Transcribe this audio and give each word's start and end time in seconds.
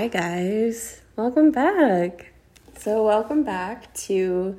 Hi, 0.00 0.08
guys. 0.08 1.02
Welcome 1.14 1.50
back. 1.50 2.32
So, 2.78 3.04
welcome 3.04 3.44
back 3.44 3.92
to 4.06 4.58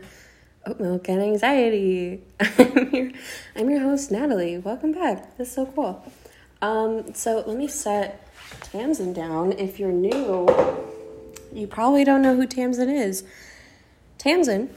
Oat 0.68 0.79
Milk 0.79 1.10
and 1.10 1.20
Anxiety. 1.20 2.21
I'm 2.39 2.89
your, 2.94 3.12
I'm 3.55 3.70
your 3.71 3.80
host, 3.80 4.12
Natalie. 4.12 4.59
Welcome 4.59 4.91
back. 4.91 5.36
This 5.39 5.48
is 5.48 5.55
so 5.55 5.66
cool. 5.66 6.05
Um, 6.62 7.16
so, 7.16 7.43
let 7.48 7.57
me 7.57 7.68
set 7.68 8.32
Tamsin 8.71 9.14
down. 9.14 9.54
If 9.54 9.80
you're 9.80 9.91
new, 9.91 10.48
you 11.52 11.66
probably 11.66 12.04
don't 12.04 12.21
know 12.21 12.36
who 12.36 12.46
Tamsin 12.46 12.92
is. 12.92 13.23
Tamsin 14.20 14.70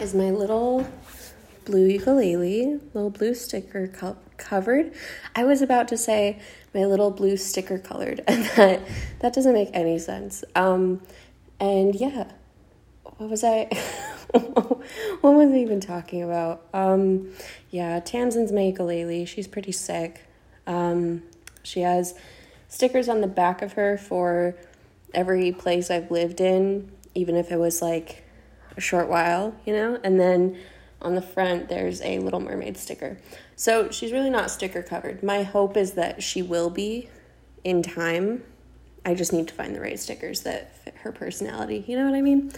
is 0.00 0.12
my 0.12 0.32
little 0.32 0.88
blue 1.64 1.86
ukulele, 1.86 2.80
little 2.94 3.10
blue 3.10 3.34
sticker 3.34 3.86
co- 3.86 4.16
covered. 4.38 4.92
I 5.36 5.44
was 5.44 5.62
about 5.62 5.86
to 5.86 5.96
say 5.96 6.40
my 6.74 6.84
little 6.84 7.10
blue 7.10 7.36
sticker 7.36 7.78
colored, 7.78 8.22
and 8.28 8.44
that 8.56 8.80
that 9.20 9.32
doesn't 9.32 9.52
make 9.52 9.70
any 9.72 9.98
sense. 9.98 10.44
Um, 10.54 11.00
and 11.60 11.94
yeah, 11.94 12.30
what 13.02 13.30
was 13.30 13.44
I? 13.44 13.68
what 14.32 15.34
was 15.34 15.52
I 15.52 15.56
even 15.56 15.80
talking 15.80 16.22
about? 16.22 16.66
Um, 16.72 17.32
yeah, 17.70 18.00
Tamsin's 18.00 18.52
my 18.52 18.62
ukulele. 18.62 19.24
She's 19.24 19.46
pretty 19.46 19.72
sick. 19.72 20.22
Um, 20.66 21.22
she 21.62 21.80
has 21.80 22.14
stickers 22.68 23.08
on 23.08 23.20
the 23.20 23.26
back 23.26 23.62
of 23.62 23.74
her 23.74 23.98
for 23.98 24.56
every 25.14 25.52
place 25.52 25.90
I've 25.90 26.10
lived 26.10 26.40
in, 26.40 26.90
even 27.14 27.36
if 27.36 27.52
it 27.52 27.58
was 27.58 27.82
like 27.82 28.24
a 28.76 28.80
short 28.80 29.08
while, 29.08 29.54
you 29.66 29.72
know, 29.72 30.00
and 30.02 30.18
then 30.18 30.58
on 31.00 31.14
the 31.14 31.22
front 31.22 31.68
there's 31.68 32.00
a 32.02 32.18
Little 32.18 32.40
Mermaid 32.40 32.76
sticker. 32.76 33.18
So 33.62 33.92
she's 33.92 34.10
really 34.10 34.28
not 34.28 34.50
sticker 34.50 34.82
covered. 34.82 35.22
My 35.22 35.44
hope 35.44 35.76
is 35.76 35.92
that 35.92 36.20
she 36.20 36.42
will 36.42 36.68
be 36.68 37.08
in 37.62 37.80
time. 37.84 38.42
I 39.06 39.14
just 39.14 39.32
need 39.32 39.46
to 39.46 39.54
find 39.54 39.72
the 39.72 39.80
right 39.80 40.00
stickers 40.00 40.40
that 40.40 40.76
fit 40.78 40.96
her 41.02 41.12
personality. 41.12 41.84
You 41.86 41.96
know 41.96 42.06
what 42.06 42.16
I 42.16 42.22
mean? 42.22 42.50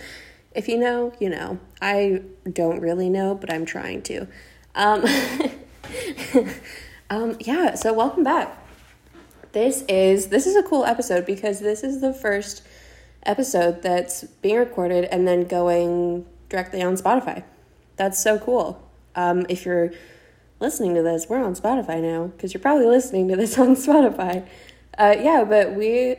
If 0.55 0.67
you 0.67 0.79
know, 0.79 1.13
you 1.21 1.29
know. 1.29 1.59
I 1.83 2.23
don't 2.51 2.81
really 2.81 3.11
know, 3.11 3.35
but 3.35 3.53
I'm 3.53 3.67
trying 3.67 4.01
to. 4.05 4.27
Um, 4.75 5.05
um, 7.11 7.37
yeah, 7.39 7.75
so 7.75 7.93
welcome 7.93 8.25
back. 8.25 8.57
This 9.53 9.85
is 9.87 10.29
this 10.29 10.47
is 10.47 10.57
a 10.57 10.63
cool 10.63 10.87
episode 10.87 11.27
because 11.27 11.61
this 11.61 11.85
is 11.85 12.01
the 12.01 12.15
first 12.15 12.63
episode 13.25 13.83
that's 13.83 14.25
being 14.41 14.57
recorded 14.57 15.05
and 15.13 15.29
then 15.29 15.45
going 15.45 16.25
directly 16.49 16.81
on 16.81 16.97
Spotify. 16.97 17.45
That's 17.97 18.23
so 18.23 18.39
cool. 18.39 18.81
Um, 19.15 19.45
if 19.51 19.67
you're 19.67 19.93
listening 20.65 20.95
to 20.95 21.03
this, 21.03 21.27
we're 21.29 21.45
on 21.45 21.55
Spotify 21.55 22.01
now 22.01 22.29
because 22.29 22.55
you're 22.55 22.61
probably 22.61 22.87
listening 22.87 23.29
to 23.29 23.37
this 23.37 23.59
on 23.65 23.77
Spotify. 23.77 24.49
Uh, 24.97 25.15
yeah, 25.21 25.45
but 25.45 25.75
we, 25.75 26.17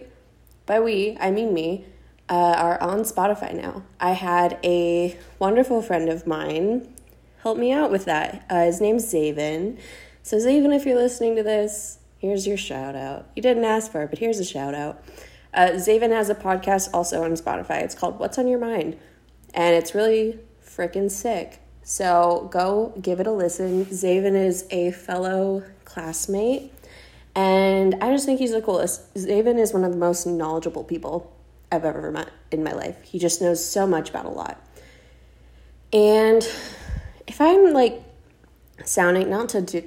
by 0.68 0.80
we, 0.80 1.18
I 1.20 1.32
mean 1.32 1.52
me, 1.52 1.86
uh, 2.30 2.34
are 2.58 2.82
on 2.82 3.00
Spotify 3.00 3.56
now. 3.56 3.84
I 4.00 4.12
had 4.12 4.60
a 4.64 5.18
wonderful 5.40 5.82
friend 5.82 6.10
of 6.10 6.28
mine 6.28 6.94
help 7.42 7.58
me 7.58 7.72
out 7.72 7.92
with 7.92 8.06
that. 8.06 8.46
Uh, 8.50 8.66
his 8.66 8.82
name's 8.82 9.06
Zaven. 9.06 9.80
So, 10.22 10.38
Zaven, 10.38 10.76
if 10.76 10.86
you're 10.86 10.96
listening 10.96 11.36
to 11.38 11.44
this, 11.44 12.00
here's 12.20 12.46
your 12.46 12.58
shout 12.58 12.96
out. 12.96 13.28
You 13.36 13.42
didn't 13.42 13.66
ask 13.66 13.92
for 13.92 14.04
it, 14.04 14.10
but 14.12 14.20
here's 14.20 14.40
a 14.40 14.46
shout 14.46 14.76
out. 14.76 15.04
Uh, 15.54 15.70
Zaven 15.74 16.12
has 16.12 16.30
a 16.30 16.36
podcast 16.36 16.90
also 16.94 17.24
on 17.24 17.32
Spotify. 17.32 17.82
It's 17.82 17.96
called 17.96 18.20
What's 18.20 18.38
on 18.38 18.48
Your 18.48 18.60
Mind, 18.60 18.98
and 19.56 19.76
it's 19.76 19.96
really 19.96 20.40
freaking 20.64 21.10
sick. 21.10 21.62
So 21.88 22.50
go 22.52 22.94
give 23.00 23.20
it 23.20 23.28
a 23.28 23.32
listen. 23.32 23.86
Zaven 23.86 24.36
is 24.36 24.66
a 24.72 24.90
fellow 24.90 25.64
classmate, 25.86 26.74
and 27.36 27.94
I 28.02 28.12
just 28.12 28.26
think 28.26 28.40
he's 28.40 28.54
the 28.54 28.62
coolest. 28.62 29.14
Zaven 29.14 29.60
is 29.60 29.72
one 29.72 29.84
of 29.84 29.92
the 29.92 29.98
most 29.98 30.26
knowledgeable 30.26 30.84
people 30.84 31.32
I've 31.72 31.86
ever 31.86 32.12
met 32.12 32.32
in 32.50 32.64
my 32.64 32.72
life. 32.72 32.98
He 33.04 33.20
just 33.20 33.40
knows 33.40 33.64
so 33.64 33.86
much 33.86 34.10
about 34.10 34.26
a 34.26 34.30
lot. 34.30 34.60
And 35.94 36.42
if 37.28 37.40
I'm 37.40 37.72
like 37.72 38.02
sounding, 38.84 39.30
not 39.30 39.50
to 39.50 39.62
do, 39.62 39.84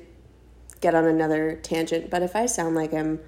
get 0.80 0.94
on 0.94 1.04
another 1.04 1.58
tangent, 1.64 2.10
but 2.10 2.22
if 2.22 2.36
I 2.36 2.46
sound 2.46 2.76
like 2.76 2.94
I'm 2.94 3.18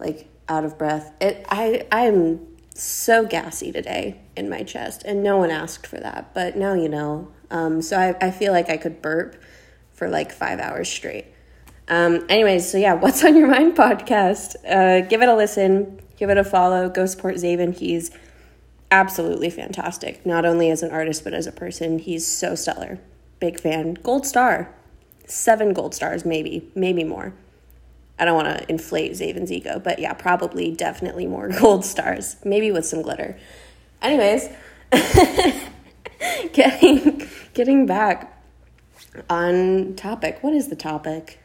like 0.00 0.26
out 0.48 0.64
of 0.64 0.76
breath, 0.76 1.12
it 1.20 1.46
I 1.48 1.86
I'm 1.92 2.55
so 2.80 3.24
gassy 3.26 3.72
today 3.72 4.20
in 4.36 4.48
my 4.48 4.62
chest, 4.62 5.02
and 5.04 5.22
no 5.22 5.36
one 5.36 5.50
asked 5.50 5.86
for 5.86 5.98
that, 5.98 6.32
but 6.34 6.56
now 6.56 6.74
you 6.74 6.88
know. 6.88 7.28
Um, 7.50 7.80
so 7.82 7.98
I, 7.98 8.26
I 8.26 8.30
feel 8.30 8.52
like 8.52 8.68
I 8.70 8.76
could 8.76 9.00
burp 9.00 9.40
for 9.92 10.08
like 10.08 10.32
five 10.32 10.60
hours 10.60 10.88
straight. 10.88 11.26
Um, 11.88 12.26
anyways, 12.28 12.70
so 12.70 12.78
yeah, 12.78 12.94
What's 13.00 13.24
on 13.24 13.36
Your 13.36 13.48
Mind 13.48 13.76
podcast. 13.76 14.56
Uh, 14.68 15.06
give 15.06 15.22
it 15.22 15.28
a 15.28 15.34
listen, 15.34 16.00
give 16.16 16.30
it 16.30 16.36
a 16.38 16.44
follow, 16.44 16.88
go 16.88 17.06
support 17.06 17.36
Zaven. 17.36 17.76
He's 17.76 18.10
absolutely 18.90 19.50
fantastic, 19.50 20.24
not 20.24 20.44
only 20.44 20.70
as 20.70 20.82
an 20.82 20.90
artist, 20.90 21.24
but 21.24 21.34
as 21.34 21.46
a 21.46 21.52
person. 21.52 21.98
He's 21.98 22.26
so 22.26 22.54
stellar. 22.54 22.98
Big 23.40 23.60
fan. 23.60 23.94
Gold 23.94 24.26
star. 24.26 24.74
Seven 25.26 25.72
gold 25.72 25.94
stars, 25.94 26.24
maybe, 26.24 26.70
maybe 26.74 27.04
more. 27.04 27.34
I 28.18 28.24
don't 28.24 28.34
want 28.34 28.58
to 28.58 28.70
inflate 28.70 29.14
Zaven's 29.16 29.52
ego, 29.52 29.78
but 29.78 29.98
yeah, 29.98 30.12
probably 30.14 30.72
definitely 30.72 31.26
more 31.26 31.48
gold 31.60 31.84
stars, 31.84 32.36
maybe 32.44 32.72
with 32.72 32.86
some 32.86 33.02
glitter. 33.02 33.38
Anyways, 34.02 34.48
getting 36.52 37.28
getting 37.54 37.86
back 37.86 38.42
on 39.28 39.94
topic. 39.96 40.38
What 40.42 40.54
is 40.54 40.68
the 40.68 40.76
topic? 40.76 41.40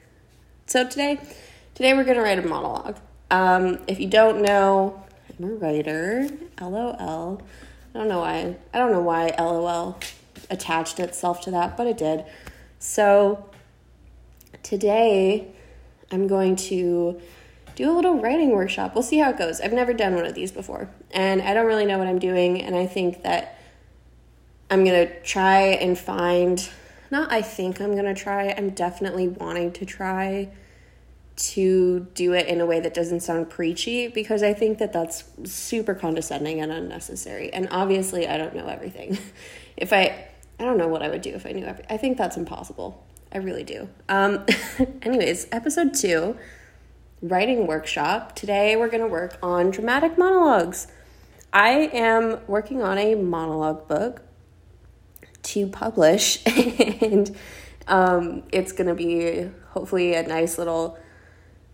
So 0.66 0.88
today, 0.88 1.20
today 1.74 1.94
we're 1.94 2.04
gonna 2.04 2.22
write 2.22 2.40
a 2.40 2.48
monologue. 2.48 2.98
Um, 3.30 3.80
if 3.88 4.00
you 4.00 4.08
don't 4.08 4.42
know, 4.42 5.04
I'm 5.38 5.46
a 5.46 5.54
writer. 5.56 6.30
LOL. 6.60 7.42
I 7.94 7.98
don't 7.98 8.08
know 8.08 8.20
why. 8.20 8.56
I 8.74 8.78
don't 8.78 8.92
know 8.92 9.02
why 9.02 9.34
LOL 9.38 10.00
attached 10.50 11.00
itself 11.00 11.42
to 11.42 11.52
that, 11.52 11.76
but 11.76 11.88
it 11.88 11.98
did. 11.98 12.26
So 12.80 13.50
today, 14.64 15.48
I'm 16.12 16.28
going 16.28 16.56
to 16.58 17.20
do 17.76 17.92
a 17.92 17.94
little 17.94 18.20
writing 18.20 18.52
workshop. 18.52 18.94
We'll 18.94 19.04
see 19.04 19.18
how 19.20 19.30
it 19.30 19.38
goes. 19.38 19.62
I've 19.62 19.74
never 19.74 19.94
done 19.94 20.16
one 20.16 20.26
of 20.26 20.34
these 20.34 20.52
before, 20.52 20.90
and 21.12 21.42
I 21.42 21.54
don't 21.54 21.66
really 21.66 21.86
know 21.86 21.98
what 21.98 22.08
I'm 22.08 22.20
doing, 22.20 22.62
and 22.62 22.76
I 22.76 22.86
think 22.86 23.24
that 23.24 23.58
I'm 24.70 24.84
going 24.84 25.08
to 25.08 25.22
try 25.22 25.62
and 25.62 25.98
find, 25.98 26.70
not 27.10 27.32
I 27.32 27.42
think 27.42 27.82
I'm 27.82 27.94
going 27.94 28.06
to 28.06 28.14
try, 28.14 28.54
I'm 28.58 28.70
definitely 28.70 29.28
wanting 29.28 29.72
to 29.74 29.86
try 29.86 30.50
to 31.36 32.08
do 32.14 32.34
it 32.34 32.48
in 32.48 32.62
a 32.62 32.66
way 32.66 32.80
that 32.80 32.94
doesn't 32.94 33.22
sound 33.22 33.50
preachy 33.50 34.08
because 34.08 34.44
I 34.44 34.54
think 34.54 34.78
that 34.78 34.94
that's 34.94 35.24
super 35.44 35.96
condescending 35.96 36.62
and 36.62 36.72
unnecessary. 36.72 37.52
And 37.52 37.68
obviously, 37.72 38.28
I 38.28 38.38
don't 38.38 38.56
know 38.56 38.68
everything. 38.68 39.18
if 39.78 39.92
I, 39.92 40.28
I 40.60 40.64
don't 40.64 40.78
know 40.78 40.88
what 40.88 41.02
I 41.02 41.10
would 41.10 41.22
do 41.22 41.34
if 41.34 41.46
I 41.46 41.52
knew. 41.52 41.66
I 41.66 41.98
think 41.98 42.18
that's 42.18 42.38
impossible. 42.38 43.04
I 43.34 43.38
really 43.38 43.64
do. 43.64 43.88
Um, 44.10 44.46
anyways, 45.02 45.48
episode 45.52 45.94
two, 45.94 46.38
writing 47.22 47.66
workshop. 47.66 48.36
Today 48.36 48.76
we're 48.76 48.90
going 48.90 49.04
to 49.04 49.08
work 49.08 49.38
on 49.42 49.72
dramatic 49.72 50.18
monologues. 50.18 50.88
I 51.54 51.90
am 51.94 52.40
working 52.48 52.82
on 52.82 52.98
a 52.98 53.16
monologue 53.16 53.88
book 53.88 54.22
to 55.44 55.68
publish, 55.68 56.40
and 56.46 57.36
um, 57.88 58.44
it's 58.52 58.72
going 58.72 58.88
to 58.88 58.96
be 58.96 59.50
hopefully 59.70 60.16
a 60.16 60.24
nice 60.24 60.58
little 60.58 60.98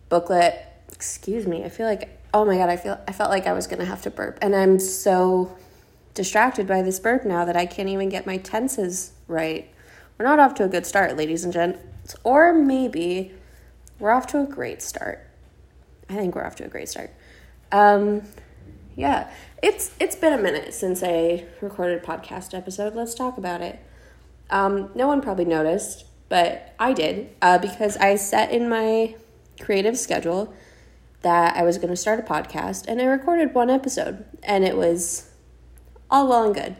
booklet. 0.09 0.63
Excuse 0.91 1.45
me. 1.47 1.63
I 1.63 1.69
feel 1.69 1.85
like 1.85 2.17
oh 2.33 2.45
my 2.45 2.57
god, 2.57 2.69
I 2.69 2.77
feel 2.77 2.99
I 3.07 3.11
felt 3.11 3.31
like 3.31 3.47
I 3.47 3.53
was 3.53 3.67
going 3.67 3.79
to 3.79 3.85
have 3.85 4.03
to 4.03 4.11
burp, 4.11 4.37
and 4.41 4.55
I'm 4.55 4.79
so 4.79 5.55
distracted 6.13 6.67
by 6.67 6.81
this 6.81 6.99
burp 6.99 7.25
now 7.25 7.45
that 7.45 7.55
I 7.55 7.65
can't 7.65 7.89
even 7.89 8.09
get 8.09 8.25
my 8.25 8.37
tenses 8.37 9.13
right. 9.27 9.71
We're 10.17 10.25
not 10.25 10.39
off 10.39 10.55
to 10.55 10.63
a 10.63 10.67
good 10.67 10.85
start, 10.85 11.15
ladies 11.15 11.43
and 11.43 11.53
gents, 11.53 12.15
or 12.23 12.53
maybe 12.53 13.33
we're 13.99 14.11
off 14.11 14.27
to 14.27 14.41
a 14.41 14.45
great 14.45 14.81
start. 14.81 15.27
I 16.09 16.15
think 16.15 16.35
we're 16.35 16.45
off 16.45 16.55
to 16.57 16.65
a 16.65 16.69
great 16.69 16.89
start. 16.89 17.11
Um, 17.71 18.23
yeah, 18.95 19.31
it's 19.61 19.91
it's 19.99 20.15
been 20.15 20.33
a 20.33 20.41
minute 20.41 20.73
since 20.73 21.03
I 21.03 21.45
recorded 21.61 22.03
a 22.03 22.05
podcast 22.05 22.57
episode. 22.57 22.95
Let's 22.95 23.13
talk 23.13 23.37
about 23.37 23.61
it. 23.61 23.79
Um, 24.49 24.89
no 24.95 25.07
one 25.07 25.21
probably 25.21 25.45
noticed, 25.45 26.05
but 26.29 26.73
I 26.79 26.93
did 26.93 27.35
uh, 27.41 27.59
because 27.59 27.97
I 27.97 28.15
set 28.15 28.51
in 28.51 28.69
my 28.69 29.15
creative 29.59 29.97
schedule 29.97 30.53
that 31.21 31.55
I 31.57 31.63
was 31.63 31.77
going 31.77 31.89
to 31.89 31.95
start 31.95 32.19
a 32.19 32.23
podcast, 32.23 32.85
and 32.87 33.01
I 33.01 33.05
recorded 33.05 33.53
one 33.53 33.69
episode, 33.69 34.25
and 34.43 34.63
it 34.63 34.77
was 34.77 35.29
all 36.09 36.27
well 36.27 36.45
and 36.45 36.55
good. 36.55 36.75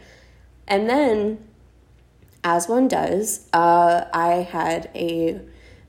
And 0.66 0.88
then, 0.88 1.47
as 2.48 2.66
one 2.66 2.88
does, 2.88 3.46
uh, 3.52 4.06
I 4.10 4.36
had 4.36 4.90
a 4.94 5.38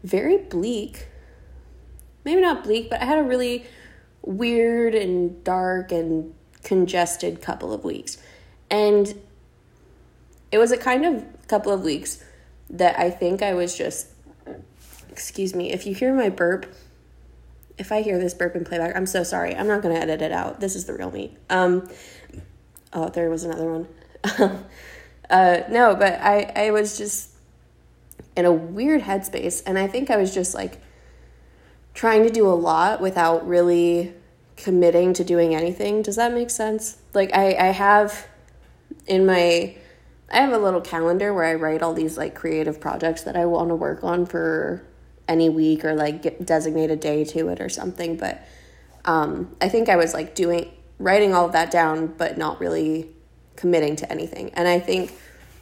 very 0.03 0.37
bleak, 0.37 1.07
maybe 2.25 2.41
not 2.41 2.65
bleak, 2.65 2.89
but 2.89 3.01
I 3.01 3.05
had 3.05 3.17
a 3.17 3.23
really 3.23 3.65
weird 4.23 4.93
and 4.93 5.41
dark 5.45 5.93
and 5.93 6.33
congested 6.61 7.41
couple 7.41 7.71
of 7.71 7.85
weeks. 7.85 8.17
And 8.69 9.21
it 10.51 10.57
was 10.57 10.73
a 10.73 10.77
kind 10.77 11.05
of 11.05 11.23
couple 11.47 11.71
of 11.71 11.81
weeks 11.81 12.21
that 12.69 12.99
I 12.99 13.09
think 13.09 13.41
I 13.41 13.53
was 13.53 13.77
just, 13.77 14.07
excuse 15.09 15.55
me, 15.55 15.71
if 15.71 15.85
you 15.85 15.95
hear 15.95 16.13
my 16.13 16.27
burp, 16.27 16.65
if 17.77 17.93
I 17.93 18.01
hear 18.01 18.19
this 18.19 18.33
burp 18.33 18.57
in 18.57 18.65
playback, 18.65 18.97
I'm 18.97 19.05
so 19.05 19.23
sorry. 19.23 19.55
I'm 19.55 19.67
not 19.67 19.81
going 19.81 19.95
to 19.95 20.01
edit 20.01 20.21
it 20.21 20.33
out. 20.33 20.59
This 20.59 20.75
is 20.75 20.83
the 20.83 20.93
real 20.93 21.09
me. 21.09 21.37
Um, 21.49 21.89
oh, 22.91 23.07
there 23.07 23.29
was 23.29 23.45
another 23.45 23.71
one. 23.71 24.65
uh, 25.29 25.61
no, 25.69 25.95
but 25.95 26.19
I, 26.21 26.51
I 26.55 26.71
was 26.71 26.97
just 26.97 27.31
in 28.35 28.45
a 28.45 28.51
weird 28.51 29.01
headspace. 29.01 29.61
And 29.65 29.77
I 29.77 29.87
think 29.87 30.09
I 30.09 30.17
was 30.17 30.33
just 30.33 30.53
like 30.53 30.81
trying 31.93 32.23
to 32.23 32.29
do 32.29 32.47
a 32.47 32.53
lot 32.55 33.01
without 33.01 33.47
really 33.47 34.13
committing 34.55 35.13
to 35.13 35.23
doing 35.23 35.55
anything. 35.55 36.01
Does 36.01 36.15
that 36.15 36.33
make 36.33 36.49
sense? 36.49 36.97
Like, 37.13 37.35
I, 37.35 37.55
I 37.55 37.71
have 37.71 38.27
in 39.07 39.25
my 39.25 39.75
I 40.31 40.41
have 40.41 40.53
a 40.53 40.59
little 40.59 40.81
calendar 40.81 41.33
where 41.33 41.45
I 41.45 41.55
write 41.55 41.81
all 41.81 41.93
these 41.93 42.17
like 42.17 42.35
creative 42.35 42.79
projects 42.79 43.23
that 43.23 43.35
I 43.35 43.45
want 43.45 43.69
to 43.69 43.75
work 43.75 44.03
on 44.03 44.27
for 44.27 44.85
any 45.27 45.49
week 45.49 45.83
or 45.83 45.95
like 45.95 46.21
get, 46.21 46.45
designate 46.45 46.91
a 46.91 46.95
day 46.95 47.23
to 47.25 47.49
it 47.49 47.59
or 47.59 47.67
something. 47.67 48.15
But 48.15 48.45
um, 49.05 49.55
I 49.59 49.69
think 49.69 49.89
I 49.89 49.95
was 49.95 50.13
like 50.13 50.35
doing 50.35 50.71
writing 50.99 51.33
all 51.33 51.47
of 51.47 51.53
that 51.53 51.71
down, 51.71 52.07
but 52.07 52.37
not 52.37 52.59
really 52.59 53.09
committing 53.59 53.95
to 53.97 54.11
anything. 54.11 54.51
And 54.53 54.67
I 54.67 54.79
think 54.79 55.13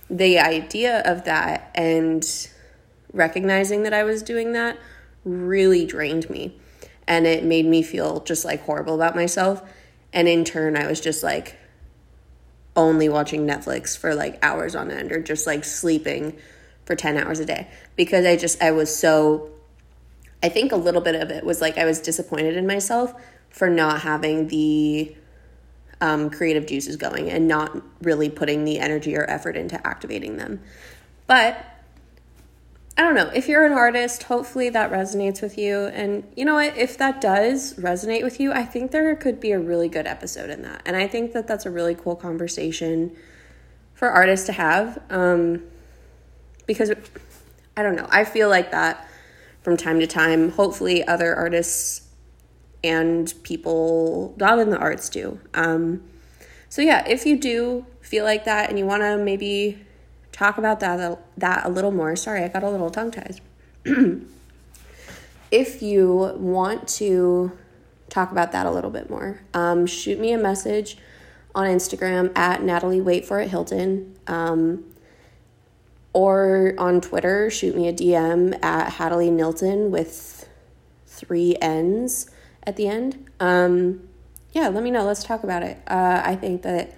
the 0.10 0.40
idea 0.40 1.02
of 1.02 1.26
that 1.26 1.72
and 1.76 2.24
recognizing 3.12 3.84
that 3.84 3.94
I 3.94 4.04
was 4.04 4.22
doing 4.22 4.54
that 4.54 4.78
really 5.26 5.86
drained 5.86 6.30
me. 6.30 6.58
And 7.08 7.26
it 7.26 7.44
made 7.44 7.66
me 7.66 7.82
feel 7.82 8.22
just 8.22 8.46
like 8.46 8.62
horrible 8.64 8.96
about 8.96 9.16
myself. 9.16 9.62
And 10.14 10.28
in 10.28 10.46
turn, 10.46 10.78
I 10.78 10.88
was 10.88 11.02
just 11.02 11.24
like, 11.24 11.58
only 12.78 13.10
watching 13.10 13.46
Netflix 13.46 13.98
for 13.98 14.14
like 14.14 14.38
hours 14.44 14.76
on 14.76 14.92
end 14.92 15.12
or 15.12 15.20
just 15.20 15.48
like 15.48 15.66
sleeping 15.66 16.38
for 16.86 16.96
10 16.96 17.18
hours 17.18 17.40
a 17.40 17.46
day 17.46 17.68
because 17.96 18.26
I 18.26 18.38
just 18.38 18.62
I 18.62 18.72
was 18.72 18.96
so 18.96 19.50
I 20.44 20.50
think 20.50 20.72
a 20.72 20.76
little 20.76 21.02
bit 21.02 21.16
of 21.16 21.32
it 21.32 21.44
was 21.44 21.60
like 21.60 21.80
I 21.80 21.86
was 21.86 22.00
disappointed 22.00 22.56
in 22.56 22.68
myself 22.68 23.14
for 23.50 23.68
not 23.68 24.02
having 24.02 24.48
the 24.50 25.16
um, 26.02 26.30
creative 26.30 26.66
juices 26.66 26.96
going 26.96 27.30
and 27.30 27.48
not 27.48 27.82
really 28.02 28.30
putting 28.30 28.66
the 28.66 28.80
energy 28.80 29.16
or 29.16 29.30
effort 29.30 29.56
into 29.58 29.86
activating 29.86 30.38
them. 30.38 30.62
But 31.26 31.64
I 32.98 33.04
don't 33.04 33.16
know. 33.16 33.30
If 33.34 33.48
you're 33.48 33.66
an 33.66 33.74
artist, 33.74 34.24
hopefully 34.24 34.70
that 34.70 34.92
resonates 34.92 35.42
with 35.42 35.58
you. 35.58 35.86
And 35.88 36.24
you 36.36 36.46
know 36.46 36.56
what? 36.56 36.76
If 36.76 36.98
that 36.98 37.22
does 37.22 37.76
resonate 37.76 38.24
with 38.24 38.40
you, 38.40 38.52
I 38.52 38.64
think 38.64 38.92
there 38.92 39.16
could 39.16 39.40
be 39.40 39.52
a 39.52 39.60
really 39.60 39.88
good 39.88 40.08
episode 40.08 40.50
in 40.50 40.64
that. 40.64 40.82
And 40.86 40.96
I 40.96 41.08
think 41.08 41.34
that 41.34 41.48
that's 41.48 41.66
a 41.66 41.70
really 41.70 41.94
cool 41.94 42.16
conversation 42.16 43.16
for 43.94 44.10
artists 44.10 44.48
to 44.48 44.54
have. 44.54 45.00
Um, 45.12 45.64
because 46.66 46.92
I 47.76 47.84
don't 47.84 47.96
know. 47.96 48.08
I 48.10 48.24
feel 48.24 48.50
like 48.50 48.72
that 48.72 49.08
from 49.62 49.78
time 49.78 50.00
to 50.00 50.08
time. 50.08 50.52
Hopefully, 50.52 51.08
other 51.08 51.36
artists 51.36 52.07
and 52.88 53.34
people 53.44 54.34
not 54.38 54.60
in 54.60 54.70
the 54.70 54.78
arts 54.78 55.10
do. 55.10 55.40
Um, 55.54 56.04
so, 56.70 56.82
yeah, 56.82 57.08
if 57.08 57.26
you 57.26 57.38
do 57.38 57.86
feel 58.02 58.24
like 58.24 58.46
that 58.46 58.70
and 58.70 58.80
you 58.80 58.86
want 58.86 59.02
to 59.02 59.18
maybe 59.18 59.86
talk 60.32 60.58
about 60.58 60.80
that 60.80 61.20
that 61.38 61.66
a 61.66 61.70
little 61.70 61.92
more. 61.92 62.16
Sorry, 62.16 62.44
I 62.44 62.48
got 62.48 62.64
a 62.64 62.70
little 62.70 62.90
tongue 62.90 63.12
tied. 63.12 63.42
if 65.52 65.82
you 65.82 66.34
want 66.38 66.88
to 66.88 67.52
talk 68.10 68.32
about 68.32 68.52
that 68.52 68.66
a 68.66 68.72
little 68.72 68.92
bit 68.92 69.10
more, 69.10 69.42
um, 69.54 69.86
shoot 69.86 70.20
me 70.20 70.32
a 70.32 70.38
message 70.38 70.98
on 71.56 71.66
Instagram 71.68 72.38
at 72.38 72.62
Natalie 72.62 73.02
Wait 73.02 73.26
for 73.26 73.40
it 73.40 73.50
Hilton. 73.50 74.16
Um, 74.28 74.86
or 76.14 76.74
on 76.78 77.02
Twitter, 77.02 77.50
shoot 77.50 77.76
me 77.76 77.88
a 77.88 77.94
DM 77.94 78.58
at 78.64 78.94
Hatalie 78.94 79.30
Nilton 79.30 79.90
with 79.90 80.48
three 81.06 81.56
N's 81.62 82.30
at 82.68 82.76
the 82.76 82.88
end. 82.88 83.28
Um, 83.40 84.08
yeah, 84.52 84.68
let 84.68 84.84
me 84.84 84.92
know. 84.92 85.04
Let's 85.04 85.24
talk 85.24 85.44
about 85.44 85.64
it. 85.64 85.80
Uh, 85.88 86.22
I 86.24 86.36
think 86.36 86.62
that 86.62 86.96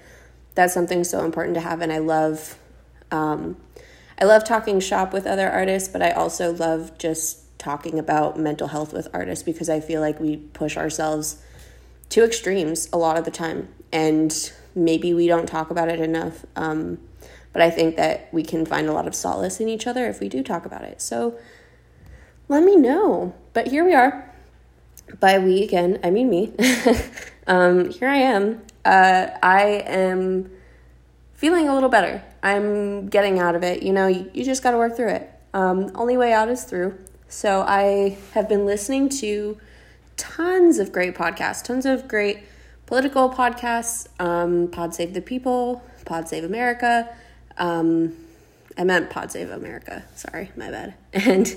that's 0.56 0.74
something 0.74 1.06
so 1.06 1.24
important 1.24 1.56
to 1.56 1.62
have, 1.62 1.80
and 1.80 1.94
I 1.94 2.00
love 2.00 2.58
um, 3.12 3.56
I 4.22 4.26
love 4.26 4.44
talking 4.44 4.82
shop 4.82 5.14
with 5.14 5.26
other 5.26 5.50
artists, 5.50 5.88
but 5.88 6.02
I 6.02 6.12
also 6.12 6.52
love 6.52 6.98
just 6.98 7.58
talking 7.58 7.98
about 8.00 8.38
mental 8.38 8.68
health 8.68 8.92
with 8.92 9.08
artists 9.14 9.44
because 9.44 9.70
I 9.70 9.80
feel 9.80 10.02
like 10.02 10.20
we 10.20 10.38
push 10.38 10.76
ourselves 10.76 11.42
to 12.10 12.24
extremes 12.24 12.90
a 12.92 12.98
lot 12.98 13.18
of 13.18 13.24
the 13.24 13.32
time. 13.32 13.70
And 13.94 14.52
maybe 14.76 15.14
we 15.14 15.28
don't 15.28 15.48
talk 15.48 15.70
about 15.72 15.90
it 15.90 16.00
enough. 16.00 16.46
Um, 16.56 17.00
but 17.54 17.62
I 17.62 17.70
think 17.70 17.96
that 17.96 18.32
we 18.34 18.44
can 18.44 18.66
find 18.66 18.88
a 18.88 18.94
lot 18.94 19.08
of 19.08 19.16
solace 19.16 19.60
in 19.60 19.70
each 19.70 19.88
other 19.88 20.06
if 20.08 20.20
we 20.20 20.30
do 20.30 20.44
talk 20.44 20.66
about 20.66 20.84
it. 20.84 21.02
So 21.02 21.38
let 22.48 22.64
me 22.64 22.76
know. 22.76 23.34
But 23.54 23.68
here 23.68 23.86
we 23.86 23.94
are. 23.94 24.29
By 25.20 25.40
we 25.40 25.64
again, 25.64 26.00
I 26.04 26.10
mean 26.10 26.30
me. 26.30 26.54
um, 27.48 27.90
here 27.90 28.08
I 28.08 28.18
am. 28.18 28.62
Uh, 28.86 29.28
I 29.42 29.84
am 29.86 30.52
feeling 31.34 31.68
a 31.68 31.74
little 31.74 31.90
better. 31.90 32.24
I'm 32.44 33.08
getting 33.08 33.40
out 33.40 33.56
of 33.56 33.64
it. 33.64 33.84
You 33.84 33.94
know, 33.94 34.08
you, 34.08 34.30
you 34.34 34.44
just 34.44 34.64
got 34.64 34.72
to 34.72 34.78
work 34.78 34.96
through 34.96 35.10
it. 35.10 35.32
Um, 35.54 35.92
only 35.96 36.18
way 36.18 36.34
out 36.34 36.50
is 36.50 36.64
through. 36.64 36.98
So 37.28 37.62
I 37.62 38.18
have 38.34 38.50
been 38.50 38.66
listening 38.66 39.10
to 39.10 39.58
tons 40.18 40.80
of 40.80 40.92
great 40.92 41.16
podcasts, 41.16 41.64
tons 41.64 41.86
of 41.86 42.08
great 42.08 42.40
political 42.86 43.30
podcasts. 43.30 44.08
Um, 44.20 44.68
Pod 44.68 44.96
Save 44.96 45.14
the 45.14 45.22
People, 45.22 45.84
Pod 46.06 46.28
Save 46.28 46.44
America. 46.44 47.16
Um, 47.58 48.16
I 48.78 48.84
meant 48.84 49.10
Pod 49.10 49.32
Save 49.32 49.52
America. 49.52 50.04
Sorry, 50.16 50.52
my 50.56 50.72
bad. 50.72 50.96
And 51.14 51.48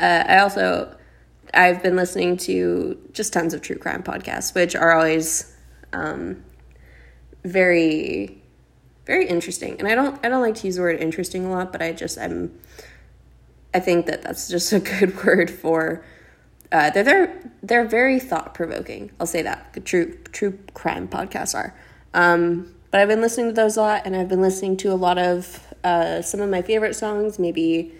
uh, 0.00 0.24
I 0.28 0.38
also 0.38 0.96
I've 1.54 1.82
been 1.82 1.96
listening 1.96 2.36
to 2.38 2.98
just 3.12 3.32
tons 3.32 3.54
of 3.54 3.62
true 3.62 3.76
crime 3.76 4.02
podcasts, 4.02 4.54
which 4.54 4.74
are 4.74 4.92
always 4.92 5.54
um, 5.92 6.44
very 7.44 8.42
very 9.06 9.28
interesting. 9.28 9.76
And 9.78 9.86
I 9.88 9.94
don't 9.94 10.24
I 10.24 10.28
don't 10.28 10.42
like 10.42 10.56
to 10.56 10.66
use 10.66 10.76
the 10.76 10.82
word 10.82 11.00
interesting 11.00 11.46
a 11.46 11.50
lot, 11.50 11.72
but 11.72 11.80
I 11.80 11.92
just 11.92 12.18
I'm 12.18 12.58
I 13.72 13.80
think 13.80 14.06
that 14.06 14.22
that's 14.22 14.48
just 14.48 14.72
a 14.72 14.80
good 14.80 15.24
word 15.24 15.50
for 15.50 16.04
uh, 16.72 16.90
they're 16.90 17.04
they're 17.04 17.50
they're 17.62 17.84
very 17.84 18.18
thought 18.18 18.54
provoking. 18.54 19.12
I'll 19.20 19.26
say 19.26 19.42
that 19.42 19.72
the 19.72 19.80
true 19.80 20.18
true 20.32 20.58
crime 20.74 21.08
podcasts 21.08 21.54
are. 21.54 21.74
Um, 22.12 22.74
but 22.90 23.00
I've 23.00 23.08
been 23.08 23.20
listening 23.20 23.48
to 23.48 23.52
those 23.52 23.76
a 23.76 23.82
lot, 23.82 24.02
and 24.04 24.16
I've 24.16 24.28
been 24.28 24.40
listening 24.40 24.76
to 24.78 24.92
a 24.92 24.94
lot 24.94 25.18
of 25.18 25.74
uh, 25.84 26.22
some 26.22 26.40
of 26.40 26.50
my 26.50 26.62
favorite 26.62 26.94
songs, 26.94 27.38
maybe 27.38 27.92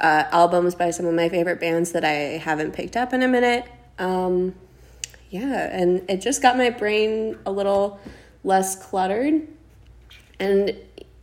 uh, 0.00 0.24
albums 0.32 0.74
by 0.74 0.90
some 0.90 1.06
of 1.06 1.14
my 1.14 1.28
favorite 1.28 1.60
bands 1.60 1.92
that 1.92 2.04
I 2.04 2.38
haven't 2.38 2.72
picked 2.72 2.96
up 2.96 3.12
in 3.12 3.22
a 3.22 3.28
minute. 3.28 3.66
Um, 3.98 4.54
yeah, 5.28 5.68
and 5.70 6.08
it 6.10 6.20
just 6.20 6.42
got 6.42 6.56
my 6.56 6.70
brain 6.70 7.38
a 7.46 7.52
little 7.52 8.00
less 8.42 8.74
cluttered 8.82 9.46
and, 10.40 10.74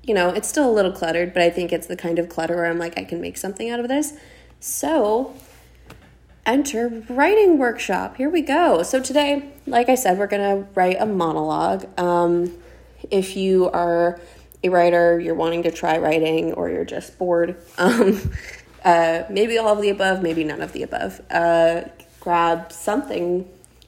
you 0.04 0.14
know, 0.14 0.30
it's 0.30 0.48
still 0.48 0.70
a 0.70 0.72
little 0.72 0.92
cluttered, 0.92 1.34
but 1.34 1.42
I 1.42 1.50
think 1.50 1.74
it's 1.74 1.88
the 1.88 1.98
kind 1.98 2.20
of 2.20 2.30
clutter 2.30 2.56
where 2.56 2.68
I'm 2.68 2.78
like, 2.78 2.98
I 2.98 3.04
can 3.04 3.20
make 3.20 3.36
something 3.36 3.70
out 3.70 3.80
of 3.80 3.88
this. 3.88 4.14
So, 4.60 5.36
enter 6.46 7.04
writing 7.10 7.58
workshop. 7.58 8.18
Here 8.18 8.30
we 8.30 8.42
go. 8.42 8.84
So, 8.84 9.02
today, 9.02 9.52
like 9.66 9.90
I 9.90 9.96
said, 9.96 10.18
we're 10.20 10.28
going 10.28 10.64
to 10.64 10.70
write 10.76 10.98
a 11.00 11.06
monologue. 11.06 11.88
Um, 12.00 12.54
if 13.10 13.36
you 13.36 13.70
are 13.72 14.20
a 14.64 14.70
writer, 14.70 15.20
you're 15.20 15.36
wanting 15.36 15.64
to 15.64 15.72
try 15.72 15.98
writing, 15.98 16.54
or 16.54 16.70
you're 16.70 16.86
just 16.86 17.18
bored, 17.18 17.58
um, 17.78 18.32
uh, 18.88 19.26
maybe 19.30 19.58
all 19.58 19.74
of 19.74 19.82
the 19.82 19.90
above, 19.90 20.22
maybe 20.24 20.46
none 20.46 20.62
of 20.62 20.72
the 20.72 20.82
above. 20.82 21.20
Uh, 21.30 21.82
grab 22.22 22.72
something 22.72 23.46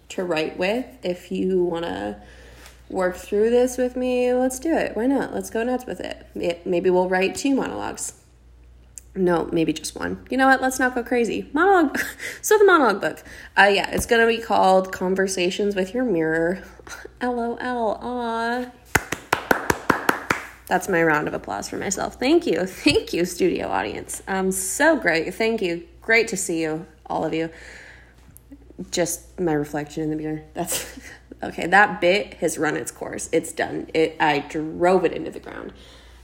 to 0.10 0.25
write 0.25 0.58
with 0.58 0.86
if 1.03 1.32
you 1.32 1.63
want 1.63 1.86
to 1.86 2.22
work 2.89 3.15
through 3.15 3.50
this 3.50 3.77
with 3.77 3.96
me, 3.96 4.34
let's 4.34 4.60
do 4.60 4.75
it. 4.75 4.98
Why 4.98 5.06
not? 5.06 5.34
Let's 5.34 5.50
go 5.50 5.63
nuts 5.63 5.86
with 5.86 6.01
it. 6.01 6.27
Maybe 6.65 6.89
we'll 6.89 7.08
write 7.08 7.36
two 7.36 7.56
monologues. 7.56 8.13
No, 9.15 9.46
maybe 9.53 9.72
just 9.72 9.96
one. 9.96 10.25
You 10.29 10.36
know 10.36 10.48
what? 10.48 10.62
Let's 10.62 10.79
not 10.79 10.96
go 10.96 11.03
crazy. 11.03 11.50
Monologue. 11.53 11.98
so 12.41 12.58
the 12.58 12.65
monologue 12.65 13.00
book. 13.00 13.24
Uh, 13.58 13.70
yeah, 13.72 13.89
it's 13.91 14.06
gonna 14.06 14.27
be 14.27 14.38
called 14.38 14.91
Conversations 14.91 15.75
with 15.75 15.94
Your 15.94 16.03
Mirror. 16.03 16.62
LOL. 17.22 17.58
Aw. 17.62 18.65
That's 20.69 20.88
my 20.88 21.01
round 21.01 21.27
of 21.27 21.33
applause 21.33 21.67
for 21.67 21.77
myself. 21.77 22.15
Thank 22.19 22.45
you. 22.45 22.65
Thank 22.65 23.11
you, 23.11 23.25
studio 23.25 23.67
audience. 23.67 24.21
Um, 24.27 24.51
so 24.51 24.95
great. 24.95 25.33
Thank 25.33 25.63
you. 25.63 25.85
Great 25.99 26.27
to 26.29 26.38
see 26.38 26.61
you, 26.61 26.85
all 27.07 27.25
of 27.25 27.33
you. 27.33 27.49
Just 28.91 29.39
my 29.39 29.53
reflection 29.53 30.03
in 30.03 30.11
the 30.11 30.15
mirror. 30.15 30.43
That's 30.53 30.99
okay, 31.41 31.65
that 31.67 31.99
bit 31.99 32.35
has 32.35 32.57
run 32.59 32.77
its 32.77 32.91
course. 32.91 33.29
It's 33.31 33.51
done. 33.51 33.89
It 33.95 34.15
I 34.19 34.39
drove 34.39 35.05
it 35.05 35.11
into 35.11 35.31
the 35.31 35.39
ground. 35.39 35.73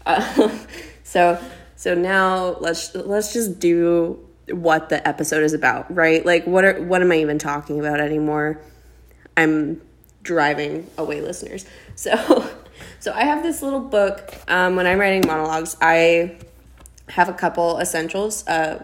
Uh, 0.06 0.56
so 1.04 1.44
so 1.76 1.96
now 1.96 2.56
let's 2.60 2.94
let's 2.94 3.34
just 3.34 3.60
do 3.60 4.20
what 4.52 4.90
the 4.90 5.06
episode 5.08 5.44
is 5.44 5.54
about, 5.54 5.94
right? 5.94 6.24
Like 6.24 6.46
what 6.46 6.64
are 6.64 6.82
what 6.84 7.02
am 7.02 7.12
I 7.12 7.18
even 7.18 7.40
talking 7.40 7.80
about 7.80 8.00
anymore? 8.00 8.62
I'm 9.36 9.82
driving 10.22 10.88
away 11.00 11.22
listeners. 11.22 11.66
So 11.96 12.48
so 13.06 13.14
I 13.14 13.26
have 13.26 13.44
this 13.44 13.62
little 13.62 13.82
book 13.82 14.34
um, 14.48 14.76
when 14.76 14.88
I'm 14.88 14.98
writing 14.98 15.28
monologues. 15.28 15.78
I 15.80 16.38
have 17.08 17.30
a 17.30 17.34
couple 17.34 17.78
essentials. 17.78 18.48
Uh, 18.48 18.84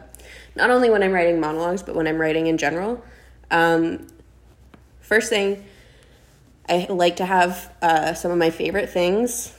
not 0.56 0.70
only 0.70 0.92
when 0.92 1.02
I'm 1.02 1.12
writing 1.12 1.40
monologues, 1.40 1.82
but 1.82 1.96
when 1.96 2.06
I'm 2.06 2.22
writing 2.22 2.46
in 2.46 2.60
general. 2.60 3.04
Um, 3.50 4.06
first 5.00 5.32
thing, 5.32 5.66
I 6.70 6.86
like 6.88 7.16
to 7.16 7.26
have 7.26 7.74
uh, 7.82 8.14
some 8.14 8.30
of 8.30 8.38
my 8.38 8.52
favorite 8.52 8.92
things 8.92 9.56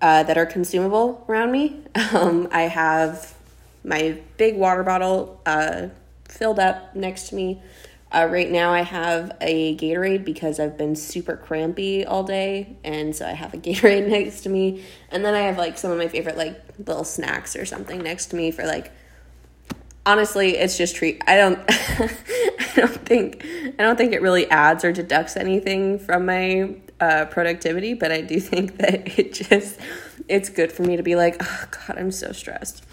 uh, 0.00 0.22
that 0.22 0.38
are 0.38 0.46
consumable 0.46 1.22
around 1.28 1.52
me. 1.52 1.82
Um, 2.14 2.48
I 2.52 2.62
have 2.62 3.34
my 3.84 4.16
big 4.38 4.56
water 4.56 4.84
bottle 4.84 5.38
uh, 5.44 5.88
filled 6.24 6.58
up 6.58 6.96
next 6.96 7.28
to 7.28 7.34
me. 7.34 7.60
Uh, 8.12 8.28
right 8.30 8.50
now, 8.50 8.72
I 8.72 8.82
have 8.82 9.36
a 9.40 9.76
Gatorade 9.76 10.24
because 10.24 10.60
I've 10.60 10.78
been 10.78 10.94
super 10.94 11.36
crampy 11.36 12.06
all 12.06 12.22
day, 12.22 12.76
and 12.84 13.14
so 13.14 13.26
I 13.26 13.32
have 13.32 13.52
a 13.52 13.56
Gatorade 13.58 14.08
next 14.08 14.42
to 14.42 14.48
me. 14.48 14.84
And 15.10 15.24
then 15.24 15.34
I 15.34 15.40
have 15.40 15.58
like 15.58 15.76
some 15.76 15.90
of 15.90 15.98
my 15.98 16.08
favorite 16.08 16.36
like 16.36 16.60
little 16.78 17.04
snacks 17.04 17.56
or 17.56 17.66
something 17.66 18.02
next 18.02 18.26
to 18.26 18.36
me 18.36 18.50
for 18.50 18.64
like. 18.64 18.92
Honestly, 20.04 20.56
it's 20.56 20.78
just 20.78 20.94
treat. 20.94 21.20
I 21.26 21.36
don't. 21.36 21.58
I 21.68 22.72
don't 22.76 23.04
think. 23.06 23.44
I 23.76 23.82
don't 23.82 23.96
think 23.96 24.12
it 24.12 24.22
really 24.22 24.48
adds 24.50 24.84
or 24.84 24.92
deducts 24.92 25.36
anything 25.36 25.98
from 25.98 26.26
my 26.26 26.76
uh, 27.00 27.24
productivity, 27.24 27.94
but 27.94 28.12
I 28.12 28.20
do 28.20 28.38
think 28.40 28.78
that 28.78 29.18
it 29.18 29.34
just. 29.34 29.80
It's 30.28 30.48
good 30.48 30.70
for 30.70 30.82
me 30.82 30.96
to 30.96 31.02
be 31.02 31.16
like, 31.16 31.36
oh 31.40 31.64
God, 31.70 31.98
I'm 31.98 32.12
so 32.12 32.30
stressed. 32.30 32.84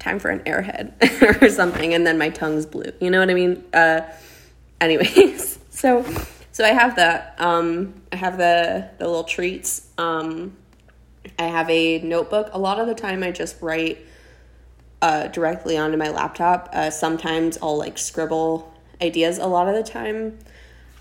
Time 0.00 0.18
for 0.18 0.30
an 0.30 0.40
airhead 0.40 1.42
or 1.42 1.48
something, 1.48 1.94
and 1.94 2.04
then 2.04 2.18
my 2.18 2.28
tongue's 2.28 2.66
blue. 2.66 2.92
You 3.00 3.10
know 3.10 3.20
what 3.20 3.30
I 3.30 3.34
mean? 3.34 3.64
Uh, 3.72 4.00
anyways, 4.80 5.58
so 5.70 6.04
so 6.52 6.64
I 6.64 6.68
have 6.68 6.96
that. 6.96 7.34
Um, 7.38 7.94
I 8.12 8.16
have 8.16 8.38
the 8.38 8.90
the 8.98 9.06
little 9.06 9.24
treats. 9.24 9.88
Um, 9.98 10.56
I 11.38 11.44
have 11.44 11.68
a 11.70 11.98
notebook. 12.00 12.50
A 12.52 12.58
lot 12.58 12.80
of 12.80 12.86
the 12.86 12.94
time, 12.94 13.22
I 13.22 13.30
just 13.30 13.60
write 13.60 13.98
uh, 15.02 15.28
directly 15.28 15.76
onto 15.76 15.96
my 15.96 16.08
laptop. 16.08 16.68
Uh, 16.72 16.90
sometimes 16.90 17.58
I'll 17.62 17.76
like 17.76 17.98
scribble 17.98 18.72
ideas. 19.00 19.38
A 19.38 19.46
lot 19.46 19.68
of 19.68 19.74
the 19.74 19.88
time, 19.88 20.38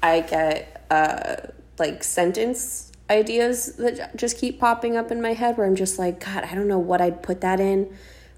I 0.04 0.22
get 0.22 0.86
uh, 0.90 1.36
like 1.80 2.04
sentence 2.04 2.92
ideas 3.10 3.78
that 3.78 4.16
just 4.18 4.38
keep 4.38 4.60
popping 4.60 4.98
up 4.98 5.12
in 5.12 5.22
my 5.22 5.34
head 5.34 5.58
where 5.58 5.66
I'm 5.66 5.76
just 5.76 5.98
like, 5.98 6.24
God, 6.24 6.44
I 6.44 6.54
don't 6.56 6.68
know 6.68 6.80
what 6.80 7.02
I'd 7.02 7.24
put 7.24 7.42
that 7.42 7.60
in 7.60 7.96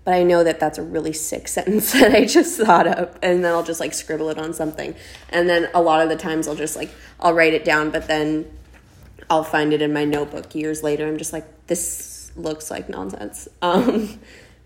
but 0.10 0.16
I 0.16 0.24
know 0.24 0.44
that 0.44 0.60
that's 0.60 0.80
a 0.80 0.82
really 0.82 1.14
sick 1.14 1.48
sentence 1.56 1.92
that 1.94 2.16
I 2.16 2.26
just 2.26 2.60
thought 2.60 2.88
up. 2.88 3.20
and 3.22 3.46
then 3.46 3.54
I'll 3.54 3.62
just 3.62 3.80
like 3.80 3.94
scribble 3.94 4.30
it 4.30 4.40
on 4.40 4.56
something. 4.56 4.96
And 5.30 5.48
then 5.48 5.70
a 5.76 5.84
lot 5.84 6.02
of 6.02 6.10
the 6.10 6.16
times 6.16 6.48
I'll 6.48 6.56
just 6.56 6.76
like, 6.76 6.90
I'll 7.20 7.36
write 7.36 7.54
it 7.54 7.64
down, 7.64 7.92
but 7.92 8.08
then 8.08 8.52
I'll 9.30 9.44
find 9.44 9.72
it 9.72 9.84
in 9.84 9.94
my 9.94 10.06
notebook 10.06 10.56
years 10.56 10.82
later. 10.82 11.08
I'm 11.08 11.20
just 11.20 11.32
like, 11.32 11.68
this 11.68 12.32
looks 12.36 12.72
like 12.72 12.90
nonsense. 12.90 13.48
Um, 13.62 14.20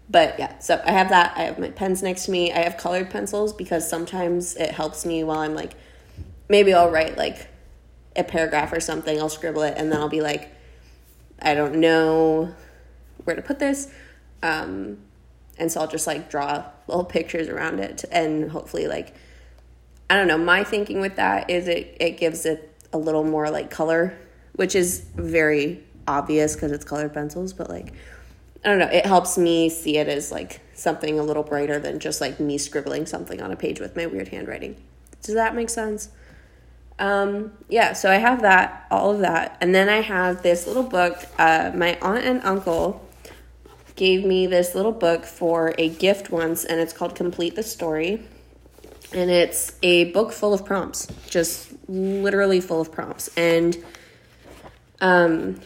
but 0.10 0.40
yeah, 0.40 0.60
so 0.60 0.82
I 0.86 0.92
have 0.92 1.10
that. 1.10 1.34
I 1.36 1.42
have 1.42 1.60
my 1.60 1.72
pens 1.72 2.02
next 2.02 2.26
to 2.26 2.32
me. 2.32 2.54
I 2.54 2.60
have 2.60 2.78
colored 2.78 3.10
pencils 3.10 3.52
because 3.52 3.90
sometimes 3.90 4.56
it 4.56 4.72
helps 4.72 5.06
me 5.06 5.26
while 5.26 5.40
I'm 5.40 5.56
like, 5.56 5.74
maybe 6.48 6.74
I'll 6.74 6.90
write 6.90 7.18
like 7.18 7.48
a 8.16 8.24
paragraph 8.24 8.72
or 8.72 8.80
something, 8.80 9.20
I'll 9.20 9.28
scribble 9.28 9.64
it, 9.64 9.74
and 9.76 9.92
then 9.92 10.00
I'll 10.00 10.10
be 10.10 10.22
like, 10.22 10.56
I 11.42 11.54
don't 11.54 11.76
know 11.76 12.54
where 13.26 13.36
to 13.36 13.42
put 13.42 13.60
this. 13.60 13.92
Um, 14.42 15.00
and 15.58 15.72
so 15.72 15.82
I'll 15.82 15.88
just 15.88 16.08
like 16.08 16.30
draw 16.30 16.66
little 16.88 17.06
pictures 17.06 17.48
around 17.48 17.80
it 17.80 18.06
and 18.12 18.52
hopefully 18.52 18.88
like 18.88 19.16
I 20.10 20.16
don't 20.16 20.28
know, 20.28 20.38
my 20.38 20.64
thinking 20.64 21.02
with 21.02 21.16
that 21.16 21.50
is 21.50 21.68
it 21.68 21.98
it 22.00 22.18
gives 22.18 22.46
it 22.46 22.70
a 22.92 22.98
little 22.98 23.24
more 23.24 23.50
like 23.50 23.72
color, 23.72 24.18
which 24.54 24.76
is 24.76 25.06
very 25.16 25.84
obvious 26.08 26.54
because 26.56 26.72
it's 26.72 26.86
colored 26.86 27.14
pencils, 27.14 27.54
but 27.54 27.70
like 27.70 27.94
I 28.64 28.70
don't 28.70 28.80
know, 28.80 28.90
it 28.90 29.06
helps 29.06 29.38
me 29.38 29.70
see 29.70 29.98
it 29.98 30.08
as 30.08 30.32
like 30.32 30.62
something 30.74 31.20
a 31.20 31.24
little 31.24 31.44
brighter 31.44 31.80
than 31.80 32.00
just 32.00 32.22
like 32.22 32.40
me 32.40 32.58
scribbling 32.58 33.06
something 33.06 33.42
on 33.42 33.52
a 33.52 33.56
page 33.56 33.80
with 33.80 33.96
my 33.96 34.06
weird 34.06 34.30
handwriting. 34.30 34.78
Does 35.22 35.36
that 35.36 35.56
make 35.56 35.70
sense? 35.70 36.10
Um, 37.00 37.54
yeah, 37.70 37.94
so 37.94 38.10
I 38.10 38.16
have 38.16 38.42
that, 38.44 38.86
all 38.92 39.12
of 39.12 39.20
that. 39.20 39.58
And 39.60 39.74
then 39.74 39.90
I 39.90 40.02
have 40.02 40.44
this 40.44 40.68
little 40.68 40.84
book. 40.84 41.18
Uh, 41.38 41.72
my 41.74 41.98
aunt 42.02 42.24
and 42.24 42.42
uncle 42.44 43.03
gave 43.96 44.26
me 44.26 44.48
this 44.48 44.76
little 44.76 44.92
book 44.92 45.26
for 45.26 45.74
a 45.78 45.90
gift 45.90 46.32
once, 46.32 46.66
and 46.66 46.80
it's 46.80 46.94
called 46.94 47.16
Complete 47.16 47.56
the 47.56 47.64
Story. 47.64 48.24
And 49.14 49.30
it's 49.30 49.74
a 49.84 50.12
book 50.12 50.32
full 50.32 50.54
of 50.54 50.66
prompts, 50.66 51.08
just 51.30 51.72
literally 51.88 52.60
full 52.60 52.82
of 52.82 52.92
prompts. 52.92 53.30
And 53.38 53.78
um, 55.02 55.60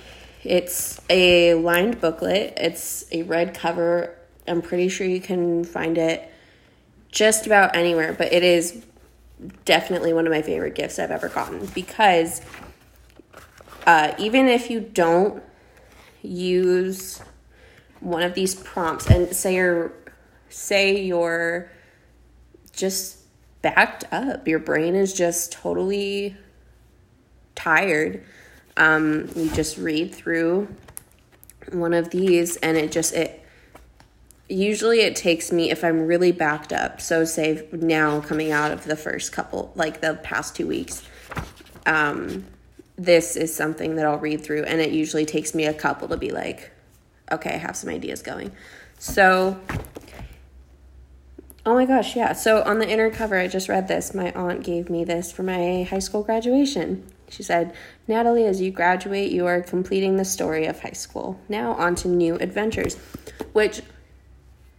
it's 0.44 1.00
a 1.10 1.54
lined 1.54 2.02
booklet, 2.02 2.54
it's 2.58 3.06
a 3.12 3.24
red 3.24 3.54
cover. 3.54 4.18
I'm 4.48 4.62
pretty 4.62 4.90
sure 4.90 5.08
you 5.08 5.22
can 5.22 5.64
find 5.64 5.98
it 5.98 6.30
just 7.12 7.46
about 7.46 7.76
anywhere, 7.76 8.14
but 8.14 8.34
it 8.34 8.44
is 8.44 8.84
definitely 9.66 10.14
one 10.14 10.26
of 10.26 10.32
my 10.32 10.42
favorite 10.42 10.76
gifts 10.76 11.00
I've 11.00 11.12
ever 11.12 11.30
gotten 11.30 11.66
because 11.68 12.42
uh, 13.86 14.14
even 14.18 14.48
if 14.48 14.70
you 14.70 14.80
don't 14.80 15.44
use 16.22 17.22
one 18.00 18.24
of 18.24 18.34
these 18.34 18.56
prompts 18.56 19.08
and 19.08 19.36
say 19.36 19.56
you're 19.56 19.92
say 20.50 21.02
you're 21.04 21.70
just 22.74 23.18
backed 23.62 24.06
up. 24.12 24.48
Your 24.48 24.60
brain 24.60 24.96
is 24.96 25.14
just 25.14 25.52
totally 25.52 26.36
tired. 27.56 28.24
Um, 28.78 29.30
you 29.36 29.50
just 29.52 29.78
read 29.78 30.14
through 30.14 30.68
one 31.72 31.94
of 31.94 32.10
these 32.12 32.56
and 32.58 32.78
it 32.78 32.92
just 32.92 33.14
it 33.14 33.44
usually 34.48 35.02
it 35.02 35.16
takes 35.16 35.52
me 35.52 35.70
if 35.70 35.84
i'm 35.84 36.08
really 36.08 36.32
backed 36.32 36.72
up 36.72 37.02
so 37.02 37.26
say 37.26 37.68
now 37.74 38.22
coming 38.22 38.52
out 38.52 38.72
of 38.72 38.86
the 38.86 38.96
first 38.96 39.34
couple 39.34 39.72
like 39.76 40.00
the 40.00 40.14
past 40.24 40.56
two 40.56 40.66
weeks 40.66 41.04
um, 41.86 42.46
this 42.98 43.36
is 43.36 43.54
something 43.54 43.96
that 43.96 44.06
i'll 44.06 44.20
read 44.20 44.42
through 44.42 44.64
and 44.64 44.80
it 44.80 44.92
usually 44.92 45.26
takes 45.26 45.54
me 45.54 45.66
a 45.66 45.74
couple 45.74 46.08
to 46.08 46.16
be 46.16 46.32
like 46.32 46.72
okay, 47.32 47.56
I 47.56 47.58
have 47.58 47.76
some 47.76 47.90
ideas 47.90 48.22
going. 48.22 48.52
So, 49.00 49.60
oh 51.66 51.74
my 51.76 51.86
gosh, 51.86 52.16
yeah. 52.16 52.34
So 52.34 52.64
on 52.64 52.80
the 52.80 52.90
inner 52.90 53.10
cover, 53.10 53.38
I 53.38 53.48
just 53.48 53.70
read 53.70 53.88
this. 53.88 54.14
My 54.14 54.32
aunt 54.32 54.64
gave 54.64 54.90
me 54.90 55.04
this 55.04 55.32
for 55.32 55.44
my 55.44 55.84
high 55.84 56.00
school 56.00 56.24
graduation. 56.24 57.06
She 57.30 57.44
said, 57.44 57.74
Natalie, 58.08 58.46
as 58.46 58.62
you 58.62 58.72
graduate, 58.72 59.32
you 59.32 59.46
are 59.46 59.62
completing 59.62 60.16
the 60.16 60.26
story 60.26 60.66
of 60.66 60.80
high 60.82 60.92
school. 60.92 61.40
Now 61.50 61.74
on 61.74 61.96
to 61.96 62.08
new 62.08 62.36
adventures, 62.36 62.96
which 63.52 63.82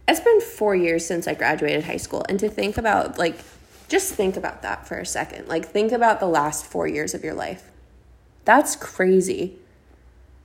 it's 0.07 0.19
been 0.19 0.41
four 0.41 0.75
years 0.75 1.05
since 1.05 1.27
I 1.27 1.35
graduated 1.35 1.83
high 1.83 1.97
school. 1.97 2.25
And 2.27 2.39
to 2.39 2.49
think 2.49 2.77
about, 2.77 3.19
like, 3.19 3.39
just 3.87 4.13
think 4.13 4.35
about 4.35 4.63
that 4.63 4.87
for 4.87 4.97
a 4.97 5.05
second. 5.05 5.47
Like, 5.47 5.65
think 5.65 5.91
about 5.91 6.19
the 6.19 6.27
last 6.27 6.65
four 6.65 6.87
years 6.87 7.13
of 7.13 7.23
your 7.23 7.35
life. 7.35 7.69
That's 8.45 8.75
crazy. 8.75 9.59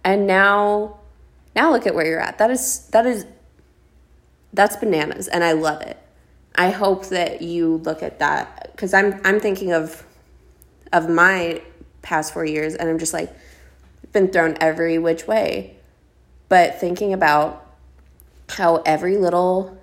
And 0.04 0.26
now 0.26 0.98
now 1.54 1.70
look 1.70 1.86
at 1.86 1.94
where 1.94 2.06
you're 2.06 2.20
at. 2.20 2.38
That 2.38 2.50
is 2.50 2.86
that 2.88 3.06
is 3.06 3.26
that's 4.52 4.76
bananas 4.76 5.28
and 5.28 5.42
I 5.42 5.52
love 5.52 5.82
it. 5.82 5.98
I 6.54 6.70
hope 6.70 7.06
that 7.06 7.42
you 7.42 7.76
look 7.78 8.02
at 8.02 8.18
that 8.20 8.76
cuz 8.76 8.94
I'm 8.94 9.20
I'm 9.24 9.40
thinking 9.40 9.72
of 9.72 10.04
of 10.92 11.08
my 11.08 11.60
past 12.02 12.32
4 12.32 12.44
years 12.44 12.74
and 12.74 12.88
I'm 12.88 12.98
just 12.98 13.12
like 13.12 13.32
been 14.12 14.28
thrown 14.28 14.56
every 14.60 14.98
which 14.98 15.26
way. 15.26 15.76
But 16.48 16.80
thinking 16.80 17.12
about 17.12 17.66
how 18.48 18.76
every 18.86 19.16
little 19.16 19.76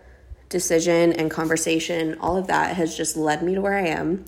decision 0.49 1.11
and 1.13 1.31
conversation, 1.31 2.17
all 2.19 2.37
of 2.37 2.47
that 2.47 2.75
has 2.75 2.95
just 2.95 3.17
led 3.17 3.41
me 3.41 3.55
to 3.55 3.61
where 3.61 3.77
I 3.77 3.87
am. 3.87 4.25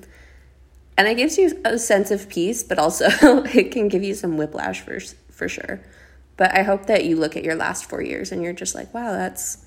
And 0.97 1.07
it 1.07 1.15
gives 1.15 1.37
you 1.37 1.59
a 1.65 1.77
sense 1.79 2.11
of 2.11 2.29
peace, 2.29 2.63
but 2.63 2.79
also 2.79 3.07
it 3.45 3.71
can 3.71 3.87
give 3.87 4.03
you 4.03 4.13
some 4.13 4.37
whiplash 4.37 4.81
for 4.81 4.99
for 5.31 5.49
sure. 5.49 5.81
But 6.37 6.55
I 6.57 6.63
hope 6.63 6.87
that 6.87 7.05
you 7.05 7.15
look 7.15 7.37
at 7.37 7.43
your 7.43 7.55
last 7.55 7.85
four 7.85 8.01
years 8.01 8.31
and 8.31 8.41
you're 8.41 8.53
just 8.53 8.75
like, 8.75 8.93
wow, 8.93 9.11
that's 9.11 9.65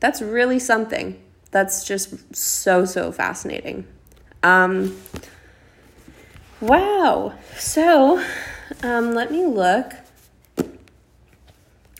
that's 0.00 0.22
really 0.22 0.58
something. 0.58 1.22
That's 1.50 1.84
just 1.84 2.34
so 2.34 2.84
so 2.84 3.12
fascinating. 3.12 3.86
Um, 4.42 5.00
wow. 6.60 7.34
So, 7.56 8.24
um, 8.82 9.14
let 9.14 9.30
me 9.30 9.46
look. 9.46 9.92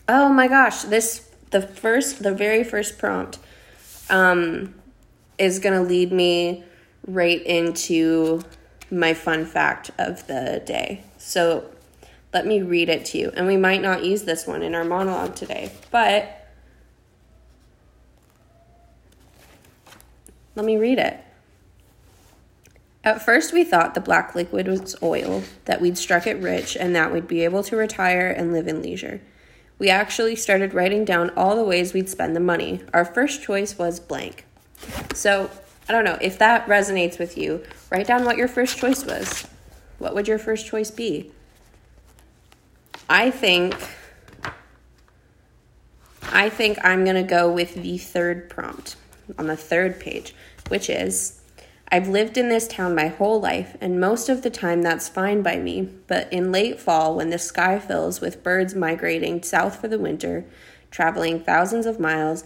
Oh 0.07 0.29
my 0.29 0.47
gosh, 0.47 0.83
this 0.83 1.29
the 1.51 1.61
first 1.61 2.23
the 2.23 2.33
very 2.33 2.63
first 2.63 2.97
prompt 2.97 3.39
um, 4.09 4.75
is 5.37 5.59
gonna 5.59 5.83
lead 5.83 6.11
me 6.11 6.63
right 7.07 7.41
into 7.43 8.41
my 8.89 9.13
fun 9.13 9.45
fact 9.45 9.91
of 9.97 10.27
the 10.27 10.61
day. 10.65 11.03
So 11.17 11.69
let 12.33 12.45
me 12.45 12.61
read 12.61 12.89
it 12.89 13.05
to 13.05 13.17
you. 13.17 13.31
And 13.35 13.47
we 13.47 13.57
might 13.57 13.81
not 13.81 14.05
use 14.05 14.23
this 14.23 14.47
one 14.47 14.63
in 14.63 14.75
our 14.75 14.83
monologue 14.83 15.35
today, 15.35 15.71
but 15.91 16.47
let 20.55 20.65
me 20.65 20.77
read 20.77 20.99
it. 20.99 21.23
At 23.03 23.25
first, 23.25 23.51
we 23.51 23.63
thought 23.63 23.95
the 23.95 24.01
black 24.01 24.35
liquid 24.35 24.67
was 24.67 24.95
oil, 25.01 25.43
that 25.65 25.81
we'd 25.81 25.97
struck 25.97 26.27
it 26.27 26.37
rich, 26.37 26.77
and 26.77 26.95
that 26.95 27.11
we'd 27.11 27.27
be 27.27 27.43
able 27.43 27.63
to 27.63 27.75
retire 27.75 28.29
and 28.29 28.53
live 28.53 28.67
in 28.67 28.81
leisure. 28.81 29.21
We 29.79 29.89
actually 29.89 30.35
started 30.35 30.75
writing 30.75 31.03
down 31.03 31.31
all 31.31 31.55
the 31.55 31.63
ways 31.63 31.93
we'd 31.93 32.09
spend 32.09 32.35
the 32.35 32.39
money. 32.39 32.81
Our 32.93 33.03
first 33.03 33.41
choice 33.41 33.79
was 33.79 33.99
blank. 33.99 34.45
So, 35.15 35.49
I 35.89 35.93
don't 35.93 36.05
know. 36.05 36.19
If 36.21 36.37
that 36.37 36.67
resonates 36.67 37.17
with 37.17 37.39
you, 37.39 37.63
write 37.89 38.05
down 38.05 38.23
what 38.23 38.37
your 38.37 38.47
first 38.47 38.77
choice 38.77 39.03
was. 39.03 39.47
What 39.97 40.13
would 40.13 40.27
your 40.27 40.37
first 40.37 40.67
choice 40.67 40.91
be? 40.91 41.31
I 43.11 43.29
think 43.29 43.75
I 46.31 46.47
think 46.47 46.77
I'm 46.81 47.03
going 47.03 47.17
to 47.17 47.29
go 47.29 47.51
with 47.51 47.75
the 47.75 47.97
third 47.97 48.49
prompt 48.49 48.95
on 49.37 49.47
the 49.47 49.57
third 49.57 49.99
page, 49.99 50.33
which 50.69 50.89
is 50.89 51.41
I've 51.89 52.07
lived 52.07 52.37
in 52.37 52.47
this 52.47 52.69
town 52.69 52.95
my 52.95 53.09
whole 53.09 53.41
life, 53.41 53.75
and 53.81 53.99
most 53.99 54.29
of 54.29 54.43
the 54.43 54.49
time 54.49 54.81
that's 54.81 55.09
fine 55.09 55.41
by 55.41 55.57
me. 55.57 55.89
But 56.07 56.31
in 56.31 56.53
late 56.53 56.79
fall, 56.79 57.17
when 57.17 57.31
the 57.31 57.37
sky 57.37 57.79
fills 57.79 58.21
with 58.21 58.43
birds 58.43 58.75
migrating 58.75 59.43
south 59.43 59.81
for 59.81 59.89
the 59.89 59.99
winter, 59.99 60.45
traveling 60.89 61.41
thousands 61.41 61.85
of 61.85 61.99
miles, 61.99 62.45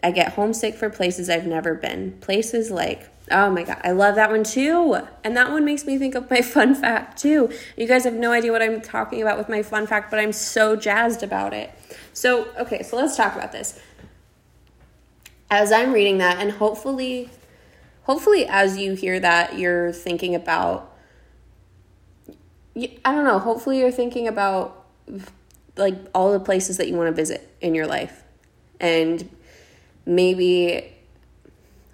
I 0.00 0.12
get 0.12 0.34
homesick 0.34 0.76
for 0.76 0.90
places 0.90 1.28
I've 1.28 1.48
never 1.48 1.74
been. 1.74 2.18
Places 2.20 2.70
like, 2.70 3.10
oh 3.30 3.50
my 3.50 3.62
God, 3.62 3.80
I 3.82 3.92
love 3.92 4.16
that 4.16 4.30
one 4.30 4.44
too. 4.44 4.98
And 5.22 5.36
that 5.36 5.50
one 5.50 5.64
makes 5.64 5.84
me 5.84 5.98
think 5.98 6.14
of 6.14 6.30
my 6.30 6.42
fun 6.42 6.74
fact 6.74 7.18
too. 7.18 7.50
You 7.76 7.86
guys 7.86 8.04
have 8.04 8.14
no 8.14 8.32
idea 8.32 8.52
what 8.52 8.62
I'm 8.62 8.80
talking 8.80 9.22
about 9.22 9.38
with 9.38 9.48
my 9.48 9.62
fun 9.62 9.86
fact, 9.86 10.10
but 10.10 10.20
I'm 10.20 10.32
so 10.32 10.76
jazzed 10.76 11.22
about 11.22 11.54
it. 11.54 11.70
So, 12.12 12.48
okay, 12.58 12.82
so 12.82 12.96
let's 12.96 13.16
talk 13.16 13.34
about 13.34 13.52
this. 13.52 13.80
As 15.50 15.72
I'm 15.72 15.92
reading 15.92 16.18
that, 16.18 16.38
and 16.38 16.52
hopefully, 16.52 17.30
hopefully, 18.02 18.46
as 18.46 18.76
you 18.76 18.94
hear 18.94 19.20
that, 19.20 19.58
you're 19.58 19.92
thinking 19.92 20.34
about, 20.34 20.92
I 22.76 23.12
don't 23.12 23.24
know, 23.24 23.38
hopefully, 23.38 23.78
you're 23.78 23.92
thinking 23.92 24.26
about 24.26 24.84
like 25.76 25.96
all 26.14 26.32
the 26.32 26.40
places 26.40 26.76
that 26.78 26.88
you 26.88 26.96
want 26.96 27.08
to 27.08 27.12
visit 27.12 27.54
in 27.60 27.74
your 27.74 27.86
life. 27.86 28.22
And 28.80 29.28
maybe, 30.06 30.92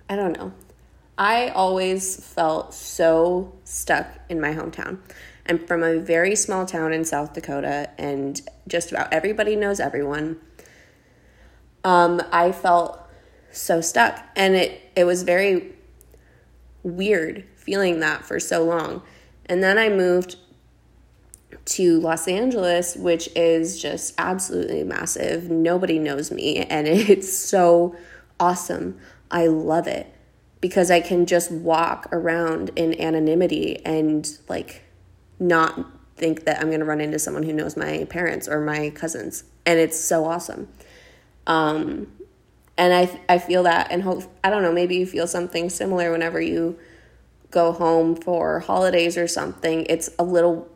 I 0.08 0.16
don't 0.16 0.36
know. 0.36 0.52
I 1.20 1.48
always 1.48 2.16
felt 2.16 2.72
so 2.72 3.52
stuck 3.64 4.06
in 4.30 4.40
my 4.40 4.54
hometown. 4.54 5.00
I'm 5.46 5.58
from 5.66 5.82
a 5.82 5.98
very 5.98 6.34
small 6.34 6.64
town 6.64 6.94
in 6.94 7.04
South 7.04 7.34
Dakota, 7.34 7.90
and 7.98 8.40
just 8.66 8.90
about 8.90 9.12
everybody 9.12 9.54
knows 9.54 9.80
everyone. 9.80 10.38
Um, 11.84 12.22
I 12.32 12.52
felt 12.52 13.06
so 13.52 13.82
stuck, 13.82 14.24
and 14.34 14.54
it 14.54 14.80
it 14.96 15.04
was 15.04 15.22
very 15.22 15.74
weird 16.82 17.44
feeling 17.54 18.00
that 18.00 18.24
for 18.24 18.40
so 18.40 18.64
long. 18.64 19.02
And 19.44 19.62
then 19.62 19.76
I 19.76 19.90
moved 19.90 20.36
to 21.66 22.00
Los 22.00 22.28
Angeles, 22.28 22.96
which 22.96 23.28
is 23.36 23.78
just 23.78 24.14
absolutely 24.16 24.84
massive. 24.84 25.50
Nobody 25.50 25.98
knows 25.98 26.30
me, 26.30 26.64
and 26.64 26.88
it's 26.88 27.30
so 27.30 27.94
awesome. 28.38 28.98
I 29.30 29.48
love 29.48 29.86
it 29.86 30.14
because 30.60 30.90
I 30.90 31.00
can 31.00 31.26
just 31.26 31.50
walk 31.50 32.08
around 32.12 32.70
in 32.76 33.00
anonymity 33.00 33.84
and 33.84 34.28
like 34.48 34.82
not 35.38 35.86
think 36.16 36.44
that 36.44 36.60
I'm 36.60 36.68
going 36.68 36.80
to 36.80 36.86
run 36.86 37.00
into 37.00 37.18
someone 37.18 37.42
who 37.42 37.52
knows 37.52 37.76
my 37.76 38.06
parents 38.10 38.46
or 38.46 38.60
my 38.60 38.90
cousins. 38.90 39.44
And 39.64 39.78
it's 39.78 39.98
so 39.98 40.26
awesome. 40.26 40.68
Um, 41.46 42.12
and 42.76 42.92
I, 42.92 43.20
I 43.28 43.38
feel 43.38 43.62
that 43.62 43.90
and 43.90 44.02
hope, 44.02 44.24
I 44.44 44.50
don't 44.50 44.62
know, 44.62 44.72
maybe 44.72 44.96
you 44.96 45.06
feel 45.06 45.26
something 45.26 45.70
similar 45.70 46.12
whenever 46.12 46.40
you 46.40 46.78
go 47.50 47.72
home 47.72 48.14
for 48.14 48.60
holidays 48.60 49.16
or 49.16 49.26
something. 49.26 49.86
It's 49.88 50.10
a 50.18 50.24
little 50.24 50.68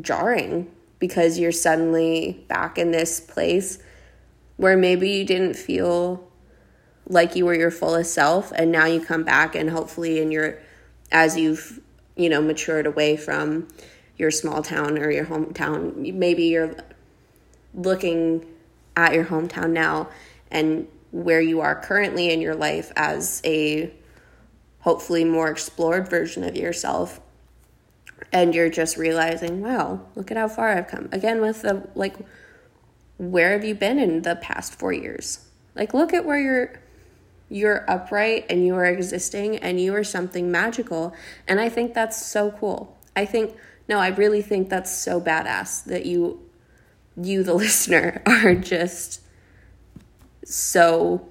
jarring 0.00 0.70
because 0.98 1.38
you're 1.38 1.52
suddenly 1.52 2.44
back 2.48 2.78
in 2.78 2.90
this 2.90 3.18
place 3.18 3.78
where 4.56 4.76
maybe 4.76 5.10
you 5.10 5.24
didn't 5.24 5.54
feel 5.54 6.31
like 7.08 7.34
you 7.36 7.44
were 7.44 7.54
your 7.54 7.70
fullest 7.70 8.14
self 8.14 8.52
and 8.54 8.70
now 8.70 8.86
you 8.86 9.00
come 9.00 9.24
back 9.24 9.54
and 9.54 9.70
hopefully 9.70 10.20
in 10.20 10.30
your 10.30 10.58
as 11.10 11.36
you've 11.36 11.80
you 12.16 12.28
know 12.28 12.40
matured 12.40 12.86
away 12.86 13.16
from 13.16 13.66
your 14.16 14.30
small 14.30 14.62
town 14.62 14.98
or 14.98 15.10
your 15.10 15.26
hometown 15.26 16.14
maybe 16.14 16.44
you're 16.44 16.74
looking 17.74 18.46
at 18.96 19.14
your 19.14 19.24
hometown 19.24 19.70
now 19.70 20.08
and 20.50 20.86
where 21.10 21.40
you 21.40 21.60
are 21.60 21.74
currently 21.74 22.30
in 22.30 22.40
your 22.40 22.54
life 22.54 22.92
as 22.96 23.40
a 23.44 23.92
hopefully 24.80 25.24
more 25.24 25.48
explored 25.48 26.08
version 26.08 26.42
of 26.42 26.56
yourself. 26.56 27.20
And 28.32 28.54
you're 28.54 28.70
just 28.70 28.96
realizing 28.96 29.60
wow 29.60 30.06
look 30.14 30.30
at 30.30 30.36
how 30.36 30.48
far 30.48 30.70
i've 30.70 30.88
come. 30.88 31.08
Again 31.12 31.40
with 31.40 31.62
the 31.62 31.88
like 31.94 32.16
where 33.18 33.52
have 33.52 33.64
you 33.64 33.74
been 33.74 33.98
in 33.98 34.22
the 34.22 34.36
past 34.36 34.74
4 34.78 34.92
years? 34.92 35.46
Like 35.74 35.92
look 35.92 36.12
at 36.12 36.24
where 36.24 36.38
you're 36.38 36.81
you're 37.52 37.84
upright 37.88 38.46
and 38.48 38.64
you 38.64 38.74
are 38.74 38.86
existing 38.86 39.58
and 39.58 39.78
you 39.78 39.94
are 39.94 40.02
something 40.02 40.50
magical. 40.50 41.14
And 41.46 41.60
I 41.60 41.68
think 41.68 41.92
that's 41.92 42.24
so 42.24 42.50
cool. 42.52 42.96
I 43.14 43.26
think, 43.26 43.54
no, 43.88 43.98
I 43.98 44.08
really 44.08 44.40
think 44.40 44.70
that's 44.70 44.90
so 44.90 45.20
badass 45.20 45.84
that 45.84 46.06
you, 46.06 46.40
you, 47.14 47.42
the 47.42 47.52
listener, 47.64 48.22
are 48.24 48.54
just 48.54 49.20
so, 50.44 51.28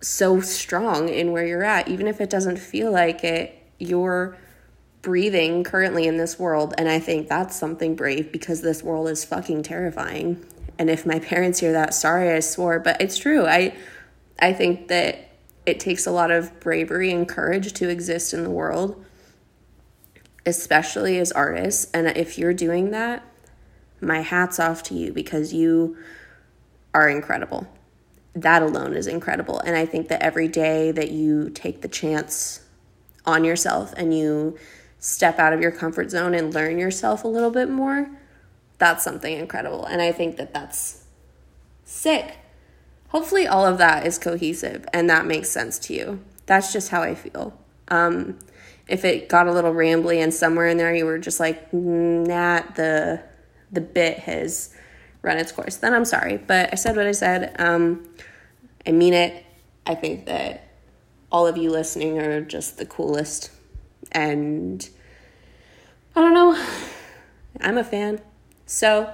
so 0.00 0.40
strong 0.40 1.08
in 1.08 1.30
where 1.30 1.46
you're 1.46 1.62
at. 1.62 1.86
Even 1.86 2.08
if 2.08 2.20
it 2.20 2.28
doesn't 2.28 2.58
feel 2.58 2.90
like 2.90 3.22
it, 3.22 3.56
you're 3.78 4.36
breathing 5.00 5.62
currently 5.62 6.08
in 6.08 6.16
this 6.16 6.40
world. 6.40 6.74
And 6.76 6.88
I 6.88 6.98
think 6.98 7.28
that's 7.28 7.54
something 7.54 7.94
brave 7.94 8.32
because 8.32 8.62
this 8.62 8.82
world 8.82 9.08
is 9.08 9.24
fucking 9.24 9.62
terrifying 9.62 10.44
and 10.80 10.88
if 10.88 11.04
my 11.04 11.18
parents 11.18 11.60
hear 11.60 11.72
that, 11.72 11.92
sorry 11.92 12.30
I 12.30 12.40
swore, 12.40 12.80
but 12.80 13.02
it's 13.02 13.18
true. 13.18 13.46
I 13.46 13.74
I 14.40 14.54
think 14.54 14.88
that 14.88 15.28
it 15.66 15.78
takes 15.78 16.06
a 16.06 16.10
lot 16.10 16.30
of 16.30 16.58
bravery 16.58 17.12
and 17.12 17.28
courage 17.28 17.74
to 17.74 17.90
exist 17.90 18.32
in 18.32 18.44
the 18.44 18.50
world, 18.50 19.04
especially 20.46 21.18
as 21.18 21.32
artists. 21.32 21.90
And 21.92 22.06
if 22.08 22.38
you're 22.38 22.54
doing 22.54 22.92
that, 22.92 23.22
my 24.00 24.22
hat's 24.22 24.58
off 24.58 24.82
to 24.84 24.94
you 24.94 25.12
because 25.12 25.52
you 25.52 25.98
are 26.94 27.10
incredible. 27.10 27.68
That 28.34 28.62
alone 28.62 28.94
is 28.94 29.06
incredible. 29.06 29.60
And 29.60 29.76
I 29.76 29.84
think 29.84 30.08
that 30.08 30.22
every 30.22 30.48
day 30.48 30.92
that 30.92 31.10
you 31.10 31.50
take 31.50 31.82
the 31.82 31.88
chance 31.88 32.64
on 33.26 33.44
yourself 33.44 33.92
and 33.98 34.16
you 34.16 34.56
step 34.98 35.38
out 35.38 35.52
of 35.52 35.60
your 35.60 35.72
comfort 35.72 36.10
zone 36.10 36.32
and 36.32 36.54
learn 36.54 36.78
yourself 36.78 37.22
a 37.22 37.28
little 37.28 37.50
bit 37.50 37.68
more, 37.68 38.10
that's 38.80 39.04
something 39.04 39.36
incredible. 39.36 39.84
And 39.84 40.02
I 40.02 40.10
think 40.10 40.36
that 40.38 40.52
that's 40.52 41.04
sick. 41.84 42.38
Hopefully, 43.08 43.46
all 43.46 43.64
of 43.64 43.78
that 43.78 44.06
is 44.06 44.18
cohesive 44.18 44.86
and 44.92 45.08
that 45.08 45.26
makes 45.26 45.50
sense 45.50 45.78
to 45.80 45.94
you. 45.94 46.20
That's 46.46 46.72
just 46.72 46.88
how 46.88 47.02
I 47.02 47.14
feel. 47.14 47.56
Um, 47.88 48.38
if 48.88 49.04
it 49.04 49.28
got 49.28 49.46
a 49.46 49.52
little 49.52 49.72
rambly 49.72 50.16
and 50.16 50.34
somewhere 50.34 50.66
in 50.66 50.76
there 50.78 50.92
you 50.92 51.04
were 51.04 51.18
just 51.18 51.38
like, 51.38 51.72
nah, 51.72 52.62
the 52.74 53.22
the 53.70 53.80
bit 53.80 54.18
has 54.20 54.74
run 55.22 55.36
its 55.36 55.52
course, 55.52 55.76
then 55.76 55.94
I'm 55.94 56.04
sorry. 56.04 56.38
But 56.38 56.70
I 56.72 56.76
said 56.76 56.96
what 56.96 57.06
I 57.06 57.12
said. 57.12 57.54
Um, 57.60 58.08
I 58.86 58.92
mean 58.92 59.14
it. 59.14 59.44
I 59.86 59.94
think 59.94 60.26
that 60.26 60.68
all 61.30 61.46
of 61.46 61.56
you 61.56 61.70
listening 61.70 62.18
are 62.18 62.40
just 62.40 62.78
the 62.78 62.86
coolest. 62.86 63.50
And 64.12 64.88
I 66.16 66.20
don't 66.20 66.34
know. 66.34 66.66
I'm 67.60 67.78
a 67.78 67.84
fan. 67.84 68.20
So 68.70 69.12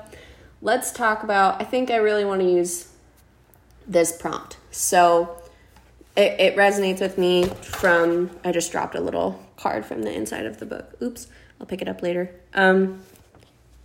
let's 0.60 0.92
talk 0.92 1.22
about, 1.22 1.62
I 1.62 1.64
think 1.64 1.90
I 1.90 1.96
really 1.96 2.26
want 2.26 2.42
to 2.42 2.46
use 2.46 2.92
this 3.88 4.14
prompt. 4.14 4.58
So 4.70 5.42
it, 6.14 6.38
it 6.38 6.56
resonates 6.56 7.00
with 7.00 7.16
me 7.16 7.46
from, 7.46 8.30
I 8.44 8.52
just 8.52 8.70
dropped 8.70 8.94
a 8.96 9.00
little 9.00 9.42
card 9.56 9.86
from 9.86 10.02
the 10.02 10.12
inside 10.12 10.44
of 10.44 10.58
the 10.58 10.66
book. 10.66 10.92
Oops, 11.00 11.26
I'll 11.58 11.66
pick 11.66 11.80
it 11.80 11.88
up 11.88 12.02
later. 12.02 12.30
Um, 12.52 13.00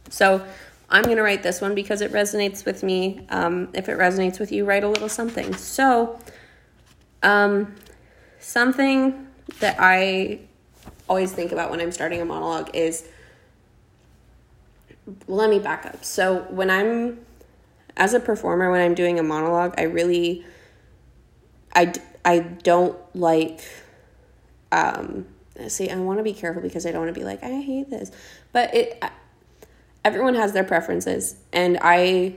so 0.09 0.45
I'm 0.89 1.03
going 1.03 1.15
to 1.15 1.23
write 1.23 1.41
this 1.41 1.61
one 1.61 1.73
because 1.73 2.01
it 2.01 2.11
resonates 2.11 2.65
with 2.65 2.83
me. 2.83 3.25
Um, 3.29 3.69
if 3.73 3.87
it 3.87 3.97
resonates 3.97 4.41
with 4.41 4.51
you, 4.51 4.65
write 4.65 4.83
a 4.83 4.89
little 4.89 5.07
something. 5.07 5.55
So, 5.55 6.19
um, 7.23 7.75
something 8.39 9.25
that 9.61 9.77
I 9.79 10.41
always 11.07 11.31
think 11.31 11.53
about 11.53 11.71
when 11.71 11.79
I'm 11.79 11.93
starting 11.93 12.19
a 12.19 12.25
monologue 12.25 12.71
is 12.73 13.07
let 15.27 15.49
me 15.49 15.59
back 15.59 15.85
up. 15.85 16.03
So 16.03 16.41
when 16.49 16.69
I'm 16.69 17.19
as 17.97 18.13
a 18.13 18.19
performer 18.19 18.71
when 18.71 18.81
I'm 18.81 18.93
doing 18.93 19.19
a 19.19 19.23
monologue, 19.23 19.75
I 19.77 19.83
really 19.83 20.45
I 21.75 21.93
I 22.23 22.39
don't 22.39 22.97
like 23.15 23.61
um 24.71 25.25
see 25.67 25.89
I 25.89 25.95
want 25.97 26.19
to 26.19 26.23
be 26.23 26.33
careful 26.33 26.61
because 26.61 26.85
I 26.85 26.91
don't 26.91 27.01
want 27.01 27.13
to 27.13 27.19
be 27.19 27.25
like 27.25 27.43
I 27.43 27.61
hate 27.61 27.89
this. 27.89 28.11
But 28.51 28.73
it 28.73 29.03
everyone 30.03 30.35
has 30.35 30.53
their 30.53 30.63
preferences 30.63 31.35
and 31.53 31.77
I 31.81 32.35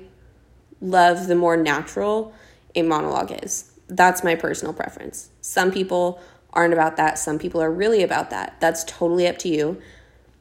love 0.80 1.26
the 1.26 1.34
more 1.34 1.56
natural 1.56 2.34
a 2.74 2.82
monologue 2.82 3.32
is. 3.42 3.70
That's 3.88 4.24
my 4.24 4.34
personal 4.34 4.74
preference. 4.74 5.30
Some 5.40 5.70
people 5.70 6.20
aren't 6.52 6.72
about 6.72 6.96
that. 6.96 7.18
Some 7.18 7.38
people 7.38 7.60
are 7.62 7.70
really 7.70 8.02
about 8.02 8.30
that. 8.30 8.56
That's 8.60 8.84
totally 8.84 9.26
up 9.26 9.38
to 9.38 9.48
you. 9.48 9.80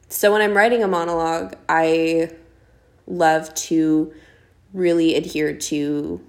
So 0.08 0.32
when 0.32 0.42
I'm 0.42 0.56
writing 0.56 0.82
a 0.82 0.88
monologue, 0.88 1.56
I 1.68 2.30
love 3.06 3.52
to 3.54 4.12
really 4.72 5.14
adhere 5.16 5.54
to 5.54 6.20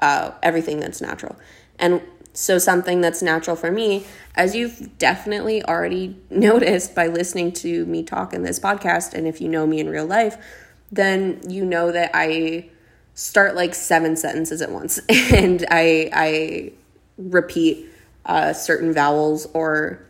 uh, 0.00 0.32
everything 0.42 0.80
that's 0.80 1.00
natural. 1.00 1.36
And 1.78 2.02
So, 2.34 2.56
something 2.58 3.02
that's 3.02 3.20
natural 3.22 3.56
for 3.56 3.70
me, 3.70 4.06
as 4.34 4.54
you've 4.56 4.96
definitely 4.98 5.62
already 5.64 6.16
noticed 6.30 6.94
by 6.94 7.06
listening 7.08 7.52
to 7.52 7.84
me 7.84 8.02
talk 8.02 8.32
in 8.32 8.42
this 8.42 8.58
podcast, 8.58 9.12
and 9.12 9.26
if 9.26 9.40
you 9.40 9.48
know 9.48 9.66
me 9.66 9.80
in 9.80 9.90
real 9.90 10.06
life, 10.06 10.38
then 10.90 11.40
you 11.46 11.64
know 11.64 11.92
that 11.92 12.10
I 12.14 12.70
start 13.14 13.54
like 13.54 13.74
seven 13.74 14.16
sentences 14.16 14.62
at 14.62 14.70
once 14.70 14.98
and 15.08 15.66
I, 15.70 16.10
I 16.14 16.72
repeat 17.18 17.86
uh, 18.24 18.52
certain 18.54 18.94
vowels 18.94 19.46
or 19.52 20.06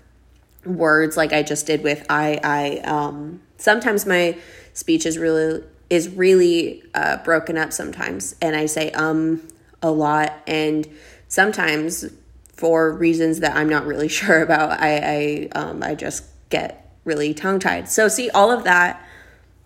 words 0.65 1.17
like 1.17 1.33
I 1.33 1.43
just 1.43 1.67
did 1.67 1.83
with 1.83 2.05
I, 2.09 2.41
I. 2.43 2.79
Um, 2.89 3.43
sometimes 3.59 4.07
my 4.07 4.37
speech 4.73 5.07
is 5.07 5.19
really 5.19 5.65
is 5.91 6.09
really 6.09 6.83
uh, 6.95 7.19
broken 7.19 7.59
up 7.59 7.73
sometimes, 7.73 8.35
and 8.41 8.57
I 8.57 8.67
say 8.67 8.91
um 8.93 9.47
a 9.83 9.91
lot, 9.91 10.33
and 10.47 10.89
sometimes 11.29 12.07
for 12.55 12.93
reasons 12.93 13.41
that 13.41 13.57
I'm 13.57 13.69
not 13.69 13.87
really 13.87 14.09
sure 14.21 14.43
about, 14.43 14.81
I 14.81 15.49
I 15.55 15.59
um, 15.59 15.83
I 15.83 15.95
just 15.95 16.25
get 16.51 16.91
really 17.05 17.35
tongue 17.35 17.59
tied. 17.59 17.89
So 17.89 18.09
see 18.09 18.31
all 18.31 18.51
of 18.51 18.65
that, 18.65 19.05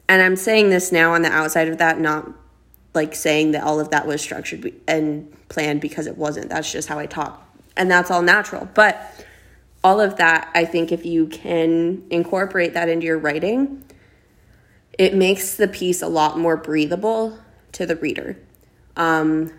and 0.09 0.23
I'm 0.23 0.37
saying 0.37 0.71
this 0.71 0.93
now 0.93 1.15
on 1.15 1.23
the 1.23 1.31
outside 1.31 1.69
of 1.69 1.79
that, 1.79 2.01
not 2.01 2.29
like 2.95 3.15
saying 3.15 3.53
that 3.53 3.63
all 3.63 3.79
of 3.79 3.91
that 3.91 4.07
was 4.07 4.23
structured 4.23 4.73
and 4.89 5.31
planned 5.49 5.81
because 5.83 6.07
it 6.07 6.17
wasn't. 6.17 6.49
That's 6.49 6.73
just 6.73 6.89
how 6.89 6.99
I 6.99 7.07
talk, 7.07 7.47
and 7.77 7.91
that's 7.91 8.11
all 8.11 8.23
natural. 8.23 8.69
But 8.75 9.26
all 9.85 10.01
of 10.01 10.17
that, 10.17 10.51
I 10.55 10.65
think, 10.65 10.93
if 10.93 11.07
you 11.07 11.27
can 11.27 12.05
incorporate 12.11 12.75
that 12.75 12.89
into 12.89 13.07
your 13.07 13.19
writing, 13.19 13.85
it 14.99 15.15
makes 15.15 15.57
the 15.57 15.69
piece 15.69 16.03
a 16.03 16.09
lot 16.09 16.39
more 16.39 16.57
breathable 16.57 17.39
to 17.73 17.87
the 17.87 17.97
reader. 17.97 18.39
Um, 18.97 19.53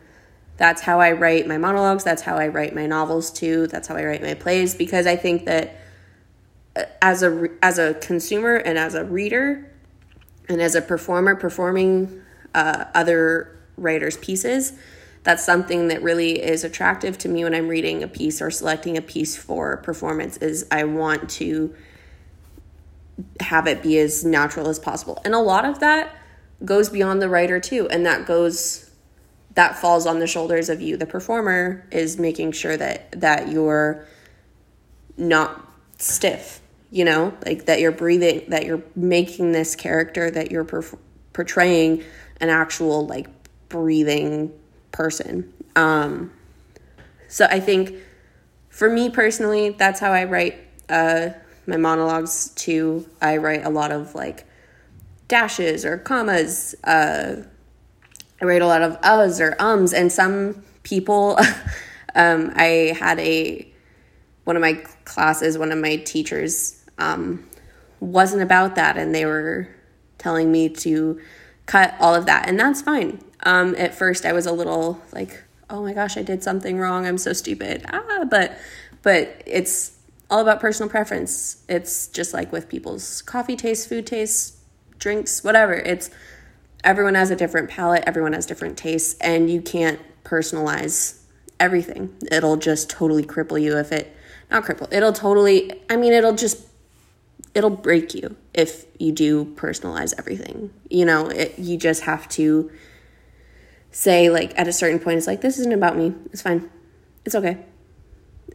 that's 0.58 0.82
how 0.82 1.00
I 1.00 1.12
write 1.12 1.48
my 1.48 1.58
monologues. 1.58 2.04
That's 2.04 2.24
how 2.24 2.36
I 2.36 2.48
write 2.48 2.74
my 2.74 2.88
novels 2.88 3.32
too. 3.32 3.68
That's 3.68 3.88
how 3.88 3.96
I 3.96 4.04
write 4.06 4.24
my 4.24 4.34
plays 4.34 4.74
because 4.74 5.06
I 5.06 5.16
think 5.16 5.46
that 5.46 5.80
uh, 6.76 6.84
as 7.02 7.22
a 7.22 7.50
as 7.62 7.78
a 7.78 7.94
consumer 7.96 8.56
and 8.56 8.78
as 8.78 8.96
a 8.96 9.06
reader 9.06 9.72
and 10.50 10.60
as 10.62 10.74
a 10.74 10.82
performer 10.82 11.36
performing 11.36 12.22
uh, 12.56 12.86
other 12.96 13.60
writers' 13.78 14.18
pieces, 14.18 14.74
that's 15.28 15.44
something 15.44 15.90
that 15.90 16.02
really 16.02 16.42
is 16.42 16.64
attractive 16.64 17.18
to 17.18 17.28
me 17.28 17.44
when 17.44 17.54
I'm 17.54 17.68
reading 17.68 18.02
a 18.02 18.08
piece 18.08 18.42
or 18.42 18.50
selecting 18.50 18.96
a 18.96 19.02
piece 19.02 19.36
for 19.36 19.76
performance. 19.76 20.38
Is 20.38 20.66
I 20.72 20.86
want 20.86 21.30
to 21.32 21.76
have 23.42 23.68
it 23.68 23.84
be 23.84 24.00
as 24.00 24.24
natural 24.24 24.70
as 24.70 24.80
possible. 24.80 25.22
And 25.26 25.36
a 25.36 25.40
lot 25.40 25.66
of 25.66 25.80
that 25.80 26.16
goes 26.64 26.88
beyond 26.88 27.22
the 27.22 27.28
writer 27.28 27.60
too. 27.60 27.90
And 27.90 28.06
that 28.06 28.26
goes 28.26 28.90
that 29.56 29.78
falls 29.78 30.06
on 30.06 30.20
the 30.20 30.28
shoulders 30.28 30.70
of 30.70 30.80
you. 30.80 30.96
The 30.96 31.06
performer 31.06 31.86
is 31.92 32.18
making 32.18 32.54
sure 32.54 32.78
that 32.78 33.20
that 33.20 33.50
you're 33.50 34.08
not 35.18 35.70
stiff, 35.98 36.62
you 36.90 37.04
know, 37.04 37.36
like 37.46 37.66
that 37.66 37.82
you're 37.82 37.92
breathing, 37.92 38.46
that 38.48 38.66
you're 38.66 38.84
making 38.96 39.52
this 39.52 39.76
character 39.76 40.32
that 40.32 40.52
you're 40.52 40.64
per- 40.64 40.98
portraying 41.34 42.06
an 42.40 42.48
actual 42.48 43.06
like 43.06 43.28
breathing 43.68 44.54
person. 44.92 45.54
Um 45.76 46.32
so 47.28 47.46
I 47.46 47.60
think 47.60 47.96
for 48.70 48.90
me 48.90 49.10
personally, 49.10 49.72
that's 49.72 50.00
how 50.00 50.12
I 50.12 50.24
write 50.26 50.58
uh 50.90 51.30
my 51.68 51.78
monologues 51.78 52.50
too, 52.56 53.08
I 53.22 53.38
write 53.38 53.66
a 53.66 53.70
lot 53.70 53.92
of 53.92 54.16
like 54.16 54.46
dashes 55.28 55.86
or 55.86 55.98
commas. 55.98 56.76
Uh, 56.84 57.44
I 58.42 58.46
write 58.46 58.62
a 58.62 58.68
lot 58.68 58.82
of 58.82 59.00
uhs 59.02 59.40
or 59.42 59.56
ums, 59.62 59.94
and 59.94 60.12
some 60.12 60.64
people. 60.84 61.38
um, 62.16 62.54
I 62.56 62.96
had 62.98 63.20
a 63.20 63.72
one 64.46 64.56
of 64.56 64.62
my 64.62 64.74
classes, 65.04 65.58
one 65.58 65.72
of 65.72 65.78
my 65.78 65.98
teachers 65.98 66.82
um, 66.98 67.46
wasn't 68.00 68.42
about 68.42 68.76
that, 68.76 68.98
and 68.98 69.14
they 69.14 69.26
were 69.26 69.68
telling 70.18 70.52
me 70.52 70.70
to 70.70 71.20
cut 71.66 71.94
all 72.00 72.16
of 72.16 72.26
that, 72.28 72.48
and 72.48 72.60
that's 72.60 72.82
fine. 72.82 73.22
Um, 73.44 73.76
at 73.78 73.96
first, 73.96 74.26
I 74.26 74.34
was 74.34 74.46
a 74.46 74.52
little 74.52 75.02
like, 75.12 75.44
"Oh 75.70 75.82
my 75.84 75.94
gosh, 75.94 76.18
I 76.18 76.24
did 76.24 76.44
something 76.44 76.80
wrong. 76.80 77.06
I'm 77.06 77.18
so 77.18 77.34
stupid." 77.34 77.86
Ah, 77.88 78.26
but 78.30 78.58
but 79.04 79.42
it's 79.46 79.98
all 80.30 80.42
about 80.42 80.60
personal 80.60 80.90
preference. 80.90 81.64
It's 81.70 82.08
just 82.08 82.34
like 82.34 82.52
with 82.52 82.68
people's 82.68 83.22
coffee 83.22 83.56
tastes, 83.56 83.86
food 83.86 84.06
tastes, 84.08 84.58
drinks, 85.00 85.44
whatever. 85.44 85.74
It's 85.74 86.10
everyone 86.84 87.16
has 87.16 87.32
a 87.32 87.36
different 87.36 87.70
palate, 87.70 88.04
everyone 88.06 88.34
has 88.34 88.46
different 88.46 88.78
tastes, 88.78 89.18
and 89.22 89.50
you 89.50 89.62
can't 89.62 90.00
personalize 90.24 91.22
everything. 91.60 92.14
It'll 92.32 92.58
just 92.58 92.90
totally 92.90 93.24
cripple 93.24 93.62
you 93.62 93.78
if 93.78 93.92
it 93.92 94.16
not 94.52 94.64
cripple. 94.64 94.92
It'll 94.92 95.14
totally 95.14 95.82
I 95.90 95.96
mean 95.96 96.14
it'll 96.14 96.36
just 96.36 96.66
it'll 97.54 97.70
break 97.70 98.14
you 98.14 98.36
if 98.54 98.86
you 99.00 99.12
do 99.12 99.46
personalize 99.56 100.14
everything. 100.18 100.72
You 100.90 101.06
know, 101.06 101.28
it, 101.28 101.58
you 101.58 101.78
just 101.78 102.04
have 102.04 102.28
to 102.30 102.72
say 103.92 104.30
like 104.30 104.58
at 104.58 104.68
a 104.68 104.74
certain 104.74 105.00
point 105.00 105.18
it's 105.18 105.28
like 105.28 105.42
this 105.42 105.60
isn't 105.60 105.74
about 105.74 105.98
me. 105.98 106.14
It's 106.32 106.42
fine. 106.42 106.70
It's 107.26 107.36
okay 107.36 107.58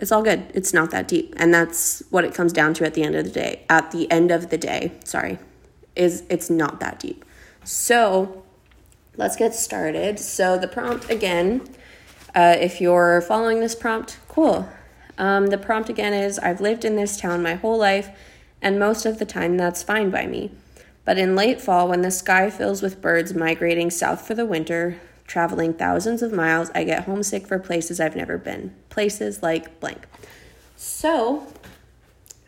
it's 0.02 0.10
all 0.10 0.22
good. 0.22 0.50
It's 0.52 0.74
not 0.74 0.90
that 0.90 1.06
deep. 1.06 1.32
And 1.36 1.54
that's 1.54 2.02
what 2.10 2.24
it 2.24 2.34
comes 2.34 2.52
down 2.52 2.74
to 2.74 2.84
at 2.84 2.94
the 2.94 3.04
end 3.04 3.14
of 3.14 3.24
the 3.24 3.30
day. 3.30 3.64
At 3.68 3.92
the 3.92 4.10
end 4.10 4.32
of 4.32 4.50
the 4.50 4.58
day, 4.58 4.92
sorry, 5.04 5.38
is 5.94 6.24
it's 6.28 6.50
not 6.50 6.80
that 6.80 6.98
deep. 6.98 7.24
So 7.62 8.42
let's 9.16 9.36
get 9.36 9.54
started. 9.54 10.18
So 10.18 10.58
the 10.58 10.66
prompt 10.66 11.08
again, 11.08 11.62
uh, 12.34 12.56
if 12.58 12.80
you're 12.80 13.20
following 13.20 13.60
this 13.60 13.76
prompt, 13.76 14.18
cool. 14.26 14.68
Um, 15.18 15.46
the 15.46 15.58
prompt 15.58 15.88
again 15.88 16.12
is 16.12 16.38
I've 16.40 16.60
lived 16.60 16.84
in 16.84 16.96
this 16.96 17.16
town 17.16 17.40
my 17.42 17.54
whole 17.54 17.78
life, 17.78 18.08
and 18.60 18.80
most 18.80 19.06
of 19.06 19.20
the 19.20 19.26
time 19.26 19.56
that's 19.56 19.84
fine 19.84 20.10
by 20.10 20.26
me. 20.26 20.50
But 21.04 21.16
in 21.16 21.36
late 21.36 21.60
fall, 21.60 21.88
when 21.88 22.02
the 22.02 22.10
sky 22.10 22.50
fills 22.50 22.82
with 22.82 23.00
birds 23.00 23.34
migrating 23.34 23.90
south 23.90 24.26
for 24.26 24.34
the 24.34 24.46
winter, 24.46 25.00
traveling 25.32 25.72
thousands 25.72 26.20
of 26.20 26.30
miles, 26.30 26.70
I 26.74 26.84
get 26.84 27.04
homesick 27.04 27.46
for 27.46 27.58
places 27.58 28.00
I've 28.00 28.14
never 28.14 28.36
been. 28.36 28.74
Places 28.90 29.42
like 29.42 29.80
blank. 29.80 30.06
So 30.76 31.46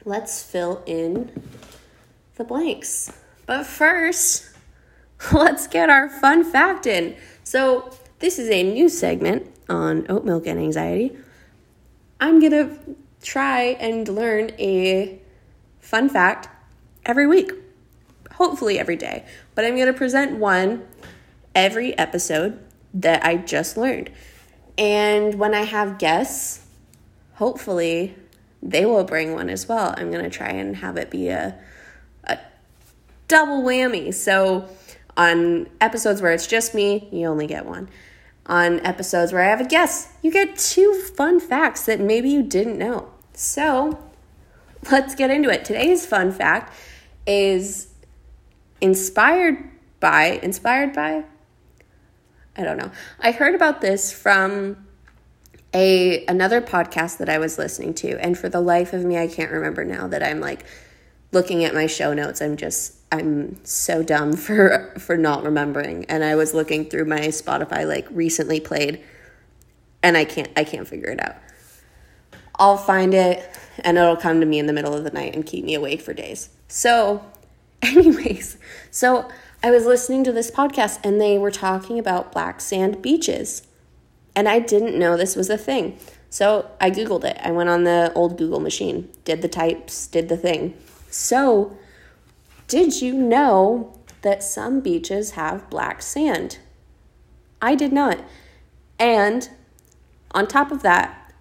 let's 0.05 0.43
fill 0.43 0.83
in 0.85 1.33
the 2.35 2.45
blanks. 2.45 3.11
But 3.47 3.65
first, 3.65 4.51
let's 5.33 5.67
get 5.67 5.89
our 5.89 6.11
fun 6.11 6.45
fact 6.45 6.87
in. 6.87 7.17
So, 7.43 7.91
this 8.19 8.39
is 8.39 8.51
a 8.51 8.63
new 8.63 8.91
segment 8.91 9.47
on 9.67 10.05
oat 10.11 10.27
milk 10.27 10.47
and 10.47 10.59
anxiety. 10.59 11.17
I'm 12.21 12.39
to 12.53 12.97
try 13.23 13.79
and 13.81 14.07
learn 14.07 14.51
a 14.59 15.19
fun 15.81 16.11
fact 16.11 16.49
every 17.07 17.27
week, 17.27 17.51
hopefully 18.33 18.79
every 18.79 18.97
day. 18.97 19.25
But 19.55 19.65
I'm 19.65 19.77
to 19.87 19.99
present 19.99 20.39
one 20.39 20.87
every 21.55 21.97
episode 21.99 22.64
that 22.95 23.25
I 23.25 23.37
just 23.37 23.77
learned. 23.77 24.11
And 24.79 25.35
when 25.35 25.55
I 25.55 25.63
have 25.63 25.99
guests, 25.99 26.65
hopefully 27.35 28.17
they 28.63 28.87
will 28.87 29.05
bring 29.05 29.35
one 29.35 29.51
as 29.51 29.69
well. 29.69 29.95
I'm 29.97 30.11
going 30.11 30.25
to 30.25 30.31
try 30.31 30.49
and 30.49 30.77
have 30.77 30.97
it 30.97 31.11
be 31.11 31.29
a, 31.29 31.59
a 32.25 32.39
double 33.29 33.63
whammy. 33.63 34.15
So 34.15 34.69
on 35.17 35.69
episodes 35.81 36.23
where 36.23 36.33
it's 36.33 36.47
just 36.47 36.75
me, 36.75 37.09
you 37.13 37.27
only 37.27 37.47
get 37.47 37.67
one. 37.67 37.89
On 38.47 38.81
episodes 38.81 39.33
where 39.33 39.43
I 39.43 39.49
have 39.49 39.61
a 39.61 39.67
guest, 39.67 40.11
you 40.23 40.31
get 40.31 40.57
two 40.57 40.93
fun 41.17 41.41
facts 41.41 41.87
that 41.87 42.01
maybe 42.01 42.31
you 42.31 42.43
didn't 42.43 42.79
know. 42.79 43.11
So 43.33 43.99
let's 44.91 45.15
get 45.15 45.31
into 45.31 45.51
it. 45.51 45.65
Today's 45.65 46.07
fun 46.07 46.31
fact 46.31 46.75
is 47.27 47.89
inspired 48.81 49.71
by, 50.01 50.41
inspired 50.43 50.93
by, 50.93 51.25
I 52.57 52.63
don't 52.63 52.77
know. 52.77 52.91
I 53.21 53.33
heard 53.33 53.55
about 53.55 53.81
this 53.81 54.13
from 54.13 54.87
a 55.75 56.25
another 56.27 56.61
podcast 56.61 57.19
that 57.19 57.29
I 57.29 57.39
was 57.39 57.59
listening 57.59 57.95
to 57.95 58.17
and 58.21 58.39
for 58.39 58.49
the 58.49 58.61
life 58.61 58.93
of 58.93 59.05
me 59.05 59.19
I 59.19 59.27
can't 59.27 59.51
remember 59.51 59.85
now 59.85 60.07
that 60.07 60.23
I'm 60.23 60.39
like 60.39 60.65
looking 61.33 61.65
at 61.65 61.75
my 61.75 61.87
show 61.87 62.15
notes. 62.15 62.41
I'm 62.41 62.57
just 62.57 62.95
I'm 63.11 63.65
so 63.65 64.03
dumb 64.03 64.33
for 64.37 64.95
for 64.99 65.17
not 65.17 65.43
remembering 65.43 66.05
and 66.07 66.23
I 66.23 66.37
was 66.37 66.55
looking 66.55 66.89
through 66.89 67.07
my 67.07 67.21
Spotify 67.21 67.87
like 67.87 68.07
recently 68.11 68.61
played 68.61 69.03
and 70.03 70.17
I 70.17 70.25
can't 70.25 70.51
I 70.57 70.65
can't 70.65 70.87
figure 70.87 71.11
it 71.11 71.21
out. 71.21 71.37
I'll 72.57 72.77
find 72.77 73.15
it 73.15 73.51
and 73.81 73.99
it'll 73.99 74.17
come 74.17 74.39
to 74.41 74.47
me 74.47 74.59
in 74.59 74.67
the 74.67 74.73
middle 74.73 74.95
of 74.95 75.03
the 75.03 75.11
night 75.11 75.35
and 75.35 75.45
keep 75.45 75.65
me 75.65 75.75
awake 75.75 76.01
for 76.01 76.15
days. 76.15 76.51
So, 76.69 77.25
anyways, 77.83 78.57
so 78.93 79.29
I 79.65 79.71
was 79.71 79.87
listening 79.87 80.25
to 80.25 80.33
this 80.33 80.51
podcast 80.51 81.01
and 81.03 81.19
they 81.19 81.39
were 81.39 81.51
talking 81.51 81.99
about 81.99 82.33
black 82.33 82.61
sand 82.61 83.01
beaches. 83.01 83.67
And 84.37 84.47
I 84.47 84.59
didn't 84.59 84.99
know 84.99 85.17
this 85.17 85.37
was 85.37 85.49
a 85.49 85.57
thing. 85.57 85.99
So 86.29 86.71
I 86.83 86.91
Googled 86.91 87.25
it. 87.25 87.39
I 87.43 87.51
went 87.51 87.71
on 87.71 87.85
the 87.85 88.13
old 88.15 88.37
Google 88.37 88.61
machine, 88.61 89.09
did 89.25 89.41
the 89.41 89.49
types, 89.49 90.07
did 90.07 90.29
the 90.29 90.37
thing. 90.37 90.77
So, 91.09 91.79
did 92.69 93.01
you 93.01 93.15
know 93.15 93.99
that 94.21 94.43
some 94.43 94.81
beaches 94.81 95.31
have 95.31 95.71
black 95.71 96.03
sand? 96.03 96.59
I 97.63 97.75
did 97.75 97.91
not. 97.91 98.19
And 98.99 99.49
on 100.33 100.47
top 100.47 100.73
of 100.73 100.83
that, 100.83 101.33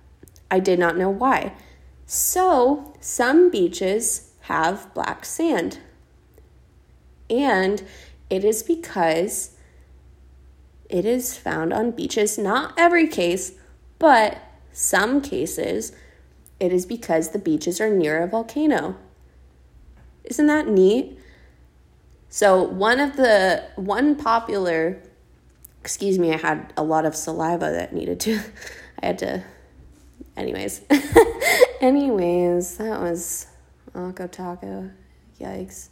I 0.50 0.62
did 0.62 0.80
not 0.80 0.96
know 0.96 1.10
why. 1.10 1.56
So, 2.06 2.94
some 3.02 3.50
beaches 3.52 4.32
have 4.44 4.94
black 4.94 5.26
sand. 5.26 5.80
And 7.30 7.84
it 8.34 8.44
is 8.44 8.64
because 8.64 9.52
it 10.90 11.06
is 11.06 11.38
found 11.38 11.72
on 11.72 11.92
beaches, 11.92 12.36
not 12.36 12.74
every 12.80 13.08
case, 13.08 13.52
but 14.00 14.40
some 14.72 15.22
cases, 15.22 15.92
it 16.60 16.74
is 16.74 16.88
because 16.88 17.30
the 17.30 17.38
beaches 17.38 17.80
are 17.80 17.92
near 17.92 18.24
a 18.24 18.28
volcano. 18.28 18.98
Isn't 20.24 20.48
that 20.48 20.68
neat? 20.68 21.20
So, 22.30 22.64
one 22.64 23.00
of 23.00 23.18
the 23.18 23.66
one 23.76 24.16
popular 24.16 25.00
excuse 25.82 26.18
me, 26.18 26.34
I 26.34 26.38
had 26.38 26.74
a 26.76 26.82
lot 26.82 27.06
of 27.06 27.16
saliva 27.16 27.70
that 27.70 27.94
needed 27.94 28.20
to 28.22 28.40
I 29.04 29.06
had 29.06 29.20
to 29.20 29.44
anyways. 30.36 30.82
anyways, 31.82 32.78
that 32.78 33.00
was 33.00 33.46
Akko 33.94 34.32
Taco. 34.32 34.90
Yikes. 35.40 35.90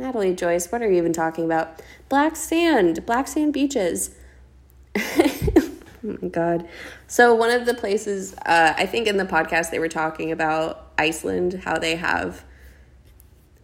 Natalie 0.00 0.34
Joyce, 0.34 0.72
what 0.72 0.82
are 0.82 0.90
you 0.90 0.96
even 0.96 1.12
talking 1.12 1.44
about? 1.44 1.80
Black 2.08 2.36
sand, 2.36 3.04
black 3.06 3.28
sand 3.28 3.52
beaches. 3.52 4.14
oh 4.96 5.70
my 6.02 6.28
god. 6.28 6.66
So 7.06 7.34
one 7.34 7.50
of 7.50 7.66
the 7.66 7.74
places 7.74 8.34
uh, 8.46 8.74
I 8.76 8.86
think 8.86 9.06
in 9.06 9.16
the 9.16 9.24
podcast 9.24 9.70
they 9.70 9.78
were 9.78 9.88
talking 9.88 10.32
about 10.32 10.92
Iceland, 10.98 11.62
how 11.64 11.78
they 11.78 11.96
have 11.96 12.44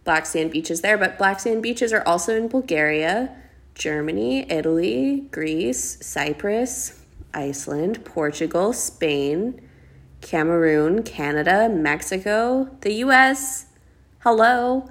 black 0.03 0.25
sand 0.25 0.51
beaches 0.51 0.81
there, 0.81 0.97
but 0.97 1.17
black 1.17 1.39
sand 1.39 1.61
beaches 1.63 1.91
are 1.91 2.03
also 2.07 2.35
in 2.35 2.47
Bulgaria, 2.47 3.35
Germany, 3.75 4.49
Italy, 4.49 5.27
Greece, 5.31 5.97
Cyprus, 6.05 7.03
Iceland, 7.33 8.05
Portugal, 8.05 8.73
Spain, 8.73 9.61
Cameroon, 10.21 11.03
Canada, 11.03 11.67
Mexico, 11.69 12.69
the 12.81 12.93
US, 13.03 13.65
hello, 14.19 14.89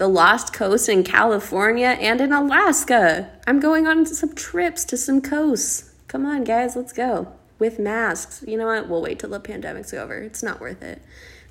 the 0.00 0.08
Lost 0.08 0.54
Coast 0.54 0.88
in 0.88 1.04
California, 1.04 1.88
and 1.88 2.22
in 2.22 2.32
Alaska. 2.32 3.30
I'm 3.46 3.60
going 3.60 3.86
on 3.86 4.06
some 4.06 4.34
trips 4.34 4.82
to 4.86 4.96
some 4.96 5.20
coasts. 5.20 5.92
Come 6.08 6.24
on, 6.24 6.42
guys, 6.42 6.74
let's 6.74 6.94
go. 6.94 7.30
With 7.58 7.78
masks. 7.78 8.42
You 8.46 8.56
know 8.56 8.64
what? 8.64 8.88
We'll 8.88 9.02
wait 9.02 9.18
till 9.18 9.28
the 9.28 9.38
pandemic's 9.38 9.92
over. 9.92 10.14
It's 10.14 10.42
not 10.42 10.58
worth 10.58 10.82
it. 10.82 11.02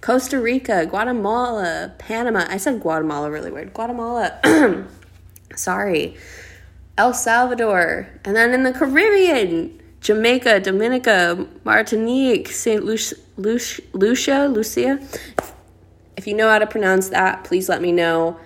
Costa 0.01 0.41
Rica, 0.41 0.87
Guatemala, 0.87 1.93
Panama. 1.99 2.47
I 2.49 2.57
said 2.57 2.81
Guatemala 2.81 3.29
really 3.29 3.51
weird. 3.51 3.71
Guatemala. 3.71 4.39
Sorry. 5.55 6.17
El 6.97 7.13
Salvador. 7.13 8.09
And 8.25 8.35
then 8.35 8.51
in 8.55 8.63
the 8.63 8.73
Caribbean, 8.73 9.79
Jamaica, 10.01 10.61
Dominica, 10.61 11.45
Martinique, 11.63 12.47
St. 12.47 12.83
Lucia, 12.83 13.15
Lucia, 13.93 14.47
Lucia. 14.47 14.99
If 16.19 16.27
you 16.27 16.33
know 16.33 16.49
how 16.49 16.59
to 16.59 16.67
pronounce 16.67 17.07
that, 17.11 17.45
please 17.45 17.69
let 17.69 17.81
me 17.81 17.93
know. 17.93 18.37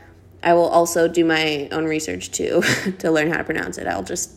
I 0.43 0.53
will 0.53 0.67
also 0.67 1.07
do 1.07 1.25
my 1.25 1.67
own 1.71 1.85
research 1.85 2.29
too 2.29 2.61
to 2.99 3.09
learn 3.09 3.31
how 3.31 3.39
to 3.39 3.43
pronounce 3.43 3.79
it. 3.79 3.87
I'll 3.87 4.03
just 4.03 4.29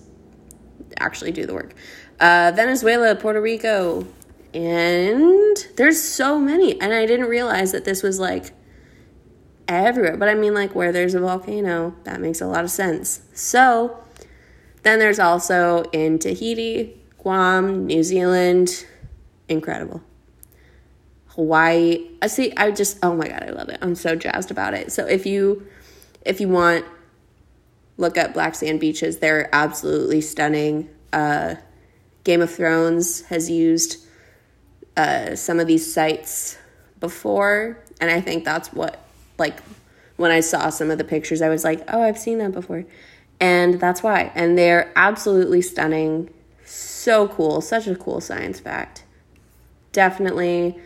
actually 0.98 1.32
do 1.32 1.44
the 1.44 1.52
work. 1.52 1.74
Uh, 2.18 2.50
Venezuela, 2.56 3.14
Puerto 3.14 3.38
Rico, 3.42 4.06
and 4.54 5.54
there's 5.76 6.02
so 6.02 6.40
many. 6.40 6.80
And 6.80 6.94
I 6.94 7.04
didn't 7.04 7.26
realize 7.26 7.72
that 7.72 7.84
this 7.84 8.02
was 8.02 8.18
like 8.18 8.54
everywhere. 9.68 10.16
But 10.16 10.30
I 10.30 10.34
mean, 10.34 10.54
like 10.54 10.74
where 10.74 10.90
there's 10.90 11.14
a 11.14 11.20
volcano, 11.20 11.94
that 12.04 12.22
makes 12.22 12.40
a 12.40 12.46
lot 12.46 12.64
of 12.64 12.70
sense. 12.70 13.20
So 13.34 14.02
then 14.82 14.98
there's 14.98 15.18
also 15.18 15.82
in 15.92 16.18
Tahiti, 16.18 16.98
Guam, 17.18 17.84
New 17.84 18.02
Zealand, 18.02 18.86
incredible. 19.46 20.00
Hawaii. 21.36 22.08
I 22.20 22.26
see 22.26 22.52
I 22.56 22.70
just 22.70 22.98
oh 23.02 23.14
my 23.14 23.28
god, 23.28 23.44
I 23.44 23.50
love 23.50 23.68
it. 23.68 23.78
I'm 23.82 23.94
so 23.94 24.16
jazzed 24.16 24.50
about 24.50 24.74
it. 24.74 24.90
So 24.90 25.06
if 25.06 25.24
you 25.26 25.66
if 26.24 26.40
you 26.40 26.48
want 26.48 26.84
look 27.98 28.16
at 28.16 28.34
black 28.34 28.54
sand 28.54 28.80
beaches, 28.80 29.18
they're 29.18 29.48
absolutely 29.54 30.20
stunning. 30.20 30.90
Uh, 31.12 31.54
Game 32.24 32.42
of 32.42 32.52
Thrones 32.52 33.22
has 33.26 33.48
used 33.48 34.04
uh, 34.96 35.36
some 35.36 35.60
of 35.60 35.66
these 35.66 35.92
sites 35.92 36.58
before, 37.00 37.78
and 38.00 38.10
I 38.10 38.20
think 38.20 38.44
that's 38.44 38.72
what 38.72 38.98
like 39.38 39.60
when 40.16 40.30
I 40.30 40.40
saw 40.40 40.70
some 40.70 40.90
of 40.90 40.98
the 40.98 41.04
pictures, 41.04 41.42
I 41.42 41.50
was 41.50 41.62
like, 41.62 41.82
oh, 41.88 42.02
I've 42.02 42.18
seen 42.18 42.38
that 42.38 42.52
before. 42.52 42.84
And 43.38 43.78
that's 43.78 44.02
why. 44.02 44.32
And 44.34 44.56
they're 44.56 44.90
absolutely 44.96 45.60
stunning 45.60 46.30
so 46.64 47.28
cool. 47.28 47.60
Such 47.60 47.86
a 47.86 47.94
cool 47.94 48.22
science 48.22 48.58
fact. 48.58 49.04
Definitely 49.92 50.78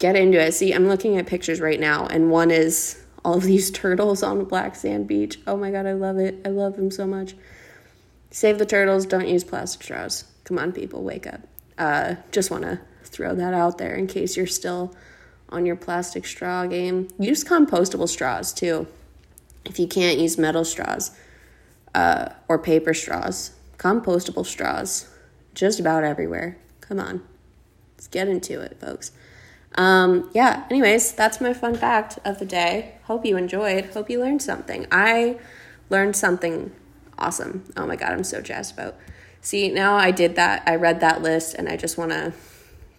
get 0.00 0.16
into 0.16 0.40
it. 0.40 0.52
See, 0.52 0.72
I'm 0.72 0.88
looking 0.88 1.16
at 1.16 1.26
pictures 1.26 1.60
right 1.60 1.78
now, 1.78 2.06
and 2.06 2.30
one 2.30 2.50
is 2.50 3.00
all 3.24 3.36
of 3.36 3.42
these 3.44 3.70
turtles 3.70 4.24
on 4.24 4.40
a 4.40 4.44
black 4.44 4.74
sand 4.74 5.06
beach. 5.06 5.38
Oh 5.46 5.56
my 5.56 5.70
god, 5.70 5.86
I 5.86 5.92
love 5.92 6.18
it. 6.18 6.40
I 6.44 6.48
love 6.48 6.74
them 6.74 6.90
so 6.90 7.06
much. 7.06 7.36
Save 8.32 8.58
the 8.58 8.66
turtles, 8.66 9.06
don't 9.06 9.28
use 9.28 9.44
plastic 9.44 9.82
straws. 9.82 10.24
Come 10.44 10.58
on, 10.58 10.72
people, 10.72 11.02
wake 11.02 11.26
up. 11.26 11.40
Uh, 11.78 12.16
just 12.32 12.50
want 12.50 12.64
to 12.64 12.80
throw 13.04 13.34
that 13.34 13.54
out 13.54 13.78
there 13.78 13.94
in 13.94 14.06
case 14.06 14.36
you're 14.36 14.46
still 14.46 14.94
on 15.48 15.66
your 15.66 15.76
plastic 15.76 16.24
straw 16.26 16.66
game. 16.66 17.08
Use 17.18 17.42
compostable 17.44 18.08
straws 18.08 18.52
too. 18.52 18.86
If 19.64 19.78
you 19.78 19.88
can't 19.88 20.18
use 20.18 20.38
metal 20.38 20.64
straws 20.64 21.10
uh, 21.94 22.30
or 22.48 22.58
paper 22.58 22.94
straws, 22.94 23.52
compostable 23.78 24.46
straws 24.46 25.08
just 25.54 25.80
about 25.80 26.04
everywhere. 26.04 26.56
Come 26.80 27.00
on, 27.00 27.22
let's 27.96 28.06
get 28.06 28.28
into 28.28 28.60
it, 28.60 28.78
folks. 28.80 29.10
Um, 29.76 30.30
yeah, 30.34 30.64
anyways, 30.70 31.12
that's 31.12 31.40
my 31.40 31.52
fun 31.52 31.76
fact 31.76 32.18
of 32.24 32.38
the 32.38 32.44
day. 32.44 32.96
Hope 33.04 33.24
you 33.24 33.36
enjoyed. 33.36 33.86
Hope 33.86 34.10
you 34.10 34.20
learned 34.20 34.42
something. 34.42 34.86
I 34.90 35.38
learned 35.88 36.16
something 36.16 36.72
awesome. 37.18 37.64
Oh 37.76 37.86
my 37.86 37.96
God, 37.96 38.12
I'm 38.12 38.24
so 38.24 38.40
jazzed 38.40 38.74
about. 38.74 38.96
See, 39.40 39.70
now 39.70 39.96
I 39.96 40.10
did 40.10 40.36
that. 40.36 40.62
I 40.66 40.76
read 40.76 41.00
that 41.00 41.22
list 41.22 41.54
and 41.54 41.68
I 41.68 41.76
just 41.76 41.96
want 41.96 42.10
to, 42.10 42.32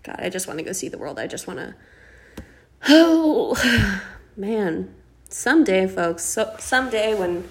God, 0.03 0.15
I 0.19 0.29
just 0.29 0.47
want 0.47 0.59
to 0.59 0.65
go 0.65 0.71
see 0.71 0.87
the 0.87 0.97
world. 0.97 1.19
I 1.19 1.27
just 1.27 1.47
want 1.47 1.59
to, 1.59 1.75
oh, 2.89 4.01
man, 4.35 4.93
someday, 5.29 5.87
folks, 5.87 6.23
so, 6.23 6.55
someday 6.57 7.13
when 7.13 7.47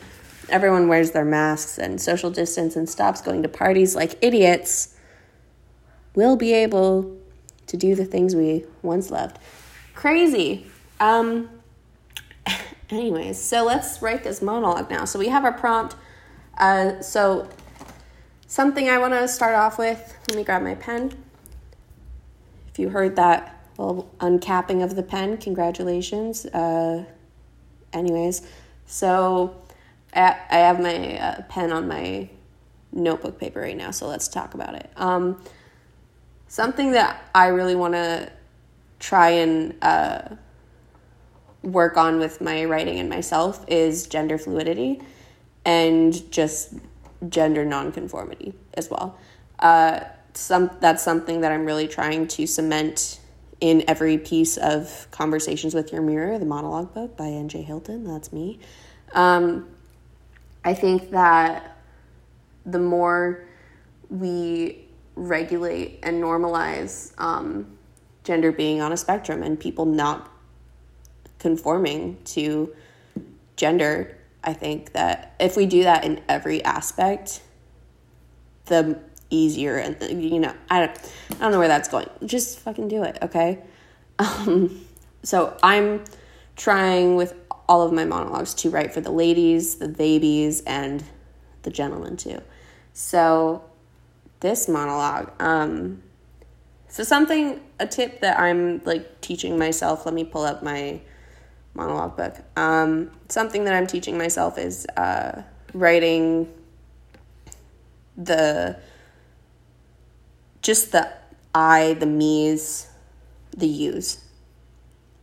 everyone 0.49 0.89
wears 0.89 1.13
their 1.13 1.25
masks 1.25 1.79
and 1.79 2.01
social 2.01 2.31
distance 2.31 2.75
and 2.75 2.89
stops 2.89 3.21
going 3.21 3.43
to 3.43 3.49
parties 3.49 3.95
like 3.95 4.17
idiots, 4.21 4.97
we'll 6.15 6.37
be 6.37 6.53
able 6.53 7.20
to 7.71 7.77
do 7.77 7.95
the 7.95 8.05
things 8.05 8.35
we 8.35 8.65
once 8.83 9.11
loved. 9.11 9.39
Crazy. 9.95 10.67
Um 10.99 11.49
anyways, 12.91 13.41
so 13.41 13.65
let's 13.65 14.03
write 14.03 14.25
this 14.25 14.43
monologue 14.43 14.91
now. 14.91 15.05
So 15.05 15.19
we 15.19 15.29
have 15.29 15.45
our 15.45 15.53
prompt. 15.53 15.95
Uh 16.59 17.01
so 17.01 17.49
something 18.49 18.89
I 18.89 18.99
want 18.99 19.15
to 19.15 19.29
start 19.29 19.55
off 19.55 19.79
with. 19.79 20.17
Let 20.29 20.37
me 20.37 20.43
grab 20.43 20.63
my 20.63 20.75
pen. 20.75 21.13
If 22.69 22.79
you 22.79 22.89
heard 22.89 23.15
that 23.17 23.65
little 23.79 24.13
uncapping 24.19 24.83
of 24.83 24.97
the 24.97 25.05
pen, 25.05 25.37
congratulations. 25.37 26.47
Uh 26.47 27.05
anyways, 27.93 28.47
so 28.87 29.55
I 30.13 30.37
I 30.51 30.57
have 30.57 30.81
my 30.81 31.19
uh, 31.19 31.43
pen 31.43 31.71
on 31.71 31.87
my 31.87 32.31
notebook 32.91 33.39
paper 33.39 33.61
right 33.61 33.77
now, 33.77 33.93
so 33.93 34.09
let's 34.09 34.27
talk 34.27 34.55
about 34.55 34.75
it. 34.75 34.91
Um, 34.97 35.41
something 36.51 36.91
that 36.91 37.25
I 37.33 37.47
really 37.47 37.77
want 37.77 37.95
to 37.95 38.31
try 38.99 39.31
and 39.31 39.73
uh, 39.81 40.23
work 41.63 41.97
on 41.97 42.19
with 42.19 42.41
my 42.41 42.65
writing 42.65 42.99
and 42.99 43.09
myself 43.09 43.65
is 43.69 44.09
gender 44.09 44.37
fluidity 44.37 45.01
and 45.65 46.31
just 46.33 46.75
gender 47.29 47.65
nonconformity 47.65 48.53
as 48.75 48.91
well. 48.91 49.17
Uh, 49.61 50.01
some 50.35 50.71
that's 50.81 51.03
something 51.03 51.41
that 51.43 51.53
I'm 51.53 51.65
really 51.65 51.87
trying 51.87 52.27
to 52.29 52.47
cement 52.47 53.21
in 53.61 53.85
every 53.87 54.19
piece 54.19 54.57
of 54.57 55.07
Conversations 55.13 55.73
with 55.73 55.93
Your 55.93 56.03
Mirror, 56.03 56.41
the 56.41 56.47
monologue 56.47 56.93
book 56.93 57.17
by 57.17 57.27
N.J. 57.27 57.63
Hilton. 57.63 58.05
That's 58.05 58.33
me. 58.33 58.59
Um, 59.13 59.69
I 60.65 60.75
think 60.75 61.11
that 61.11 61.77
the 62.67 62.79
more 62.79 63.45
we 64.09 64.85
regulate 65.21 66.01
and 66.03 66.23
normalize 66.23 67.13
um, 67.19 67.79
gender 68.25 68.51
being 68.51 68.81
on 68.81 68.93
a 68.93 68.97
spectrum 68.97 69.43
and 69.43 69.61
people 69.61 69.85
not 69.85 70.31
conforming 71.39 72.17
to 72.25 72.75
gender, 73.57 74.17
I 74.43 74.55
think 74.55 74.93
that 74.93 75.35
if 75.39 75.57
we 75.57 75.67
do 75.67 75.83
that 75.85 76.05
in 76.05 76.23
every 76.29 76.65
aspect, 76.65 77.43
the 78.67 78.99
easier 79.33 79.77
and 79.77 79.97
you 80.23 80.41
know 80.41 80.53
I 80.69 80.87
don't 80.87 81.13
I 81.33 81.35
don't 81.35 81.53
know 81.53 81.59
where 81.59 81.69
that's 81.69 81.89
going. 81.89 82.09
Just 82.25 82.59
fucking 82.61 82.89
do 82.89 83.03
it, 83.05 83.19
okay? 83.23 83.59
Um, 84.19 84.85
so 85.23 85.57
I'm 85.63 86.05
trying 86.57 87.17
with 87.17 87.35
all 87.69 87.83
of 87.83 87.93
my 87.93 88.05
monologues 88.05 88.55
to 88.55 88.71
write 88.71 88.93
for 88.93 89.01
the 89.01 89.11
ladies, 89.11 89.77
the 89.77 89.89
babies, 89.89 90.63
and 90.63 91.05
the 91.63 91.71
gentlemen 91.71 92.17
too. 92.17 92.41
So 92.93 93.70
this 94.41 94.69
monologue, 94.69 95.31
um, 95.41 96.03
so 96.89 97.05
something 97.05 97.61
a 97.79 97.87
tip 97.87 98.21
that 98.21 98.39
I'm 98.41 98.83
like 98.85 99.21
teaching 99.21 99.59
myself. 99.59 100.05
Let 100.05 100.15
me 100.15 100.25
pull 100.25 100.43
up 100.43 100.63
my 100.63 101.01
monologue 101.75 102.17
book. 102.17 102.37
Um, 102.57 103.13
something 103.29 103.65
that 103.65 103.75
I'm 103.75 103.87
teaching 103.87 104.19
myself 104.19 104.59
is 104.59 104.87
uh, 104.97 105.43
writing 105.73 106.53
the 108.17 108.77
just 110.63 110.93
the 110.93 111.13
I, 111.55 111.95
the 111.95 112.07
me's, 112.07 112.89
the 113.57 113.67
you's, 113.67 114.25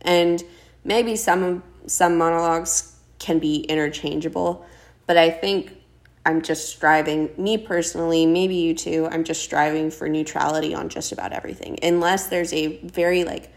and 0.02 0.42
maybe 0.84 1.16
some 1.16 1.62
some 1.86 2.16
monologues 2.16 2.96
can 3.18 3.38
be 3.38 3.60
interchangeable, 3.60 4.64
but 5.06 5.16
I 5.16 5.30
think 5.30 5.77
I'm 6.26 6.42
just 6.42 6.68
striving, 6.68 7.30
me 7.38 7.56
personally, 7.56 8.26
maybe 8.26 8.54
you 8.54 8.74
too, 8.74 9.08
I'm 9.10 9.24
just 9.24 9.42
striving 9.42 9.90
for 9.90 10.08
neutrality 10.08 10.74
on 10.74 10.88
just 10.88 11.12
about 11.12 11.32
everything. 11.32 11.78
Unless 11.82 12.26
there's 12.26 12.52
a 12.52 12.76
very 12.78 13.24
like 13.24 13.50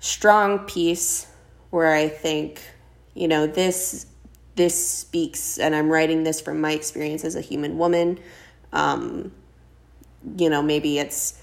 strong 0.00 0.60
piece 0.60 1.26
where 1.70 1.92
I 1.94 2.08
think, 2.08 2.60
you 3.14 3.28
know, 3.28 3.46
this 3.46 4.06
this 4.54 4.88
speaks 4.88 5.58
and 5.58 5.74
I'm 5.74 5.88
writing 5.88 6.24
this 6.24 6.40
from 6.40 6.60
my 6.60 6.72
experience 6.72 7.24
as 7.24 7.36
a 7.36 7.40
human 7.40 7.78
woman. 7.78 8.18
Um, 8.72 9.30
you 10.36 10.50
know, 10.50 10.62
maybe 10.62 10.98
it's 10.98 11.40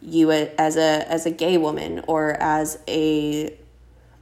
you 0.00 0.30
as 0.30 0.76
a 0.76 1.10
as 1.10 1.26
a 1.26 1.30
gay 1.30 1.58
woman 1.58 2.02
or 2.06 2.32
as 2.42 2.78
a 2.88 3.54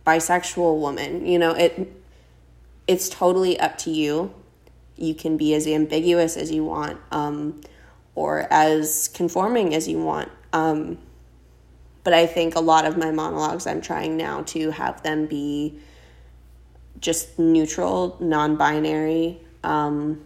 bisexual 0.06 0.80
woman. 0.80 1.26
You 1.26 1.38
know, 1.38 1.52
it 1.52 1.92
it's 2.86 3.08
totally 3.08 3.58
up 3.60 3.78
to 3.78 3.90
you 3.90 4.34
you 5.00 5.14
can 5.14 5.36
be 5.36 5.54
as 5.54 5.66
ambiguous 5.66 6.36
as 6.36 6.50
you 6.50 6.64
want 6.64 6.98
um, 7.10 7.60
or 8.14 8.46
as 8.50 9.08
conforming 9.08 9.74
as 9.74 9.88
you 9.88 9.98
want. 9.98 10.30
Um, 10.52 10.98
but 12.04 12.14
I 12.14 12.26
think 12.26 12.54
a 12.54 12.60
lot 12.60 12.84
of 12.84 12.96
my 12.96 13.10
monologues, 13.10 13.66
I'm 13.66 13.80
trying 13.80 14.16
now 14.16 14.42
to 14.44 14.70
have 14.70 15.02
them 15.02 15.26
be 15.26 15.78
just 17.00 17.38
neutral, 17.38 18.16
non-binary, 18.20 19.38
um, 19.62 20.24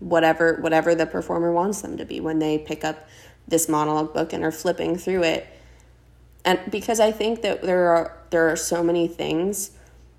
whatever 0.00 0.58
whatever 0.60 0.94
the 0.94 1.06
performer 1.06 1.52
wants 1.52 1.80
them 1.80 1.96
to 1.96 2.04
be 2.04 2.20
when 2.20 2.38
they 2.38 2.58
pick 2.58 2.84
up 2.84 3.08
this 3.46 3.68
monologue 3.68 4.12
book 4.12 4.32
and 4.32 4.44
are 4.44 4.52
flipping 4.52 4.96
through 4.96 5.22
it. 5.22 5.46
And 6.44 6.58
because 6.70 7.00
I 7.00 7.10
think 7.12 7.42
that 7.42 7.62
there 7.62 7.88
are 7.88 8.18
there 8.30 8.50
are 8.50 8.56
so 8.56 8.82
many 8.82 9.08
things 9.08 9.70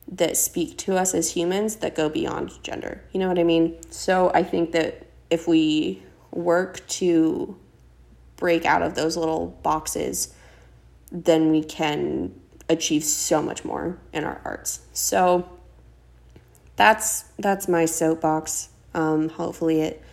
that 0.08 0.38
speak 0.38 0.78
to 0.78 0.98
us 0.98 1.14
as 1.14 1.32
humans 1.32 1.78
that 1.78 1.96
go 1.96 2.10
beyond 2.10 2.52
gender. 2.64 3.04
You 3.12 3.20
know 3.20 3.28
what 3.28 3.40
I 3.40 3.44
mean? 3.44 3.78
So 3.90 4.32
I 4.34 4.44
think 4.44 4.72
that 4.72 5.08
if 5.30 5.48
we 5.48 6.04
work 6.32 6.86
to 6.88 7.58
break 8.38 8.66
out 8.66 8.82
of 8.82 8.96
those 8.96 9.18
little 9.18 9.48
boxes, 9.64 10.34
then 11.12 11.50
we 11.50 11.64
can 11.64 12.40
achieve 12.70 13.04
so 13.04 13.42
much 13.42 13.64
more 13.64 13.98
in 14.14 14.24
our 14.24 14.42
arts. 14.44 14.82
So 14.94 15.50
that's 16.76 17.26
that's 17.40 17.68
my 17.68 17.86
soapbox. 17.86 18.70
Um, 18.94 19.30
hopefully 19.30 19.82
it 19.82 20.04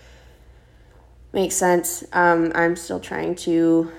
makes 1.32 1.54
sense. 1.54 2.04
Um, 2.12 2.52
I'm 2.54 2.76
still 2.76 3.00
trying 3.00 3.34
to 3.36 3.90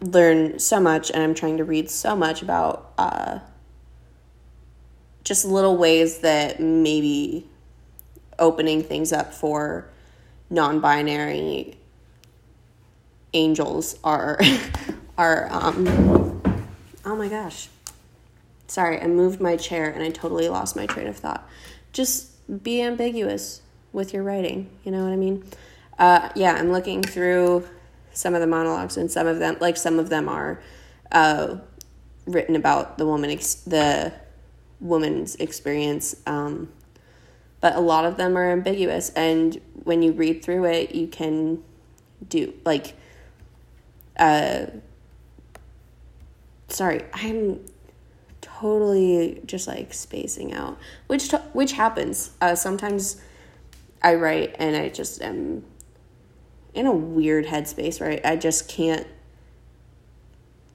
learn 0.00 0.58
so 0.58 0.80
much, 0.80 1.10
and 1.10 1.22
I'm 1.22 1.34
trying 1.34 1.56
to 1.58 1.64
read 1.64 1.90
so 1.90 2.14
much 2.14 2.42
about 2.42 2.92
uh, 2.98 3.40
just 5.26 5.44
little 5.44 5.76
ways 5.76 6.20
that 6.20 6.60
maybe 6.60 7.48
opening 8.38 8.80
things 8.80 9.12
up 9.12 9.34
for 9.34 9.90
non-binary 10.50 11.76
angels 13.34 13.98
are 14.04 14.38
are 15.18 15.48
um 15.50 16.40
oh 17.04 17.16
my 17.16 17.28
gosh. 17.28 17.68
Sorry 18.68 19.00
i 19.00 19.06
moved 19.08 19.40
my 19.40 19.56
chair 19.56 19.90
and 19.90 20.00
i 20.04 20.10
totally 20.10 20.48
lost 20.48 20.76
my 20.76 20.86
train 20.86 21.08
of 21.08 21.16
thought. 21.16 21.48
Just 21.92 22.62
be 22.62 22.80
ambiguous 22.80 23.62
with 23.92 24.14
your 24.14 24.22
writing 24.22 24.70
you 24.84 24.92
know 24.92 25.02
what 25.02 25.12
i 25.12 25.16
mean? 25.16 25.42
Uh, 25.98 26.28
yeah 26.36 26.52
i'm 26.52 26.70
looking 26.70 27.02
through 27.02 27.66
some 28.12 28.34
of 28.34 28.40
the 28.40 28.46
monologues 28.46 28.96
and 28.96 29.10
some 29.10 29.26
of 29.26 29.40
them 29.40 29.56
like 29.60 29.76
some 29.76 29.98
of 29.98 30.08
them 30.08 30.28
are 30.28 30.62
uh, 31.10 31.56
written 32.26 32.54
about 32.54 32.96
the 32.96 33.06
woman 33.06 33.30
ex- 33.30 33.54
the 33.56 34.12
woman's 34.80 35.34
experience. 35.36 36.16
Um, 36.26 36.68
but 37.60 37.74
a 37.74 37.80
lot 37.80 38.04
of 38.04 38.16
them 38.16 38.36
are 38.36 38.50
ambiguous. 38.50 39.10
And 39.10 39.60
when 39.84 40.02
you 40.02 40.12
read 40.12 40.44
through 40.44 40.66
it, 40.66 40.94
you 40.94 41.06
can 41.08 41.62
do, 42.28 42.52
like, 42.64 42.94
uh, 44.18 44.66
sorry, 46.68 47.04
I'm 47.12 47.64
totally 48.40 49.42
just 49.46 49.68
like 49.68 49.92
spacing 49.92 50.52
out, 50.52 50.78
which, 51.06 51.30
which 51.52 51.72
happens. 51.72 52.30
Uh, 52.40 52.54
sometimes 52.54 53.20
I 54.02 54.14
write 54.14 54.56
and 54.58 54.76
I 54.76 54.88
just 54.88 55.22
am 55.22 55.64
in 56.74 56.86
a 56.86 56.92
weird 56.92 57.46
headspace, 57.46 58.00
right? 58.00 58.20
I 58.24 58.36
just 58.36 58.68
can't 58.68 59.06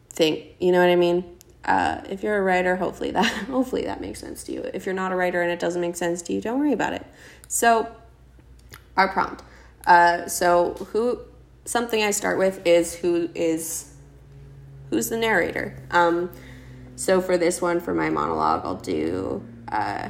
think, 0.10 0.46
you 0.60 0.72
know 0.72 0.80
what 0.80 0.90
I 0.90 0.96
mean? 0.96 1.24
Uh, 1.66 2.02
if 2.10 2.24
you're 2.24 2.38
a 2.38 2.42
writer, 2.42 2.76
hopefully 2.76 3.12
that 3.12 3.26
hopefully 3.48 3.86
that 3.86 4.02
makes 4.02 4.20
sense 4.20 4.44
to 4.46 4.52
you. 4.52 4.62
If 4.74 4.86
you're 4.86 4.96
not 4.96 5.12
a 5.12 5.16
writer 5.16 5.42
and 5.42 5.52
it 5.52 5.60
doesn't 5.60 5.82
make 5.82 5.96
sense 5.96 6.22
to 6.24 6.34
you, 6.34 6.42
don't 6.42 6.60
worry 6.60 6.74
about 6.74 6.94
it. 6.94 7.06
So, 7.48 7.94
our 8.98 9.08
prompt. 9.10 9.44
Uh, 9.86 10.28
so 10.28 10.74
who 10.92 11.20
something 11.66 12.04
I 12.04 12.12
start 12.12 12.38
with 12.38 12.66
is 12.66 12.96
who 12.96 13.30
is 13.36 13.94
who's 14.90 15.10
the 15.10 15.18
narrator. 15.18 15.76
Um, 15.92 16.32
so 16.96 17.22
for 17.22 17.38
this 17.38 17.62
one, 17.62 17.80
for 17.80 17.94
my 17.94 18.10
monologue, 18.10 18.62
I'll 18.64 18.76
do. 18.76 19.44
Uh, 19.72 20.10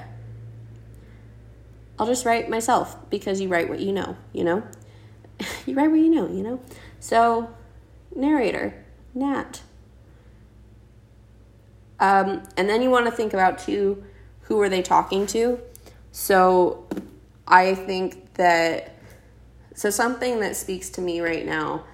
I'll 1.99 2.07
just 2.07 2.25
write 2.25 2.49
myself 2.49 3.09
because 3.09 3.39
you 3.39 3.47
write 3.47 3.69
what 3.69 3.79
you 3.79 3.93
know. 3.93 4.17
You 4.33 4.43
know, 4.43 4.63
you 5.65 5.75
write 5.75 5.91
what 5.91 5.99
you 5.99 6.09
know. 6.09 6.27
You 6.27 6.43
know. 6.43 6.61
So, 6.99 7.53
narrator, 8.15 8.83
Nat. 9.13 9.61
Um, 12.01 12.41
and 12.57 12.67
then 12.67 12.81
you 12.81 12.89
want 12.89 13.05
to 13.05 13.11
think 13.11 13.33
about 13.33 13.59
too, 13.59 14.03
who 14.41 14.59
are 14.59 14.67
they 14.67 14.81
talking 14.81 15.27
to? 15.27 15.59
So 16.11 16.87
I 17.47 17.75
think 17.75 18.33
that 18.33 18.95
so 19.75 19.89
something 19.89 20.41
that 20.41 20.57
speaks 20.57 20.89
to 20.91 21.01
me 21.01 21.21
right 21.21 21.45
now, 21.45 21.85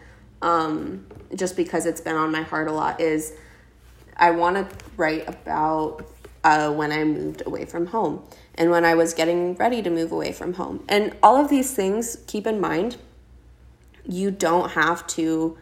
um, 0.42 1.06
just 1.36 1.56
because 1.56 1.86
it's 1.86 2.02
been 2.02 2.16
on 2.16 2.32
my 2.32 2.42
heart 2.42 2.68
a 2.68 2.72
lot, 2.72 3.00
is 3.00 3.34
I 4.16 4.32
want 4.32 4.56
to 4.56 4.76
write 4.96 5.28
about 5.28 6.08
uh, 6.44 6.72
when 6.72 6.92
I 6.92 7.04
moved 7.04 7.46
away 7.46 7.66
from 7.66 7.88
home 7.88 8.24
and 8.56 8.72
when 8.72 8.86
I 8.86 8.96
was 8.96 9.14
getting 9.14 9.56
ready 9.56 9.82
to 9.82 9.90
move 9.90 10.12
away 10.12 10.32
from 10.32 10.54
home. 10.54 10.84
And 10.88 11.16
all 11.22 11.36
of 11.36 11.50
these 11.50 11.74
things, 11.74 12.18
keep 12.28 12.48
in 12.48 12.60
mind, 12.60 12.98
you 14.06 14.32
don't 14.32 14.72
have 14.72 15.06
to 15.08 15.58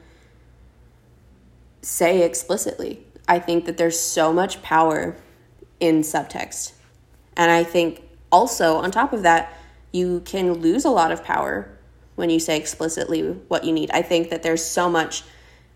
say 1.81 2.21
explicitly. 2.21 3.05
I 3.27 3.39
think 3.39 3.65
that 3.65 3.77
there's 3.77 3.99
so 3.99 4.31
much 4.31 4.61
power 4.61 5.15
in 5.79 6.01
subtext. 6.01 6.73
And 7.37 7.51
I 7.51 7.63
think 7.63 8.01
also, 8.31 8.77
on 8.77 8.91
top 8.91 9.13
of 9.13 9.23
that, 9.23 9.53
you 9.91 10.21
can 10.25 10.53
lose 10.53 10.85
a 10.85 10.89
lot 10.89 11.11
of 11.11 11.23
power 11.23 11.69
when 12.15 12.29
you 12.29 12.39
say 12.39 12.57
explicitly 12.57 13.21
what 13.47 13.63
you 13.63 13.71
need. 13.71 13.91
I 13.91 14.01
think 14.01 14.29
that 14.29 14.43
there's 14.43 14.63
so 14.63 14.89
much 14.89 15.23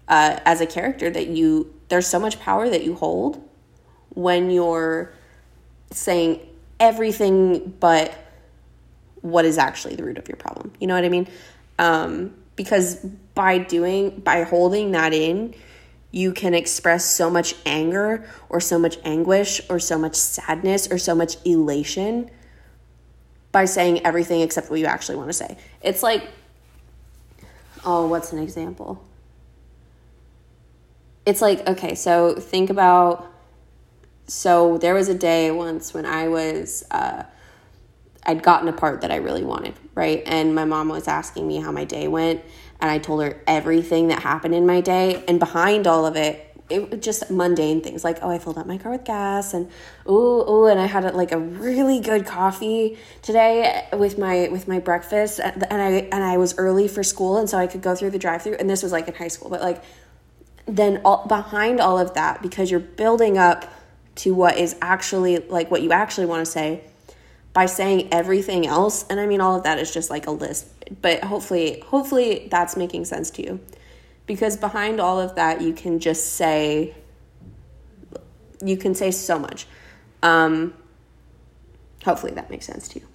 uh, 0.07 0.39
as 0.45 0.61
a 0.61 0.65
character 0.65 1.09
that 1.09 1.27
you, 1.27 1.73
there's 1.89 2.07
so 2.07 2.19
much 2.19 2.39
power 2.39 2.69
that 2.69 2.83
you 2.83 2.95
hold 2.95 3.41
when 4.09 4.49
you're 4.49 5.13
saying 5.91 6.39
everything 6.79 7.75
but 7.79 8.13
what 9.21 9.45
is 9.45 9.57
actually 9.57 9.95
the 9.95 10.03
root 10.03 10.17
of 10.17 10.27
your 10.27 10.37
problem. 10.37 10.71
You 10.79 10.87
know 10.87 10.95
what 10.95 11.03
I 11.03 11.09
mean? 11.09 11.27
Um, 11.77 12.33
because 12.55 12.95
by 13.35 13.57
doing, 13.57 14.19
by 14.19 14.43
holding 14.43 14.91
that 14.91 15.13
in, 15.13 15.55
you 16.11 16.31
can 16.31 16.53
express 16.53 17.05
so 17.05 17.29
much 17.29 17.53
anger 17.65 18.27
or 18.49 18.59
so 18.59 18.79
much 18.79 18.97
anguish 19.03 19.61
or 19.69 19.79
so 19.79 19.97
much 19.97 20.15
sadness 20.15 20.91
or 20.91 20.97
so 20.97 21.13
much 21.13 21.37
elation 21.45 22.29
by 23.51 23.65
saying 23.65 24.05
everything 24.05 24.41
except 24.41 24.69
what 24.69 24.79
you 24.79 24.85
actually 24.85 25.15
want 25.15 25.29
to 25.29 25.33
say. 25.33 25.57
It's 25.81 26.01
like, 26.01 26.27
oh, 27.85 28.07
what's 28.07 28.33
an 28.33 28.39
example? 28.39 29.03
It's 31.25 31.41
like, 31.41 31.67
okay, 31.67 31.95
so 31.95 32.35
think 32.35 32.69
about. 32.69 33.27
So 34.27 34.77
there 34.77 34.93
was 34.93 35.09
a 35.09 35.15
day 35.15 35.49
once 35.51 35.93
when 35.93 36.05
I 36.05 36.27
was, 36.27 36.83
uh, 36.91 37.23
I'd 38.23 38.43
gotten 38.43 38.67
a 38.67 38.73
part 38.73 39.01
that 39.01 39.11
I 39.11 39.15
really 39.15 39.43
wanted, 39.43 39.73
right? 39.95 40.21
And 40.25 40.53
my 40.53 40.65
mom 40.65 40.89
was 40.89 41.07
asking 41.07 41.47
me 41.47 41.57
how 41.57 41.71
my 41.71 41.83
day 41.83 42.07
went 42.07 42.41
and 42.81 42.89
I 42.89 42.97
told 42.97 43.23
her 43.23 43.41
everything 43.45 44.07
that 44.07 44.21
happened 44.21 44.55
in 44.55 44.65
my 44.65 44.81
day. 44.81 45.23
And 45.27 45.39
behind 45.39 45.87
all 45.87 46.05
of 46.05 46.15
it 46.15 46.49
it 46.69 46.91
was 46.91 46.99
just 46.99 47.29
mundane 47.31 47.81
things 47.81 48.03
like 48.03 48.19
oh 48.21 48.29
I 48.29 48.37
filled 48.37 48.57
up 48.57 48.67
my 48.67 48.77
car 48.77 48.91
with 48.91 49.03
gas 49.03 49.53
and 49.53 49.69
oh 50.05 50.43
oh 50.47 50.65
and 50.67 50.79
I 50.79 50.85
had 50.85 51.03
like 51.15 51.31
a 51.31 51.39
really 51.39 51.99
good 51.99 52.25
coffee 52.25 52.97
today 53.21 53.87
with 53.93 54.17
my 54.17 54.49
with 54.49 54.67
my 54.67 54.79
breakfast 54.79 55.39
and 55.39 55.63
I 55.63 56.07
and 56.11 56.23
I 56.23 56.37
was 56.37 56.57
early 56.57 56.87
for 56.87 57.03
school 57.03 57.37
and 57.37 57.49
so 57.49 57.57
I 57.57 57.67
could 57.67 57.81
go 57.81 57.95
through 57.95 58.11
the 58.11 58.19
drive 58.19 58.43
through 58.43 58.55
and 58.55 58.69
this 58.69 58.83
was 58.83 58.91
like 58.91 59.07
in 59.07 59.15
high 59.15 59.27
school 59.27 59.49
but 59.49 59.61
like 59.61 59.83
then 60.67 61.01
all, 61.03 61.25
behind 61.25 61.79
all 61.79 61.97
of 61.97 62.13
that 62.13 62.41
because 62.43 62.69
you're 62.69 62.79
building 62.79 63.37
up 63.37 63.65
to 64.15 64.33
what 64.33 64.57
is 64.57 64.75
actually 64.81 65.39
like 65.39 65.71
what 65.71 65.81
you 65.81 65.91
actually 65.91 66.27
want 66.27 66.45
to 66.45 66.51
say 66.51 66.83
by 67.53 67.65
saying 67.65 68.09
everything 68.11 68.67
else. 68.67 69.05
And 69.09 69.19
I 69.19 69.25
mean 69.25 69.41
all 69.41 69.55
of 69.55 69.63
that 69.63 69.79
is 69.79 69.93
just 69.93 70.09
like 70.09 70.27
a 70.27 70.31
list 70.31 70.67
but 71.01 71.23
hopefully 71.23 71.83
hopefully 71.87 72.47
that's 72.49 72.75
making 72.75 73.05
sense 73.05 73.29
to 73.31 73.43
you. 73.43 73.59
Because 74.25 74.57
behind 74.57 74.99
all 74.99 75.19
of 75.19 75.35
that 75.35 75.61
you 75.61 75.73
can 75.73 75.99
just 75.99 76.33
say 76.33 76.95
you 78.61 78.77
can 78.77 78.93
say 78.93 79.11
so 79.11 79.39
much. 79.39 79.65
Um, 80.21 80.73
hopefully 82.03 82.33
that 82.33 82.49
makes 82.49 82.65
sense 82.65 82.87
to 82.89 82.99
you. 82.99 83.07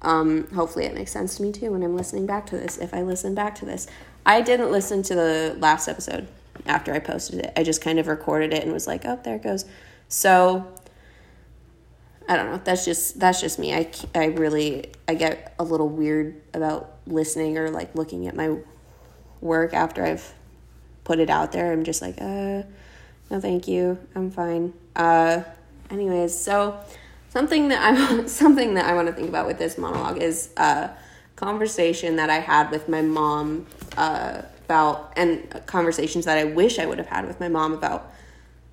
Um, 0.00 0.46
hopefully 0.54 0.84
it 0.86 0.94
makes 0.94 1.10
sense 1.10 1.36
to 1.36 1.42
me 1.42 1.50
too 1.50 1.72
when 1.72 1.82
i'm 1.82 1.96
listening 1.96 2.24
back 2.24 2.46
to 2.46 2.56
this 2.56 2.78
if 2.78 2.94
i 2.94 3.02
listen 3.02 3.34
back 3.34 3.56
to 3.56 3.64
this. 3.64 3.86
I 4.24 4.40
didn't 4.40 4.70
listen 4.70 5.02
to 5.04 5.14
the 5.14 5.56
last 5.58 5.88
episode 5.88 6.28
after 6.66 6.92
i 6.92 6.98
posted 6.98 7.40
it. 7.40 7.52
I 7.56 7.62
just 7.62 7.82
kind 7.82 7.98
of 7.98 8.06
recorded 8.06 8.52
it 8.52 8.62
and 8.62 8.72
was 8.72 8.86
like 8.86 9.04
oh 9.04 9.18
there 9.22 9.36
it 9.36 9.42
goes. 9.42 9.64
So 10.08 10.72
i 12.28 12.36
don't 12.36 12.50
know 12.50 12.60
that's 12.64 12.84
just 12.84 13.18
that's 13.18 13.40
just 13.40 13.58
me 13.58 13.74
i, 13.74 13.90
I 14.14 14.26
really 14.26 14.92
i 15.08 15.14
get 15.14 15.54
a 15.58 15.64
little 15.64 15.88
weird 15.88 16.40
about 16.54 16.98
listening 17.06 17.58
or 17.58 17.70
like 17.70 17.94
looking 17.94 18.26
at 18.26 18.36
my 18.36 18.56
work 19.40 19.74
after 19.74 20.04
i've 20.04 20.34
put 21.08 21.18
it 21.18 21.30
out 21.30 21.52
there. 21.52 21.72
I'm 21.72 21.84
just 21.84 22.02
like, 22.02 22.20
uh, 22.20 22.62
no, 23.30 23.40
thank 23.40 23.66
you. 23.66 23.98
I'm 24.14 24.30
fine. 24.30 24.74
Uh, 24.94 25.42
anyways, 25.90 26.38
so 26.38 26.78
something 27.30 27.68
that 27.68 27.82
I 27.82 28.26
something 28.26 28.74
that 28.74 28.84
I 28.84 28.94
want 28.94 29.08
to 29.08 29.14
think 29.14 29.30
about 29.30 29.46
with 29.46 29.58
this 29.58 29.78
monologue 29.78 30.18
is 30.18 30.50
a 30.58 30.90
conversation 31.34 32.16
that 32.16 32.28
I 32.28 32.40
had 32.40 32.70
with 32.70 32.90
my 32.90 33.00
mom 33.00 33.66
uh, 33.96 34.42
about, 34.66 35.14
and 35.16 35.62
conversations 35.64 36.26
that 36.26 36.36
I 36.36 36.44
wish 36.44 36.78
I 36.78 36.84
would 36.84 36.98
have 36.98 37.06
had 37.06 37.26
with 37.26 37.40
my 37.40 37.48
mom 37.48 37.72
about 37.72 38.12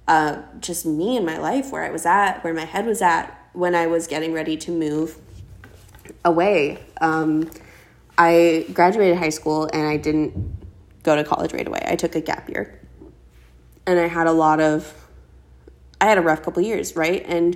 uh, 0.09 0.41
just 0.59 0.85
me 0.85 1.15
and 1.15 1.25
my 1.25 1.37
life, 1.37 1.71
where 1.71 1.85
I 1.85 1.89
was 1.89 2.05
at, 2.05 2.43
where 2.43 2.53
my 2.53 2.65
head 2.65 2.85
was 2.85 3.01
at 3.01 3.44
when 3.55 3.73
I 3.73 3.87
was 3.87 4.07
getting 4.07 4.33
ready 4.33 4.57
to 4.57 4.71
move 4.71 5.17
away. 6.23 6.83
Um, 7.01 7.49
I 8.17 8.65
graduated 8.73 9.17
high 9.17 9.29
school 9.29 9.69
and 9.71 9.87
I 9.87 9.97
didn't 9.97 10.33
go 11.03 11.15
to 11.15 11.23
college 11.23 11.53
right 11.53 11.67
away. 11.67 11.83
I 11.87 11.95
took 11.95 12.15
a 12.15 12.21
gap 12.21 12.49
year. 12.49 12.79
And 13.87 13.99
I 13.99 14.07
had 14.07 14.27
a 14.27 14.31
lot 14.31 14.59
of 14.59 14.93
I 16.01 16.05
had 16.05 16.17
a 16.17 16.21
rough 16.21 16.41
couple 16.43 16.61
years, 16.61 16.95
right? 16.95 17.23
And 17.25 17.55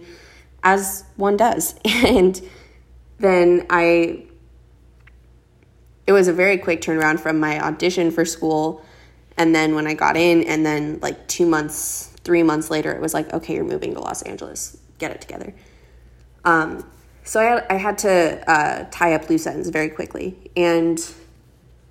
as 0.64 1.04
one 1.16 1.38
does. 1.38 1.76
And 1.86 2.42
then 3.18 3.66
I 3.70 4.26
it 6.08 6.14
was 6.14 6.28
a 6.28 6.34
very 6.34 6.58
quick 6.58 6.82
turnaround 6.82 7.20
from 7.20 7.40
my 7.40 7.60
audition 7.60 8.10
for 8.10 8.26
school 8.26 8.84
and 9.38 9.54
then 9.54 9.76
when 9.76 9.86
I 9.86 9.94
got 9.94 10.18
in 10.18 10.44
and 10.44 10.66
then 10.66 11.00
like 11.02 11.28
2 11.28 11.46
months, 11.46 12.08
3 12.24 12.44
months 12.44 12.70
later 12.70 12.92
it 12.92 13.02
was 13.02 13.14
like, 13.14 13.32
"Okay, 13.34 13.56
you're 13.56 13.64
moving 13.64 13.94
to 13.94 14.00
Los 14.00 14.22
Angeles. 14.24 14.78
Get 14.98 15.12
it 15.12 15.22
together." 15.22 15.54
Um 16.46 16.86
so 17.24 17.40
I 17.40 17.44
had, 17.44 17.66
I 17.70 17.74
had 17.76 17.98
to 18.00 18.52
uh, 18.52 18.86
tie 18.90 19.14
up 19.14 19.30
loose 19.30 19.46
ends 19.46 19.70
very 19.70 19.90
quickly. 19.90 20.36
And 20.58 21.00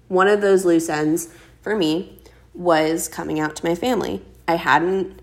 one 0.09 0.26
of 0.26 0.40
those 0.40 0.64
loose 0.64 0.88
ends 0.88 1.28
for 1.62 1.76
me 1.76 2.18
was 2.55 3.07
coming 3.07 3.38
out 3.38 3.55
to 3.57 3.64
my 3.64 3.76
family. 3.76 4.20
I 4.49 4.57
hadn't 4.57 5.20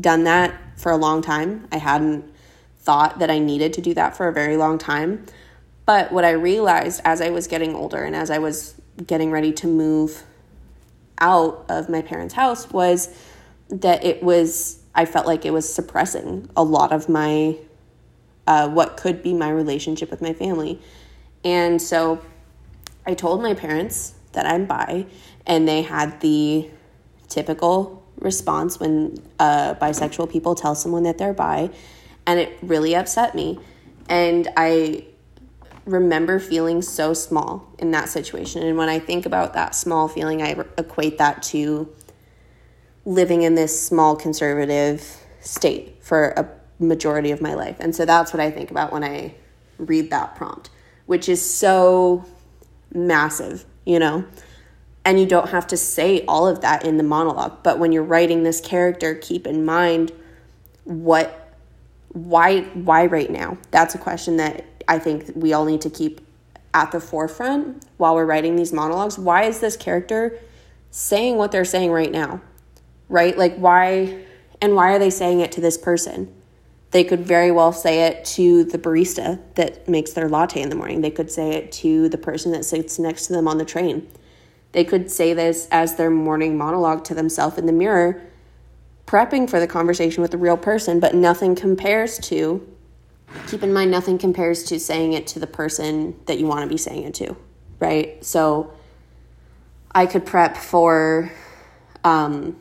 done 0.00 0.24
that 0.24 0.54
for 0.76 0.90
a 0.90 0.96
long 0.96 1.22
time. 1.22 1.68
I 1.70 1.76
hadn't 1.76 2.24
thought 2.78 3.20
that 3.20 3.30
I 3.30 3.38
needed 3.38 3.72
to 3.74 3.80
do 3.80 3.94
that 3.94 4.16
for 4.16 4.26
a 4.26 4.32
very 4.32 4.56
long 4.56 4.78
time. 4.78 5.26
But 5.86 6.10
what 6.10 6.24
I 6.24 6.30
realized 6.30 7.00
as 7.04 7.20
I 7.20 7.30
was 7.30 7.46
getting 7.46 7.74
older 7.74 8.02
and 8.02 8.16
as 8.16 8.30
I 8.30 8.38
was 8.38 8.74
getting 9.06 9.30
ready 9.30 9.52
to 9.52 9.66
move 9.66 10.24
out 11.18 11.66
of 11.68 11.88
my 11.88 12.02
parents' 12.02 12.34
house 12.34 12.70
was 12.70 13.16
that 13.68 14.02
it 14.02 14.22
was, 14.22 14.80
I 14.94 15.04
felt 15.04 15.26
like 15.26 15.44
it 15.44 15.52
was 15.52 15.72
suppressing 15.72 16.48
a 16.56 16.64
lot 16.64 16.92
of 16.92 17.08
my, 17.08 17.58
uh, 18.50 18.68
what 18.68 18.96
could 18.96 19.22
be 19.22 19.32
my 19.32 19.48
relationship 19.48 20.10
with 20.10 20.20
my 20.20 20.32
family. 20.32 20.80
And 21.44 21.80
so 21.80 22.20
I 23.06 23.14
told 23.14 23.40
my 23.42 23.54
parents 23.54 24.14
that 24.32 24.44
I'm 24.44 24.66
bi 24.66 25.06
and 25.46 25.68
they 25.68 25.82
had 25.82 26.20
the 26.20 26.68
typical 27.28 28.04
response 28.18 28.80
when 28.80 29.22
uh, 29.38 29.74
bisexual 29.74 30.32
people 30.32 30.56
tell 30.56 30.74
someone 30.74 31.04
that 31.04 31.16
they're 31.16 31.32
bi, 31.32 31.70
and 32.26 32.40
it 32.40 32.58
really 32.60 32.96
upset 32.96 33.36
me. 33.36 33.60
And 34.08 34.48
I 34.56 35.06
remember 35.84 36.40
feeling 36.40 36.82
so 36.82 37.14
small 37.14 37.72
in 37.78 37.92
that 37.92 38.08
situation. 38.08 38.64
And 38.64 38.76
when 38.76 38.88
I 38.88 38.98
think 38.98 39.26
about 39.26 39.54
that 39.54 39.76
small 39.76 40.08
feeling, 40.08 40.42
I 40.42 40.56
equate 40.76 41.18
that 41.18 41.44
to 41.44 41.88
living 43.04 43.42
in 43.42 43.54
this 43.54 43.80
small 43.80 44.16
conservative 44.16 45.24
state 45.40 46.02
for 46.02 46.30
a 46.36 46.59
majority 46.80 47.30
of 47.30 47.40
my 47.40 47.54
life. 47.54 47.76
And 47.80 47.94
so 47.94 48.04
that's 48.04 48.32
what 48.32 48.40
I 48.40 48.50
think 48.50 48.70
about 48.70 48.92
when 48.92 49.04
I 49.04 49.34
read 49.78 50.10
that 50.10 50.34
prompt, 50.36 50.70
which 51.06 51.28
is 51.28 51.44
so 51.44 52.24
massive, 52.92 53.64
you 53.84 53.98
know? 53.98 54.24
and 55.02 55.18
you 55.18 55.24
don't 55.24 55.48
have 55.48 55.66
to 55.66 55.78
say 55.78 56.22
all 56.26 56.46
of 56.46 56.60
that 56.60 56.84
in 56.84 56.98
the 56.98 57.02
monologue 57.02 57.62
but 57.62 57.78
when 57.78 57.90
you're 57.90 58.04
writing 58.04 58.42
this 58.42 58.60
character 58.60 59.14
keep 59.14 59.46
in 59.46 59.64
mind 59.64 60.12
what 60.84 61.40
why 62.12 62.62
why 62.62 63.06
right 63.06 63.30
now? 63.30 63.56
That's 63.70 63.94
a 63.94 63.98
question 63.98 64.36
that 64.38 64.64
i 64.88 64.98
think 64.98 65.30
we 65.34 65.52
all 65.52 65.64
need 65.64 65.80
to 65.82 65.90
keep 65.90 66.20
at 66.74 66.90
the 66.92 67.00
forefront 67.00 67.84
while 67.96 68.14
we're 68.14 68.26
writing 68.26 68.56
these 68.56 68.72
monologues. 68.72 69.18
Why 69.18 69.44
is 69.44 69.60
this 69.60 69.76
character 69.76 70.38
saying 70.90 71.36
what 71.36 71.52
they're 71.52 71.64
saying 71.64 71.92
right 71.92 72.10
now? 72.10 72.40
Right? 73.08 73.36
Like 73.36 73.56
why 73.56 74.24
and 74.60 74.74
why 74.74 74.92
are 74.92 74.98
they 74.98 75.10
saying 75.10 75.40
it 75.40 75.52
to 75.52 75.60
this 75.60 75.78
person 75.78 76.34
they 76.92 77.04
could 77.04 77.24
very 77.24 77.52
well 77.52 77.72
say 77.72 78.06
it 78.06 78.24
to 78.24 78.64
the 78.64 78.78
barista 78.78 79.38
that 79.54 79.88
makes 79.88 80.12
their 80.12 80.28
latte 80.28 80.60
in 80.60 80.68
the 80.68 80.76
morning 80.76 81.00
they 81.00 81.10
could 81.10 81.30
say 81.30 81.52
it 81.52 81.70
to 81.70 82.08
the 82.08 82.18
person 82.18 82.52
that 82.52 82.64
sits 82.64 82.98
next 82.98 83.26
to 83.26 83.32
them 83.32 83.46
on 83.46 83.58
the 83.58 83.64
train 83.64 84.06
they 84.72 84.84
could 84.84 85.10
say 85.10 85.34
this 85.34 85.66
as 85.70 85.96
their 85.96 86.10
morning 86.10 86.56
monologue 86.56 87.04
to 87.04 87.14
themselves 87.14 87.58
in 87.58 87.66
the 87.66 87.72
mirror, 87.72 88.22
prepping 89.06 89.50
for 89.50 89.58
the 89.58 89.66
conversation 89.66 90.22
with 90.22 90.30
the 90.30 90.38
real 90.38 90.56
person, 90.56 91.00
but 91.00 91.14
nothing 91.14 91.56
compares 91.56 92.18
to, 92.18 92.66
keep 93.48 93.62
in 93.62 93.72
mind, 93.72 93.90
nothing 93.90 94.18
compares 94.18 94.62
to 94.64 94.78
saying 94.78 95.12
it 95.12 95.26
to 95.28 95.40
the 95.40 95.46
person 95.46 96.14
that 96.26 96.38
you 96.38 96.46
want 96.46 96.62
to 96.62 96.68
be 96.68 96.76
saying 96.76 97.02
it 97.02 97.14
to, 97.14 97.36
right? 97.80 98.24
So 98.24 98.72
I 99.92 100.06
could 100.06 100.24
prep 100.24 100.56
for 100.56 101.32
um, 102.04 102.56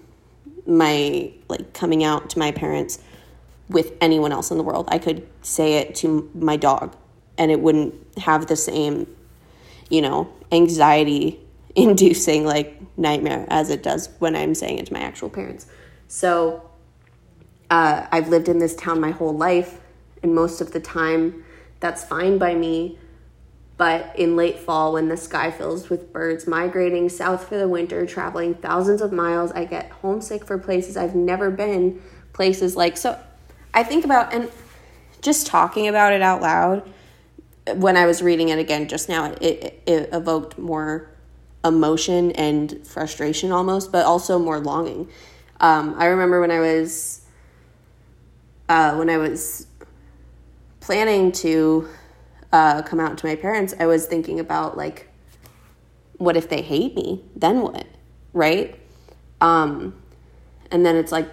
my, 0.65 1.31
like, 1.47 1.73
coming 1.73 2.03
out 2.03 2.31
to 2.31 2.39
my 2.39 2.51
parents 2.51 2.99
with 3.69 3.93
anyone 4.01 4.31
else 4.31 4.51
in 4.51 4.57
the 4.57 4.63
world. 4.63 4.87
I 4.91 4.97
could 4.97 5.27
say 5.41 5.75
it 5.75 5.95
to 5.95 6.29
my 6.33 6.57
dog 6.57 6.95
and 7.37 7.51
it 7.51 7.59
wouldn't 7.61 7.95
have 8.17 8.47
the 8.47 8.55
same, 8.55 9.07
you 9.89 10.01
know, 10.01 10.31
anxiety 10.51 11.39
inducing 11.75 12.45
like 12.45 12.81
nightmare 12.97 13.45
as 13.49 13.69
it 13.69 13.83
does 13.83 14.09
when 14.19 14.35
I'm 14.35 14.55
saying 14.55 14.79
it 14.79 14.87
to 14.87 14.93
my 14.93 14.99
actual 14.99 15.29
parents. 15.29 15.67
So 16.07 16.69
uh, 17.69 18.07
I've 18.11 18.29
lived 18.29 18.49
in 18.49 18.57
this 18.59 18.75
town 18.75 18.99
my 18.99 19.11
whole 19.11 19.35
life, 19.35 19.79
and 20.23 20.33
most 20.33 20.59
of 20.59 20.71
the 20.71 20.79
time 20.79 21.45
that's 21.79 22.03
fine 22.03 22.37
by 22.37 22.55
me. 22.55 22.97
But 23.77 24.13
in 24.17 24.35
late 24.35 24.59
fall, 24.59 24.93
when 24.93 25.07
the 25.07 25.15
sky 25.15 25.51
fills 25.51 25.89
with 25.89 26.11
birds 26.11 26.45
migrating 26.45 27.07
south 27.07 27.47
for 27.47 27.57
the 27.57 27.67
winter, 27.69 28.05
traveling 28.05 28.55
thousands 28.55 29.01
of 29.01 29.13
miles, 29.13 29.51
I 29.53 29.63
get 29.63 29.89
homesick 29.89 30.45
for 30.45 30.57
places 30.57 30.97
I've 30.97 31.15
never 31.15 31.49
been. 31.49 32.01
Places 32.33 32.75
like, 32.75 32.97
so 32.97 33.17
I 33.73 33.83
think 33.83 34.05
about, 34.05 34.33
and 34.33 34.51
just 35.21 35.47
talking 35.47 35.87
about 35.87 36.13
it 36.13 36.21
out 36.21 36.41
loud, 36.41 36.89
when 37.75 37.97
I 37.97 38.05
was 38.05 38.21
reading 38.21 38.49
it 38.49 38.59
again 38.59 38.87
just 38.87 39.09
now, 39.09 39.31
it, 39.41 39.83
it, 39.85 40.09
evoked 40.11 40.57
more 40.57 41.09
emotion 41.63 42.31
and 42.31 42.85
frustration 42.87 43.51
almost, 43.51 43.91
but 43.91 44.05
also 44.05 44.39
more 44.39 44.59
longing. 44.59 45.09
Um, 45.59 45.95
I 45.97 46.05
remember 46.05 46.39
when 46.39 46.51
I 46.51 46.59
was 46.59 47.21
uh, 48.69 48.95
when 48.95 49.09
I 49.09 49.17
was 49.17 49.67
planning 50.79 51.31
to 51.31 51.89
uh, 52.53 52.81
come 52.83 52.99
out 52.99 53.17
to 53.17 53.25
my 53.25 53.35
parents, 53.35 53.73
I 53.79 53.87
was 53.87 54.05
thinking 54.05 54.39
about 54.39 54.77
like, 54.77 55.09
what 56.17 56.37
if 56.37 56.49
they 56.49 56.61
hate 56.61 56.95
me? 56.95 57.23
Then 57.35 57.61
what? 57.61 57.87
Right? 58.31 58.79
Um, 59.41 59.99
and 60.71 60.85
then 60.85 60.95
it's 60.95 61.11
like, 61.11 61.27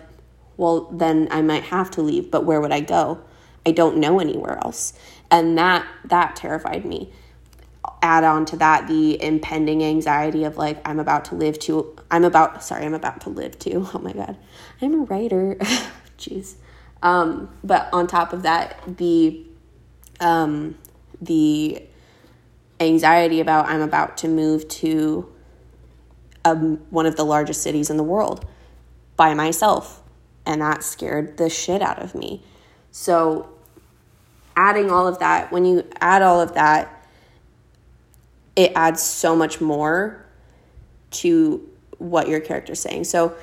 well, 0.56 0.88
then 0.90 1.28
I 1.30 1.42
might 1.42 1.64
have 1.64 1.90
to 1.92 2.02
leave, 2.02 2.30
but 2.30 2.44
where 2.44 2.60
would 2.60 2.72
I 2.72 2.80
go? 2.80 3.20
I 3.66 3.72
don't 3.72 3.98
know 3.98 4.20
anywhere 4.20 4.58
else, 4.58 4.92
and 5.30 5.58
that 5.58 5.86
that 6.04 6.36
terrified 6.36 6.84
me. 6.84 7.12
Add 8.02 8.24
on 8.24 8.44
to 8.46 8.56
that 8.58 8.86
the 8.86 9.22
impending 9.22 9.82
anxiety 9.82 10.44
of 10.44 10.56
like 10.56 10.80
I'm 10.86 11.00
about 11.00 11.24
to 11.26 11.34
live 11.34 11.58
to 11.60 11.96
I'm 12.10 12.24
about 12.24 12.62
sorry 12.62 12.84
I'm 12.84 12.94
about 12.94 13.20
to 13.22 13.30
live 13.30 13.58
to 13.60 13.88
oh 13.94 13.98
my 13.98 14.12
god 14.12 14.36
I'm 14.80 14.94
a 14.94 14.98
writer 14.98 15.56
jeez. 16.18 16.54
Um, 17.02 17.50
but 17.62 17.88
on 17.92 18.06
top 18.06 18.32
of 18.32 18.42
that 18.42 18.80
the 18.86 19.44
um, 20.20 20.76
the 21.20 21.82
anxiety 22.80 23.40
about 23.40 23.66
I'm 23.66 23.82
about 23.82 24.16
to 24.18 24.28
move 24.28 24.68
to 24.68 25.32
um, 26.44 26.76
one 26.90 27.06
of 27.06 27.16
the 27.16 27.24
largest 27.24 27.62
cities 27.62 27.90
in 27.90 27.96
the 27.96 28.04
world 28.04 28.46
by 29.16 29.34
myself 29.34 30.02
and 30.46 30.62
that 30.62 30.82
scared 30.82 31.36
the 31.36 31.50
shit 31.50 31.82
out 31.82 31.98
of 32.00 32.14
me 32.14 32.42
so 32.90 33.48
adding 34.56 34.90
all 34.90 35.06
of 35.06 35.18
that 35.18 35.52
when 35.52 35.64
you 35.64 35.84
add 36.00 36.22
all 36.22 36.40
of 36.40 36.54
that 36.54 36.96
it 38.56 38.72
adds 38.74 39.02
so 39.02 39.36
much 39.36 39.60
more 39.60 40.24
to 41.10 41.68
what 41.98 42.28
your 42.28 42.40
character's 42.40 42.80
saying. 42.80 43.04
So 43.04 43.36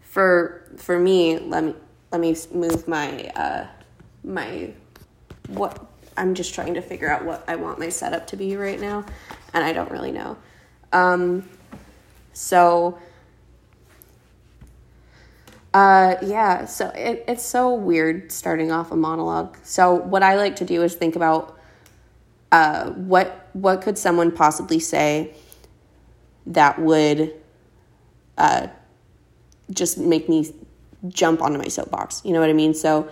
for 0.00 0.62
for 0.76 0.98
me, 0.98 1.38
let 1.38 1.64
me 1.64 1.74
let 2.10 2.20
me 2.20 2.36
move 2.52 2.88
my 2.88 3.28
uh 3.36 3.66
my 4.24 4.72
what 5.48 5.86
I'm 6.16 6.34
just 6.34 6.54
trying 6.54 6.74
to 6.74 6.80
figure 6.80 7.10
out 7.10 7.24
what 7.24 7.44
I 7.46 7.56
want 7.56 7.78
my 7.78 7.90
setup 7.90 8.26
to 8.28 8.36
be 8.36 8.56
right 8.56 8.80
now 8.80 9.04
and 9.52 9.62
I 9.62 9.72
don't 9.72 9.90
really 9.90 10.12
know. 10.12 10.36
Um 10.92 11.48
so 12.32 12.98
uh 15.74 16.14
yeah, 16.22 16.64
so 16.66 16.88
it, 16.94 17.24
it's 17.26 17.44
so 17.44 17.74
weird 17.74 18.30
starting 18.30 18.70
off 18.70 18.92
a 18.92 18.96
monologue. 18.96 19.56
So 19.64 19.94
what 19.94 20.22
I 20.22 20.36
like 20.36 20.56
to 20.56 20.64
do 20.64 20.82
is 20.82 20.94
think 20.94 21.16
about 21.16 21.58
uh, 22.52 22.90
what 22.92 23.48
what 23.54 23.82
could 23.82 23.98
someone 23.98 24.30
possibly 24.30 24.78
say 24.78 25.34
that 26.46 26.78
would 26.78 27.34
uh, 28.38 28.68
just 29.70 29.98
make 29.98 30.28
me 30.28 30.48
jump 31.08 31.42
onto 31.42 31.58
my 31.58 31.66
soapbox? 31.66 32.22
You 32.24 32.32
know 32.32 32.40
what 32.40 32.50
I 32.50 32.52
mean? 32.52 32.74
So 32.74 33.08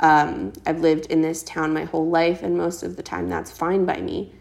um, 0.00 0.52
I've 0.66 0.80
lived 0.80 1.06
in 1.06 1.22
this 1.22 1.44
town 1.44 1.72
my 1.72 1.84
whole 1.84 2.08
life, 2.08 2.42
and 2.42 2.58
most 2.58 2.82
of 2.82 2.96
the 2.96 3.04
time 3.04 3.28
that's 3.28 3.52
fine 3.52 3.84
by 3.84 4.00
me. 4.00 4.32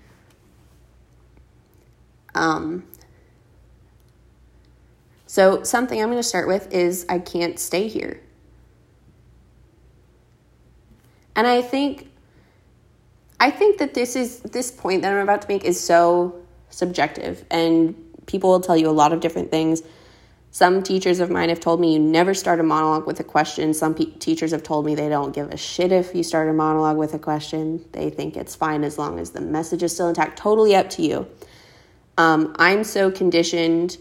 Um, 2.33 2.83
so, 5.33 5.63
something 5.63 5.99
I'm 5.99 6.09
going 6.09 6.19
to 6.19 6.21
start 6.21 6.47
with 6.47 6.71
is 6.71 7.07
I 7.09 7.17
can't 7.17 7.57
stay 7.57 7.87
here. 7.87 8.21
And 11.35 11.47
I 11.47 11.63
think 11.63 12.07
I 13.39 13.49
think 13.49 13.79
that 13.79 13.95
this 13.95 14.15
is 14.15 14.41
this 14.41 14.69
point 14.69 15.01
that 15.01 15.11
I'm 15.11 15.17
about 15.17 15.41
to 15.41 15.47
make 15.47 15.63
is 15.63 15.79
so 15.79 16.35
subjective 16.69 17.43
and 17.49 17.95
people 18.27 18.51
will 18.51 18.59
tell 18.59 18.77
you 18.77 18.87
a 18.87 18.91
lot 18.91 19.11
of 19.11 19.21
different 19.21 19.49
things. 19.49 19.81
Some 20.51 20.83
teachers 20.83 21.19
of 21.19 21.31
mine 21.31 21.49
have 21.49 21.59
told 21.59 21.79
me 21.79 21.93
you 21.93 21.99
never 21.99 22.35
start 22.35 22.59
a 22.59 22.63
monologue 22.63 23.07
with 23.07 23.19
a 23.19 23.23
question. 23.23 23.73
Some 23.73 23.95
pe- 23.95 24.11
teachers 24.19 24.51
have 24.51 24.61
told 24.61 24.85
me 24.85 24.93
they 24.93 25.09
don't 25.09 25.33
give 25.33 25.49
a 25.49 25.57
shit 25.57 25.91
if 25.91 26.13
you 26.13 26.21
start 26.21 26.47
a 26.47 26.53
monologue 26.53 26.97
with 26.97 27.15
a 27.15 27.19
question. 27.19 27.83
They 27.93 28.11
think 28.11 28.37
it's 28.37 28.53
fine 28.53 28.83
as 28.83 28.99
long 28.99 29.17
as 29.17 29.31
the 29.31 29.41
message 29.41 29.81
is 29.81 29.93
still 29.95 30.09
intact. 30.09 30.37
Totally 30.37 30.75
up 30.75 30.91
to 30.91 31.01
you. 31.01 31.27
Um, 32.19 32.55
I'm 32.59 32.83
so 32.83 33.09
conditioned 33.09 33.97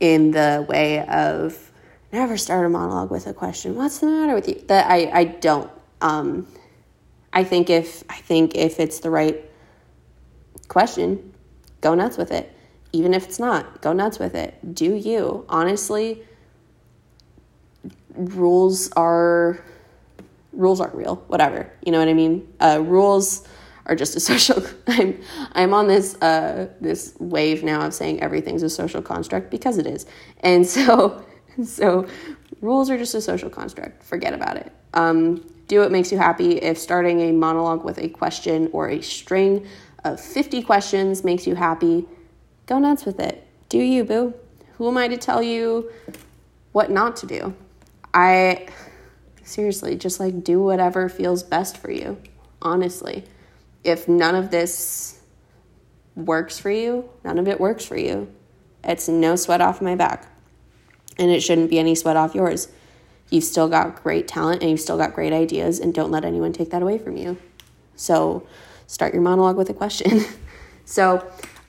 in 0.00 0.30
the 0.30 0.64
way 0.68 1.06
of 1.06 1.70
never 2.12 2.36
start 2.36 2.66
a 2.66 2.68
monologue 2.68 3.10
with 3.10 3.26
a 3.26 3.34
question. 3.34 3.76
What's 3.76 3.98
the 3.98 4.06
matter 4.06 4.34
with 4.34 4.48
you? 4.48 4.62
That 4.66 4.90
I, 4.90 5.10
I 5.12 5.24
don't. 5.24 5.70
Um, 6.00 6.46
I 7.32 7.44
think 7.44 7.70
if 7.70 8.02
I 8.08 8.16
think 8.16 8.56
if 8.56 8.80
it's 8.80 9.00
the 9.00 9.10
right 9.10 9.44
question, 10.68 11.32
go 11.80 11.94
nuts 11.94 12.16
with 12.16 12.32
it. 12.32 12.52
Even 12.92 13.14
if 13.14 13.26
it's 13.26 13.38
not, 13.38 13.82
go 13.82 13.92
nuts 13.92 14.18
with 14.18 14.34
it. 14.34 14.74
Do 14.74 14.94
you. 14.94 15.44
Honestly, 15.48 16.24
rules 18.14 18.90
are 18.92 19.62
rules 20.52 20.80
aren't 20.80 20.94
real. 20.94 21.16
Whatever. 21.28 21.72
You 21.84 21.92
know 21.92 21.98
what 21.98 22.08
I 22.08 22.14
mean? 22.14 22.52
Uh, 22.58 22.82
rules 22.82 23.46
are 23.90 23.96
just 23.96 24.16
a 24.16 24.20
social 24.30 24.62
I'm 24.86 25.20
I'm 25.52 25.74
on 25.74 25.86
this 25.88 26.14
uh 26.22 26.68
this 26.80 27.14
wave 27.18 27.62
now 27.62 27.82
of 27.82 27.92
saying 27.92 28.22
everything's 28.22 28.62
a 28.62 28.70
social 28.70 29.02
construct 29.02 29.50
because 29.50 29.76
it 29.76 29.86
is. 29.86 30.06
And 30.40 30.66
so 30.66 31.22
so 31.64 32.06
rules 32.62 32.88
are 32.88 32.96
just 32.96 33.14
a 33.14 33.20
social 33.20 33.50
construct. 33.50 34.02
Forget 34.02 34.32
about 34.32 34.56
it. 34.56 34.72
Um 34.94 35.44
do 35.66 35.80
what 35.80 35.92
makes 35.92 36.10
you 36.10 36.18
happy. 36.18 36.56
If 36.58 36.78
starting 36.78 37.20
a 37.20 37.32
monologue 37.32 37.84
with 37.84 37.98
a 37.98 38.08
question 38.08 38.70
or 38.72 38.88
a 38.88 39.00
string 39.02 39.66
of 40.04 40.18
50 40.18 40.62
questions 40.62 41.22
makes 41.22 41.46
you 41.46 41.54
happy, 41.54 42.06
go 42.66 42.78
nuts 42.78 43.04
with 43.04 43.20
it. 43.20 43.46
Do 43.68 43.78
you, 43.78 44.02
boo? 44.02 44.34
Who 44.78 44.88
am 44.88 44.96
I 44.96 45.06
to 45.06 45.16
tell 45.16 45.42
you 45.42 45.92
what 46.72 46.90
not 46.90 47.14
to 47.16 47.26
do? 47.26 47.54
I 48.12 48.66
seriously 49.44 49.94
just 49.96 50.18
like 50.18 50.42
do 50.42 50.60
whatever 50.60 51.08
feels 51.08 51.44
best 51.44 51.76
for 51.76 51.92
you, 51.92 52.18
honestly. 52.60 53.24
If 53.84 54.08
none 54.08 54.34
of 54.34 54.50
this 54.50 55.20
works 56.14 56.58
for 56.58 56.70
you, 56.70 57.08
none 57.24 57.38
of 57.38 57.48
it 57.48 57.60
works 57.60 57.84
for 57.84 57.96
you. 57.96 58.32
It's 58.84 59.08
no 59.08 59.36
sweat 59.36 59.60
off 59.60 59.80
my 59.80 59.94
back. 59.94 60.26
And 61.18 61.30
it 61.30 61.40
shouldn't 61.42 61.70
be 61.70 61.78
any 61.78 61.94
sweat 61.94 62.16
off 62.16 62.34
yours 62.34 62.68
you've 63.30 63.44
still 63.44 63.68
got 63.68 64.02
great 64.02 64.28
talent 64.28 64.60
and 64.60 64.70
you've 64.70 64.80
still 64.80 64.98
got 64.98 65.14
great 65.14 65.32
ideas, 65.32 65.78
and 65.78 65.94
don't 65.94 66.10
let 66.10 66.24
anyone 66.24 66.52
take 66.52 66.70
that 66.70 66.82
away 66.82 66.98
from 66.98 67.16
you. 67.16 67.38
So, 67.96 68.46
start 68.86 69.14
your 69.14 69.22
monologue 69.22 69.56
with 69.56 69.70
a 69.70 69.74
question. 69.74 70.24
so, 70.84 71.26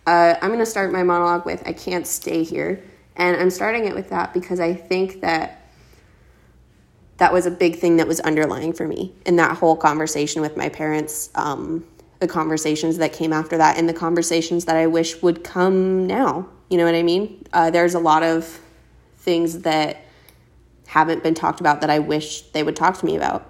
uh, 0.08 0.36
I'm 0.42 0.50
going 0.50 0.60
to 0.60 0.66
start 0.66 0.92
my 0.92 1.04
monologue 1.04 1.46
with 1.46 1.66
I 1.68 1.74
can't 1.74 2.08
stay 2.08 2.44
here. 2.44 2.84
And 3.16 3.38
I'm 3.38 3.50
starting 3.50 3.86
it 3.86 3.94
with 3.94 4.10
that 4.10 4.34
because 4.34 4.60
I 4.60 4.74
think 4.74 5.22
that 5.22 5.70
that 7.18 7.32
was 7.32 7.46
a 7.46 7.52
big 7.52 7.76
thing 7.76 7.98
that 7.98 8.08
was 8.08 8.20
underlying 8.22 8.74
for 8.74 8.88
me 8.88 9.14
in 9.26 9.36
that 9.36 9.58
whole 9.58 9.76
conversation 9.76 10.42
with 10.42 10.58
my 10.58 10.70
parents, 10.70 11.30
um, 11.36 11.86
the 12.22 12.28
conversations 12.28 12.98
that 12.98 13.12
came 13.12 13.34
after 13.34 13.58
that, 13.58 13.78
and 13.78 13.90
the 13.90 13.94
conversations 13.94 14.66
that 14.66 14.78
I 14.78 14.88
wish 14.88 15.22
would 15.22 15.44
come 15.44 16.08
now. 16.08 16.48
You 16.70 16.78
know 16.78 16.86
what 16.86 16.96
I 16.96 17.04
mean? 17.04 17.44
Uh, 17.52 17.72
there's 17.72 17.96
a 17.96 18.00
lot 18.00 18.24
of 18.24 18.60
things 19.18 19.60
that 19.60 20.06
haven't 20.86 21.24
been 21.24 21.34
talked 21.34 21.60
about 21.60 21.82
that 21.82 21.90
I 21.90 22.00
wish 22.00 22.44
they 22.52 22.64
would 22.64 22.76
talk 22.76 22.98
to 23.00 23.06
me 23.06 23.16
about. 23.18 23.50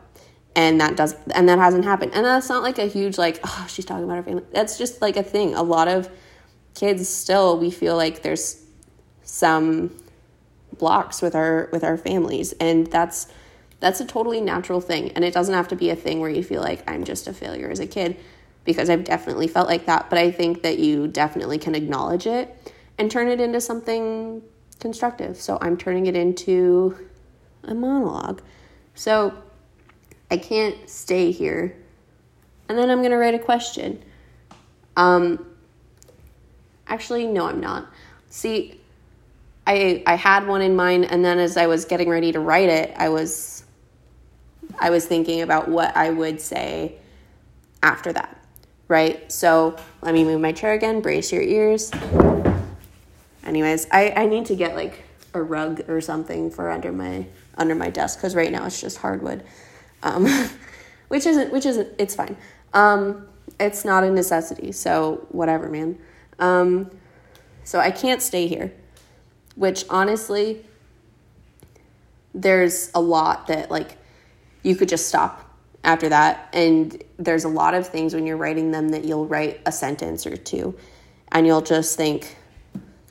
And 0.55 0.81
that 0.81 0.95
does 0.95 1.15
and 1.33 1.47
that 1.47 1.59
hasn't 1.59 1.85
happened. 1.85 2.13
And 2.13 2.25
that's 2.25 2.49
not 2.49 2.63
like 2.63 2.77
a 2.77 2.85
huge 2.85 3.17
like, 3.17 3.39
oh, 3.43 3.65
she's 3.69 3.85
talking 3.85 4.03
about 4.03 4.17
her 4.17 4.23
family. 4.23 4.43
That's 4.51 4.77
just 4.77 5.01
like 5.01 5.15
a 5.15 5.23
thing. 5.23 5.53
A 5.53 5.63
lot 5.63 5.87
of 5.87 6.09
kids 6.73 7.07
still 7.07 7.57
we 7.57 7.71
feel 7.71 7.95
like 7.95 8.21
there's 8.21 8.63
some 9.23 9.95
blocks 10.77 11.21
with 11.21 11.35
our 11.35 11.69
with 11.71 11.83
our 11.83 11.97
families 11.97 12.53
and 12.53 12.87
that's 12.87 13.27
that's 13.79 13.99
a 13.99 14.05
totally 14.05 14.39
natural 14.39 14.79
thing 14.79 15.11
and 15.11 15.25
it 15.25 15.33
doesn't 15.33 15.53
have 15.53 15.67
to 15.67 15.75
be 15.75 15.89
a 15.89 15.95
thing 15.95 16.19
where 16.19 16.29
you 16.29 16.43
feel 16.43 16.61
like 16.61 16.89
I'm 16.89 17.03
just 17.03 17.27
a 17.27 17.33
failure 17.33 17.69
as 17.69 17.79
a 17.79 17.87
kid 17.87 18.17
because 18.63 18.89
I've 18.89 19.03
definitely 19.03 19.47
felt 19.47 19.67
like 19.67 19.85
that 19.85 20.09
but 20.09 20.19
I 20.19 20.31
think 20.31 20.63
that 20.63 20.79
you 20.79 21.07
definitely 21.07 21.57
can 21.57 21.75
acknowledge 21.75 22.27
it 22.27 22.73
and 22.97 23.09
turn 23.09 23.27
it 23.27 23.41
into 23.41 23.61
something 23.61 24.41
constructive 24.79 25.37
so 25.37 25.57
I'm 25.61 25.77
turning 25.77 26.07
it 26.07 26.15
into 26.15 26.97
a 27.63 27.73
monologue. 27.73 28.41
So 28.95 29.33
I 30.29 30.37
can't 30.37 30.89
stay 30.89 31.31
here. 31.31 31.75
And 32.69 32.77
then 32.77 32.89
I'm 32.89 32.99
going 32.99 33.11
to 33.11 33.17
write 33.17 33.35
a 33.35 33.39
question. 33.39 34.01
Um, 34.95 35.45
actually, 36.87 37.27
no, 37.27 37.45
I'm 37.45 37.59
not. 37.59 37.87
See, 38.29 38.79
I 39.67 40.03
I 40.05 40.15
had 40.15 40.47
one 40.47 40.61
in 40.61 40.75
mind, 40.75 41.05
and 41.05 41.23
then 41.23 41.37
as 41.37 41.57
I 41.57 41.67
was 41.67 41.85
getting 41.85 42.09
ready 42.09 42.31
to 42.31 42.39
write 42.39 42.69
it, 42.69 42.93
I 42.97 43.09
was 43.09 43.65
I 44.79 44.89
was 44.89 45.05
thinking 45.05 45.41
about 45.41 45.67
what 45.67 45.95
I 45.95 46.09
would 46.09 46.39
say 46.39 46.95
after 47.83 48.13
that. 48.13 48.40
Right? 48.91 49.31
So 49.31 49.77
let 50.01 50.13
me 50.13 50.25
move 50.25 50.41
my 50.41 50.51
chair 50.51 50.73
again, 50.73 50.99
brace 50.99 51.31
your 51.31 51.41
ears. 51.41 51.91
Anyways, 53.45 53.87
I, 53.89 54.11
I 54.17 54.25
need 54.25 54.47
to 54.47 54.55
get 54.55 54.75
like 54.75 55.05
a 55.33 55.41
rug 55.41 55.89
or 55.89 56.01
something 56.01 56.51
for 56.51 56.69
under 56.69 56.91
my 56.91 57.25
under 57.55 57.73
my 57.73 57.89
desk 57.89 58.17
because 58.17 58.35
right 58.35 58.51
now 58.51 58.65
it's 58.65 58.81
just 58.81 58.97
hardwood, 58.97 59.45
um, 60.03 60.27
which 61.07 61.25
isn't 61.25 61.53
which 61.53 61.65
isn't 61.65 61.87
it's 61.99 62.15
fine. 62.15 62.35
Um, 62.73 63.29
it's 63.61 63.85
not 63.85 64.03
a 64.03 64.11
necessity, 64.11 64.73
so 64.73 65.25
whatever, 65.29 65.69
man. 65.69 65.97
Um, 66.37 66.91
so 67.63 67.79
I 67.79 67.91
can't 67.91 68.21
stay 68.21 68.47
here, 68.47 68.73
which 69.55 69.85
honestly, 69.89 70.65
there's 72.33 72.91
a 72.93 72.99
lot 72.99 73.47
that 73.47 73.71
like 73.71 73.97
you 74.63 74.75
could 74.75 74.89
just 74.89 75.07
stop 75.07 75.49
after 75.83 76.09
that, 76.09 76.49
and 76.53 77.03
there's 77.17 77.43
a 77.43 77.49
lot 77.49 77.73
of 77.73 77.87
things 77.87 78.13
when 78.13 78.25
you're 78.25 78.37
writing 78.37 78.71
them 78.71 78.89
that 78.89 79.03
you'll 79.03 79.27
write 79.27 79.61
a 79.65 79.71
sentence 79.71 80.27
or 80.27 80.37
two, 80.37 80.77
and 81.31 81.47
you'll 81.47 81.61
just 81.61 81.97
think 81.97 82.37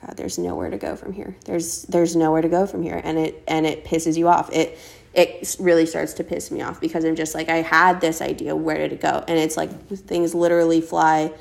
God, 0.01 0.17
there's 0.17 0.39
nowhere 0.39 0.69
to 0.69 0.77
go 0.77 0.95
from 0.95 1.13
here. 1.13 1.35
There's 1.45 1.83
there's 1.83 2.15
nowhere 2.15 2.41
to 2.41 2.49
go 2.49 2.65
from 2.65 2.81
here, 2.81 2.99
and 3.03 3.17
it 3.17 3.43
and 3.47 3.65
it 3.65 3.85
pisses 3.85 4.17
you 4.17 4.27
off. 4.27 4.51
It 4.51 4.77
it 5.13 5.55
really 5.59 5.85
starts 5.85 6.13
to 6.13 6.23
piss 6.23 6.51
me 6.51 6.61
off 6.61 6.79
because 6.79 7.03
I'm 7.03 7.15
just 7.15 7.35
like 7.35 7.49
I 7.49 7.57
had 7.57 8.01
this 8.01 8.21
idea, 8.21 8.55
where 8.55 8.77
did 8.77 8.93
it 8.93 9.01
go? 9.01 9.23
And 9.27 9.37
it's 9.37 9.57
like 9.57 9.87
things 9.89 10.33
literally 10.33 10.81
fly 10.81 11.33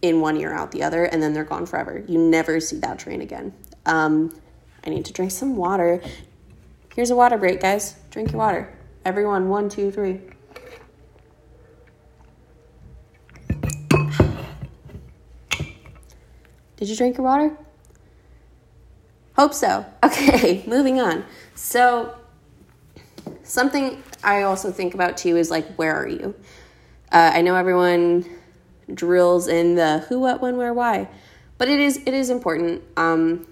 in 0.00 0.20
one 0.20 0.36
ear 0.36 0.54
out 0.54 0.70
the 0.70 0.84
other 0.84 1.04
and 1.04 1.20
then 1.20 1.32
they're 1.32 1.44
gone 1.44 1.66
forever. 1.66 2.04
You 2.06 2.18
never 2.18 2.60
see 2.60 2.78
that 2.78 3.00
train 3.00 3.20
again. 3.20 3.52
Um, 3.86 4.32
I 4.86 4.90
need 4.90 5.04
to 5.06 5.12
drink 5.12 5.32
some 5.32 5.56
water. 5.56 6.00
Here's 6.94 7.10
a 7.10 7.16
water 7.16 7.36
break, 7.36 7.60
guys. 7.60 7.96
Drink 8.10 8.30
your 8.30 8.38
water. 8.38 8.72
Everyone, 9.04 9.48
one, 9.48 9.68
two, 9.68 9.90
three. 9.90 10.20
Did 16.78 16.88
you 16.88 16.94
drink 16.94 17.16
your 17.16 17.24
water? 17.24 17.56
Hope 19.36 19.52
so. 19.52 19.84
Okay, 20.04 20.62
moving 20.66 21.00
on. 21.00 21.24
So, 21.54 22.16
something 23.42 24.02
I 24.22 24.42
also 24.42 24.70
think 24.70 24.94
about 24.94 25.16
too 25.16 25.36
is 25.36 25.50
like, 25.50 25.74
where 25.74 25.94
are 25.94 26.06
you? 26.06 26.34
Uh, 27.10 27.32
I 27.34 27.42
know 27.42 27.56
everyone 27.56 28.24
drills 28.94 29.48
in 29.48 29.74
the 29.74 29.98
who, 30.08 30.20
what, 30.20 30.40
when, 30.40 30.56
where, 30.56 30.72
why, 30.72 31.08
but 31.58 31.68
it 31.68 31.80
is 31.80 31.96
it 32.06 32.14
is 32.14 32.30
important 32.30 32.82
um, 32.96 33.46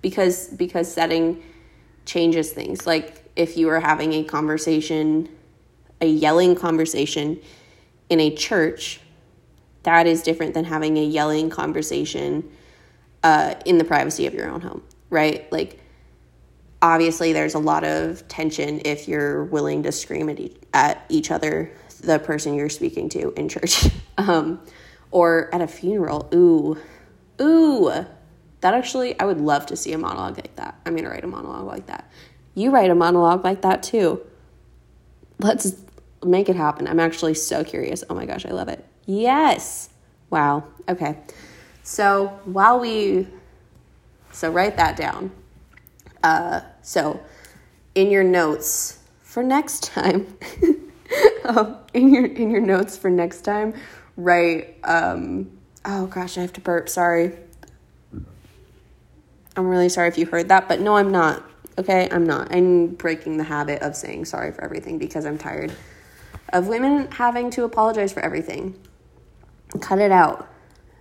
because 0.00 0.46
because 0.48 0.92
setting 0.92 1.42
changes 2.06 2.52
things. 2.52 2.86
Like 2.86 3.30
if 3.34 3.56
you 3.56 3.68
are 3.68 3.80
having 3.80 4.12
a 4.12 4.22
conversation, 4.22 5.28
a 6.00 6.06
yelling 6.06 6.54
conversation 6.54 7.40
in 8.08 8.20
a 8.20 8.34
church, 8.34 9.00
that 9.82 10.06
is 10.06 10.22
different 10.22 10.54
than 10.54 10.64
having 10.64 10.96
a 10.98 11.04
yelling 11.04 11.50
conversation 11.50 12.48
uh, 13.22 13.54
in 13.64 13.78
the 13.78 13.84
privacy 13.84 14.26
of 14.26 14.34
your 14.34 14.48
own 14.48 14.60
home, 14.60 14.82
right? 15.10 15.50
Like, 15.52 15.80
obviously, 16.82 17.32
there's 17.32 17.54
a 17.54 17.58
lot 17.58 17.84
of 17.84 18.26
tension 18.28 18.80
if 18.84 19.08
you're 19.08 19.44
willing 19.44 19.82
to 19.84 19.92
scream 19.92 20.28
at 20.28 20.40
each, 20.40 20.56
at 20.72 21.04
each 21.08 21.30
other, 21.30 21.72
the 22.00 22.18
person 22.18 22.54
you're 22.54 22.68
speaking 22.68 23.08
to 23.10 23.32
in 23.32 23.48
church, 23.48 23.88
um, 24.18 24.60
or 25.10 25.54
at 25.54 25.60
a 25.60 25.66
funeral. 25.66 26.28
Ooh, 26.34 26.78
ooh, 27.40 28.06
that 28.60 28.74
actually, 28.74 29.18
I 29.18 29.24
would 29.24 29.40
love 29.40 29.66
to 29.66 29.76
see 29.76 29.92
a 29.92 29.98
monologue 29.98 30.36
like 30.36 30.56
that. 30.56 30.78
I'm 30.86 30.96
gonna 30.96 31.10
write 31.10 31.24
a 31.24 31.28
monologue 31.28 31.66
like 31.66 31.86
that. 31.86 32.10
You 32.54 32.70
write 32.70 32.90
a 32.90 32.94
monologue 32.94 33.44
like 33.44 33.62
that 33.62 33.82
too. 33.82 34.20
Let's 35.38 35.74
make 36.22 36.48
it 36.48 36.56
happen. 36.56 36.86
I'm 36.86 37.00
actually 37.00 37.34
so 37.34 37.64
curious. 37.64 38.04
Oh 38.10 38.14
my 38.14 38.26
gosh, 38.26 38.44
I 38.44 38.50
love 38.50 38.68
it. 38.68 38.84
Yes. 39.06 39.88
Wow. 40.28 40.64
Okay. 40.88 41.18
So 41.90 42.28
while 42.44 42.78
we, 42.78 43.26
so 44.30 44.48
write 44.52 44.76
that 44.76 44.96
down. 44.96 45.32
Uh, 46.22 46.60
so 46.82 47.20
in 47.96 48.12
your 48.12 48.22
notes 48.22 49.00
for 49.22 49.42
next 49.42 49.82
time, 49.82 50.38
um, 51.44 51.78
in 51.92 52.14
your 52.14 52.26
in 52.26 52.52
your 52.52 52.60
notes 52.60 52.96
for 52.96 53.10
next 53.10 53.40
time, 53.40 53.74
write. 54.16 54.76
Um, 54.84 55.50
oh 55.84 56.06
gosh, 56.06 56.38
I 56.38 56.42
have 56.42 56.52
to 56.52 56.60
burp. 56.60 56.88
Sorry. 56.88 57.32
I'm 59.56 59.66
really 59.66 59.88
sorry 59.88 60.06
if 60.06 60.16
you 60.16 60.26
heard 60.26 60.48
that, 60.48 60.68
but 60.68 60.80
no, 60.80 60.96
I'm 60.96 61.10
not. 61.10 61.42
Okay, 61.76 62.08
I'm 62.12 62.24
not. 62.24 62.54
I'm 62.54 62.94
breaking 62.94 63.36
the 63.36 63.42
habit 63.42 63.82
of 63.82 63.96
saying 63.96 64.26
sorry 64.26 64.52
for 64.52 64.62
everything 64.62 64.96
because 64.96 65.26
I'm 65.26 65.38
tired 65.38 65.72
of 66.52 66.68
women 66.68 67.10
having 67.10 67.50
to 67.50 67.64
apologize 67.64 68.12
for 68.12 68.20
everything. 68.20 68.78
Cut 69.80 69.98
it 69.98 70.12
out. 70.12 70.46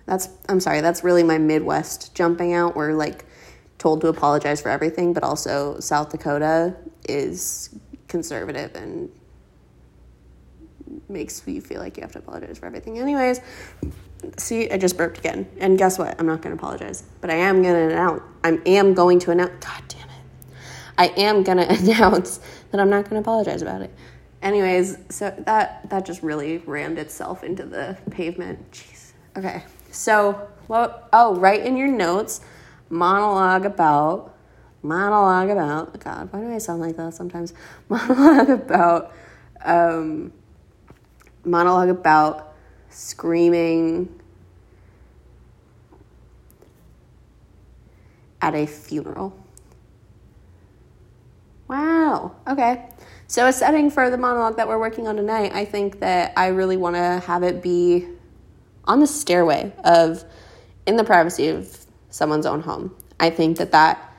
That's 0.10 0.28
I'm 0.50 0.60
sorry, 0.60 0.82
that's 0.82 1.04
really 1.04 1.22
my 1.22 1.38
Midwest 1.38 2.16
jumping 2.16 2.56
out. 2.56 2.76
We're 2.76 2.94
like 2.94 3.26
told 3.78 4.02
to 4.02 4.08
apologize 4.08 4.60
for 4.60 4.70
everything, 4.70 5.14
but 5.14 5.22
also 5.22 5.80
South 5.80 6.10
Dakota 6.10 6.76
is 7.08 7.78
conservative 8.08 8.74
and 8.74 9.12
makes 11.10 11.44
you 11.46 11.62
feel 11.62 11.80
like 11.80 11.96
you 11.96 12.02
have 12.02 12.12
to 12.14 12.20
apologize 12.20 12.58
for 12.58 12.66
everything. 12.66 12.98
Anyways, 12.98 13.40
see, 14.38 14.72
I 14.72 14.80
just 14.80 14.98
burped 14.98 15.20
again. 15.20 15.48
And 15.60 15.78
guess 15.78 16.00
what? 16.00 16.20
I'm 16.20 16.26
not 16.26 16.42
going 16.42 16.58
to 16.58 16.60
apologize, 16.60 17.04
but 17.22 17.30
I 17.30 17.36
am 17.36 17.62
going 17.62 17.76
to 17.76 17.94
announce. 17.94 18.24
I 18.44 18.60
am 18.66 18.96
going 18.96 19.20
to 19.20 19.30
announce. 19.30 19.64
God 19.64 19.84
damn 19.90 20.10
it! 20.10 20.24
I 20.98 21.08
am 21.18 21.44
going 21.44 21.58
to 21.68 21.70
announce 21.70 22.40
that 22.72 22.82
I'm 22.82 22.90
not 22.90 23.04
going 23.04 23.14
to 23.14 23.20
apologize 23.20 23.62
about 23.62 23.84
it. 23.84 23.94
Anyways, 24.42 24.98
so 25.10 25.32
that 25.46 25.88
that 25.92 26.04
just 26.04 26.24
really 26.24 26.58
rammed 26.66 26.98
itself 26.98 27.44
into 27.44 27.64
the 27.64 27.96
pavement. 28.10 28.72
Jeez. 28.72 29.12
Okay. 29.38 29.62
So, 29.92 30.48
what? 30.68 31.10
Oh, 31.12 31.36
write 31.36 31.66
in 31.66 31.78
your 31.78 31.88
notes 31.88 32.42
monologue 32.90 33.66
about 33.66 34.36
monologue 34.82 35.50
about 35.50 36.00
God. 36.00 36.32
Why 36.32 36.42
do 36.42 36.52
I 36.52 36.58
sound 36.58 36.82
like 36.82 36.96
that 36.98 37.14
sometimes? 37.14 37.54
Monologue 37.90 38.50
about 38.50 39.14
um, 39.64 40.32
monologue 41.44 41.90
about 41.90 42.54
screaming 42.90 44.20
at 48.42 48.56
a 48.56 48.66
funeral. 48.66 49.36
Wow. 51.68 52.36
Okay. 52.48 52.88
So, 53.28 53.46
a 53.46 53.54
setting 53.54 53.92
for 53.92 54.10
the 54.10 54.18
monologue 54.18 54.58
that 54.58 54.68
we're 54.68 54.80
working 54.80 55.08
on 55.08 55.16
tonight, 55.16 55.52
I 55.54 55.66
think 55.66 56.00
that 56.00 56.34
I 56.36 56.48
really 56.48 56.78
want 56.78 56.96
to 56.96 57.22
have 57.28 57.44
it 57.44 57.62
be 57.62 58.08
on 58.90 59.00
the 59.00 59.08
stairway 59.08 59.72
of 59.86 60.26
in 60.86 60.98
the 60.98 61.04
privacy 61.04 61.48
of 61.48 61.86
someone's 62.10 62.48
own 62.48 62.60
home. 62.60 62.96
I 63.20 63.30
think 63.30 63.58
that 63.60 63.72
that 63.72 64.14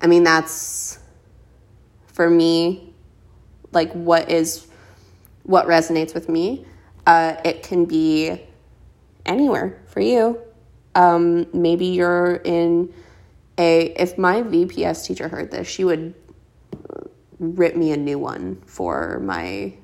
I 0.00 0.06
mean 0.06 0.22
that's 0.22 0.98
for 2.06 2.30
me 2.30 2.94
like 3.72 3.92
what 3.92 4.30
is 4.30 4.68
what 5.42 5.66
resonates 5.66 6.14
with 6.14 6.28
me. 6.28 6.64
Uh, 7.04 7.34
it 7.44 7.64
can 7.64 7.84
be 7.84 8.40
anywhere 9.26 9.82
for 9.88 10.00
you. 10.00 10.40
Um, 10.94 11.48
maybe 11.52 11.86
you're 11.86 12.36
in 12.36 12.94
a 13.58 13.86
if 14.00 14.16
my 14.16 14.42
VPS 14.42 15.04
teacher 15.06 15.28
heard 15.28 15.50
this, 15.50 15.66
she 15.66 15.84
would 15.84 16.14
rip 17.40 17.74
me 17.74 17.90
a 17.90 17.96
new 17.96 18.20
one 18.20 18.62
for 18.66 19.18
my 19.18 19.74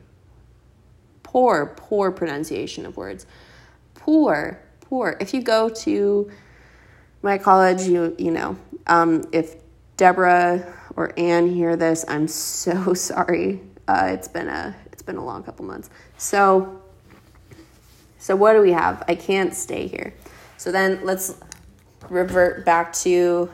poor 1.25 1.75
poor 1.77 2.13
pronunciation 2.13 2.87
of 2.87 2.97
words 2.97 3.27
poor, 4.09 4.59
poor. 4.81 5.19
If 5.21 5.35
you 5.35 5.43
go 5.43 5.69
to 5.69 6.31
my 7.21 7.37
college, 7.37 7.83
you 7.83 8.17
you 8.17 8.31
know, 8.31 8.57
um, 8.87 9.23
if 9.33 9.57
Deborah 9.99 10.65
or 10.97 11.13
Anne 11.19 11.47
hear 11.47 11.77
this, 11.77 12.07
I'm 12.09 12.27
so 12.27 12.95
sorry. 13.11 13.61
Uh, 13.87 14.09
it's 14.15 14.27
been 14.27 14.49
a 14.49 14.75
it's 14.93 15.03
been 15.03 15.19
a 15.19 15.25
long 15.25 15.43
couple 15.43 15.67
months. 15.67 15.91
So 16.17 16.81
so 18.17 18.35
what 18.35 18.55
do 18.55 18.63
we 18.63 18.73
have? 18.73 19.05
I 19.09 19.15
can't 19.15 19.53
stay 19.53 19.87
here. 19.87 20.15
So 20.57 20.73
then 20.73 21.01
let's 21.05 21.35
revert 22.09 22.65
back 22.65 22.95
to 23.05 23.53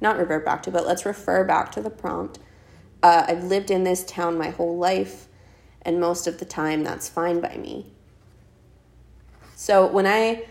not 0.00 0.16
revert 0.16 0.42
back 0.42 0.62
to, 0.62 0.70
but 0.70 0.86
let's 0.86 1.04
refer 1.04 1.44
back 1.44 1.70
to 1.72 1.82
the 1.82 1.90
prompt. 1.90 2.38
Uh, 3.02 3.26
I've 3.28 3.44
lived 3.44 3.70
in 3.70 3.84
this 3.84 4.04
town 4.04 4.38
my 4.38 4.48
whole 4.48 4.78
life, 4.78 5.28
and 5.82 6.00
most 6.00 6.26
of 6.26 6.38
the 6.38 6.46
time 6.46 6.82
that's 6.82 7.10
fine 7.10 7.42
by 7.42 7.58
me. 7.58 7.92
So 9.62 9.86
when 9.86 10.08
I 10.08 10.44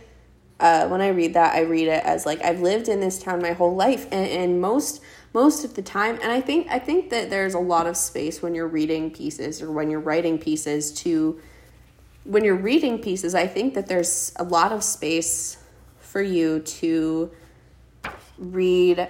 uh, 0.57 0.88
when 0.88 1.01
I 1.01 1.09
read 1.09 1.34
that, 1.34 1.53
I 1.53 1.64
read 1.64 1.89
it 1.89 2.01
as 2.05 2.26
like 2.26 2.41
I've 2.45 2.62
lived 2.62 2.88
in 2.88 3.01
this 3.01 3.22
town 3.22 3.41
my 3.41 3.51
whole 3.51 3.76
life, 3.76 4.05
and, 4.09 4.26
and 4.26 4.62
most 4.62 5.01
most 5.34 5.66
of 5.66 5.74
the 5.74 5.82
time, 5.82 6.18
and 6.24 6.32
I 6.32 6.39
think 6.39 6.68
I 6.70 6.80
think 6.80 7.09
that 7.09 7.30
there's 7.30 7.53
a 7.53 7.59
lot 7.59 7.88
of 7.88 7.97
space 7.97 8.41
when 8.41 8.55
you're 8.55 8.70
reading 8.70 9.12
pieces 9.12 9.62
or 9.62 9.70
when 9.70 9.89
you're 9.89 9.99
writing 9.99 10.39
pieces 10.39 10.93
to 11.03 11.41
when 12.24 12.45
you're 12.45 12.55
reading 12.55 12.99
pieces. 12.99 13.36
I 13.36 13.47
think 13.47 13.74
that 13.74 13.88
there's 13.88 14.32
a 14.38 14.45
lot 14.45 14.72
of 14.72 14.82
space 14.82 15.57
for 15.99 16.22
you 16.22 16.62
to 16.80 17.32
read 18.38 19.09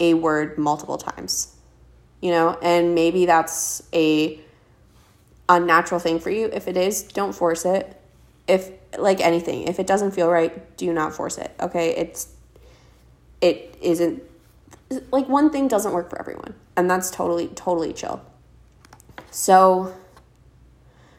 a 0.00 0.12
word 0.12 0.58
multiple 0.58 0.98
times, 0.98 1.56
you 2.20 2.30
know, 2.30 2.58
and 2.60 2.94
maybe 2.94 3.24
that's 3.24 3.82
a 3.94 4.38
unnatural 5.48 5.98
thing 5.98 6.18
for 6.20 6.28
you. 6.28 6.50
If 6.52 6.68
it 6.68 6.76
is, 6.76 7.04
don't 7.04 7.32
force 7.32 7.64
it 7.64 8.02
if 8.46 8.70
like 8.98 9.20
anything 9.20 9.66
if 9.66 9.80
it 9.80 9.86
doesn't 9.86 10.12
feel 10.12 10.28
right 10.30 10.76
do 10.76 10.92
not 10.92 11.14
force 11.14 11.38
it 11.38 11.52
okay? 11.60 11.90
It's 11.96 12.28
it 13.40 13.76
isn't 13.80 14.22
like 15.10 15.28
one 15.28 15.50
thing 15.50 15.68
doesn't 15.68 15.92
work 15.92 16.10
for 16.10 16.18
everyone 16.20 16.54
and 16.76 16.90
that's 16.90 17.10
totally 17.10 17.48
totally 17.48 17.92
chill. 17.92 18.22
So 19.30 19.94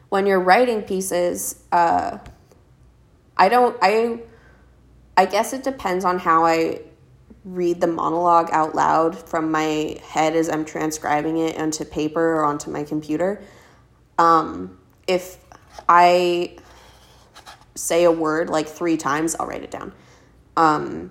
when 0.08 0.26
you're 0.26 0.40
writing 0.40 0.82
pieces 0.82 1.62
uh 1.72 2.18
i 3.36 3.48
don't 3.48 3.76
i 3.82 4.18
i 5.16 5.26
guess 5.26 5.52
it 5.52 5.62
depends 5.64 6.04
on 6.04 6.18
how 6.18 6.44
i 6.44 6.80
read 7.44 7.80
the 7.80 7.86
monologue 7.86 8.48
out 8.50 8.74
loud 8.74 9.16
from 9.28 9.50
my 9.50 9.96
head 10.02 10.34
as 10.34 10.48
i'm 10.48 10.64
transcribing 10.64 11.38
it 11.38 11.56
onto 11.58 11.84
paper 11.84 12.36
or 12.36 12.44
onto 12.44 12.70
my 12.70 12.82
computer. 12.82 13.40
Um 14.18 14.78
if 15.06 15.36
i 15.88 16.56
say 17.76 18.04
a 18.04 18.10
word 18.10 18.50
like 18.50 18.66
three 18.66 18.96
times, 18.96 19.36
I'll 19.36 19.46
write 19.46 19.62
it 19.62 19.70
down. 19.70 19.92
Um, 20.56 21.10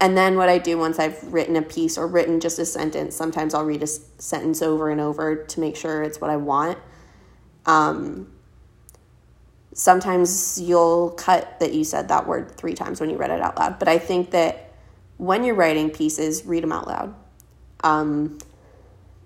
and 0.00 0.16
then 0.16 0.36
what 0.36 0.48
I 0.48 0.58
do 0.58 0.78
once 0.78 0.98
I've 0.98 1.32
written 1.32 1.56
a 1.56 1.62
piece 1.62 1.96
or 1.96 2.06
written 2.06 2.40
just 2.40 2.58
a 2.58 2.66
sentence, 2.66 3.14
sometimes 3.16 3.54
I'll 3.54 3.64
read 3.64 3.82
a 3.82 3.86
sentence 3.86 4.60
over 4.60 4.90
and 4.90 5.00
over 5.00 5.44
to 5.44 5.60
make 5.60 5.76
sure 5.76 6.02
it's 6.02 6.20
what 6.20 6.30
I 6.30 6.36
want. 6.36 6.78
Um, 7.66 8.32
sometimes 9.72 10.60
you'll 10.60 11.10
cut 11.10 11.60
that 11.60 11.72
you 11.72 11.84
said 11.84 12.08
that 12.08 12.26
word 12.26 12.56
three 12.56 12.74
times 12.74 13.00
when 13.00 13.10
you 13.10 13.16
read 13.16 13.30
it 13.30 13.40
out 13.40 13.56
loud. 13.56 13.78
But 13.78 13.88
I 13.88 13.98
think 13.98 14.32
that 14.32 14.72
when 15.18 15.44
you're 15.44 15.54
writing 15.54 15.90
pieces, 15.90 16.44
read 16.44 16.62
them 16.62 16.72
out 16.72 16.86
loud. 16.88 17.14
Um, 17.84 18.38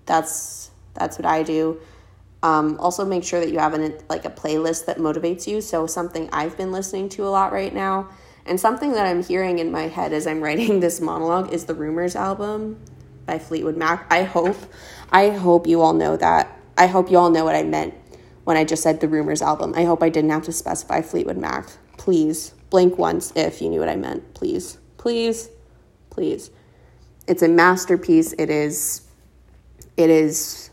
that's 0.05 0.71
that's 0.93 1.17
what 1.17 1.25
I 1.25 1.43
do. 1.43 1.79
Um, 2.43 2.79
also, 2.79 3.03
make 3.03 3.23
sure 3.23 3.39
that 3.39 3.51
you 3.51 3.59
have 3.59 3.73
an, 3.73 3.97
like 4.09 4.25
a 4.25 4.29
playlist 4.29 4.85
that 4.85 4.97
motivates 4.97 5.47
you. 5.47 5.59
So, 5.61 5.87
something 5.87 6.29
I've 6.31 6.55
been 6.55 6.71
listening 6.71 7.09
to 7.09 7.25
a 7.25 7.29
lot 7.29 7.51
right 7.51 7.73
now, 7.73 8.09
and 8.45 8.59
something 8.59 8.93
that 8.93 9.05
I'm 9.05 9.23
hearing 9.23 9.59
in 9.59 9.71
my 9.71 9.87
head 9.87 10.13
as 10.13 10.27
I'm 10.27 10.41
writing 10.43 10.79
this 10.79 11.01
monologue 11.01 11.53
is 11.53 11.65
the 11.65 11.73
Rumours 11.73 12.15
album 12.15 12.79
by 13.25 13.39
Fleetwood 13.39 13.77
Mac. 13.77 14.05
I 14.11 14.23
hope, 14.23 14.57
I 15.11 15.29
hope 15.29 15.67
you 15.67 15.81
all 15.81 15.93
know 15.93 16.15
that. 16.17 16.59
I 16.77 16.87
hope 16.87 17.09
you 17.09 17.17
all 17.17 17.31
know 17.31 17.43
what 17.43 17.55
I 17.55 17.63
meant 17.63 17.95
when 18.43 18.55
I 18.55 18.63
just 18.63 18.83
said 18.83 19.01
the 19.01 19.07
Rumours 19.07 19.41
album. 19.41 19.73
I 19.75 19.83
hope 19.83 20.03
I 20.03 20.09
didn't 20.09 20.29
have 20.29 20.43
to 20.43 20.53
specify 20.53 21.01
Fleetwood 21.01 21.37
Mac. 21.37 21.69
Please 21.97 22.53
blink 22.69 22.97
once 22.97 23.33
if 23.35 23.61
you 23.61 23.69
knew 23.69 23.79
what 23.79 23.89
I 23.89 23.95
meant. 23.95 24.33
Please, 24.35 24.77
please, 24.97 25.49
please. 26.09 26.51
It's 27.27 27.41
a 27.41 27.47
masterpiece. 27.47 28.33
It 28.37 28.49
is. 28.49 29.01
It 29.97 30.09
is 30.09 30.69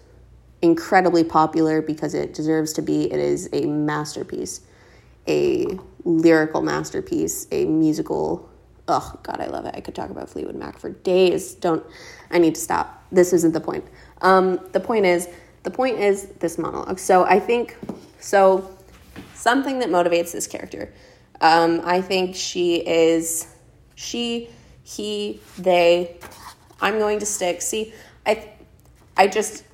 incredibly 0.64 1.22
popular 1.22 1.82
because 1.82 2.14
it 2.14 2.32
deserves 2.32 2.72
to 2.72 2.82
be. 2.82 3.12
It 3.12 3.20
is 3.20 3.50
a 3.52 3.66
masterpiece, 3.66 4.62
a 5.28 5.78
lyrical 6.04 6.62
masterpiece, 6.62 7.46
a 7.52 7.66
musical. 7.66 8.48
Oh, 8.88 9.18
God, 9.22 9.40
I 9.40 9.46
love 9.46 9.66
it. 9.66 9.74
I 9.76 9.80
could 9.80 9.94
talk 9.94 10.10
about 10.10 10.28
Fleetwood 10.30 10.56
Mac 10.56 10.78
for 10.78 10.90
days. 10.90 11.54
Don't, 11.54 11.84
I 12.30 12.38
need 12.38 12.54
to 12.54 12.60
stop. 12.60 13.04
This 13.12 13.32
isn't 13.34 13.52
the 13.52 13.60
point. 13.60 13.84
Um, 14.22 14.58
the 14.72 14.80
point 14.80 15.04
is, 15.04 15.28
the 15.62 15.70
point 15.70 15.98
is 16.00 16.26
this 16.40 16.58
monologue. 16.58 16.98
So 16.98 17.24
I 17.24 17.40
think, 17.40 17.76
so 18.18 18.76
something 19.34 19.78
that 19.80 19.90
motivates 19.90 20.32
this 20.32 20.46
character. 20.46 20.92
Um, 21.40 21.82
I 21.84 22.00
think 22.00 22.34
she 22.34 22.76
is, 22.76 23.46
she, 23.94 24.48
he, 24.82 25.40
they. 25.58 26.18
I'm 26.80 26.98
going 26.98 27.18
to 27.18 27.26
stick. 27.26 27.60
See, 27.60 27.92
I, 28.26 28.50
I 29.16 29.26
just 29.28 29.64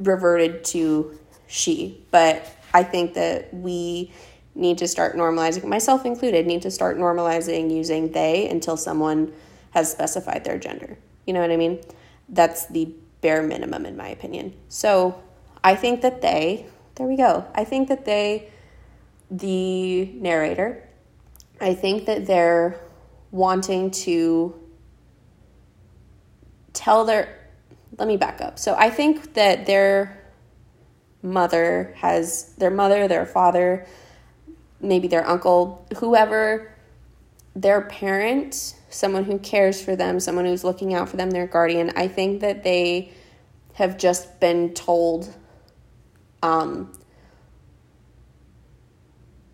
reverted 0.00 0.64
to 0.64 1.18
she, 1.46 2.04
but 2.10 2.46
I 2.72 2.82
think 2.82 3.14
that 3.14 3.52
we 3.52 4.12
need 4.54 4.78
to 4.78 4.88
start 4.88 5.16
normalizing, 5.16 5.64
myself 5.64 6.04
included, 6.04 6.46
need 6.46 6.62
to 6.62 6.70
start 6.70 6.96
normalizing 6.96 7.74
using 7.74 8.12
they 8.12 8.48
until 8.48 8.76
someone 8.76 9.32
has 9.70 9.90
specified 9.90 10.44
their 10.44 10.58
gender. 10.58 10.98
You 11.26 11.34
know 11.34 11.40
what 11.40 11.50
I 11.50 11.56
mean? 11.56 11.80
That's 12.28 12.66
the 12.66 12.92
bare 13.20 13.42
minimum, 13.42 13.86
in 13.86 13.96
my 13.96 14.08
opinion. 14.08 14.54
So 14.68 15.20
I 15.62 15.74
think 15.74 16.02
that 16.02 16.22
they, 16.22 16.66
there 16.94 17.06
we 17.06 17.16
go. 17.16 17.46
I 17.54 17.64
think 17.64 17.88
that 17.88 18.04
they, 18.04 18.50
the 19.30 20.06
narrator, 20.06 20.88
I 21.60 21.74
think 21.74 22.06
that 22.06 22.26
they're 22.26 22.80
wanting 23.30 23.90
to 23.90 24.54
tell 26.72 27.04
their 27.04 27.39
let 27.98 28.08
me 28.08 28.16
back 28.16 28.40
up. 28.40 28.58
So 28.58 28.74
I 28.78 28.90
think 28.90 29.34
that 29.34 29.66
their 29.66 30.20
mother 31.22 31.94
has 31.96 32.54
their 32.56 32.70
mother, 32.70 33.08
their 33.08 33.26
father, 33.26 33.86
maybe 34.80 35.08
their 35.08 35.26
uncle, 35.26 35.86
whoever 35.98 36.72
their 37.54 37.80
parent, 37.82 38.74
someone 38.88 39.24
who 39.24 39.38
cares 39.38 39.82
for 39.82 39.96
them, 39.96 40.20
someone 40.20 40.44
who's 40.44 40.64
looking 40.64 40.94
out 40.94 41.08
for 41.08 41.16
them, 41.16 41.30
their 41.30 41.46
guardian. 41.46 41.90
I 41.96 42.08
think 42.08 42.40
that 42.40 42.62
they 42.62 43.12
have 43.74 43.98
just 43.98 44.40
been 44.40 44.72
told 44.74 45.34
um 46.42 46.92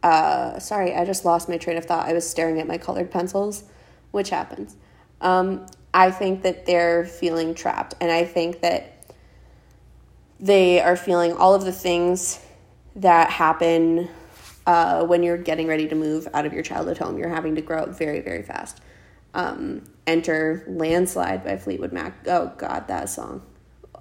uh 0.02 0.58
sorry, 0.58 0.94
I 0.94 1.04
just 1.04 1.24
lost 1.24 1.48
my 1.48 1.58
train 1.58 1.76
of 1.76 1.84
thought. 1.84 2.08
I 2.08 2.12
was 2.12 2.28
staring 2.28 2.60
at 2.60 2.66
my 2.66 2.78
colored 2.78 3.10
pencils, 3.10 3.64
which 4.12 4.30
happens. 4.30 4.76
Um 5.20 5.66
I 5.96 6.10
think 6.10 6.42
that 6.42 6.66
they're 6.66 7.06
feeling 7.06 7.54
trapped. 7.54 7.94
And 8.02 8.12
I 8.12 8.26
think 8.26 8.60
that 8.60 9.14
they 10.38 10.78
are 10.78 10.94
feeling 10.94 11.32
all 11.32 11.54
of 11.54 11.64
the 11.64 11.72
things 11.72 12.38
that 12.96 13.30
happen 13.30 14.10
uh, 14.66 15.04
when 15.04 15.22
you're 15.22 15.38
getting 15.38 15.66
ready 15.66 15.88
to 15.88 15.94
move 15.94 16.28
out 16.34 16.44
of 16.44 16.52
your 16.52 16.62
childhood 16.62 16.98
home. 16.98 17.16
You're 17.16 17.30
having 17.30 17.54
to 17.54 17.62
grow 17.62 17.78
up 17.78 17.96
very, 17.96 18.20
very 18.20 18.42
fast. 18.42 18.82
Um, 19.32 19.84
enter 20.06 20.64
Landslide 20.68 21.42
by 21.42 21.56
Fleetwood 21.56 21.94
Mac. 21.94 22.14
Oh, 22.28 22.52
God, 22.58 22.88
that 22.88 23.08
song. 23.08 23.40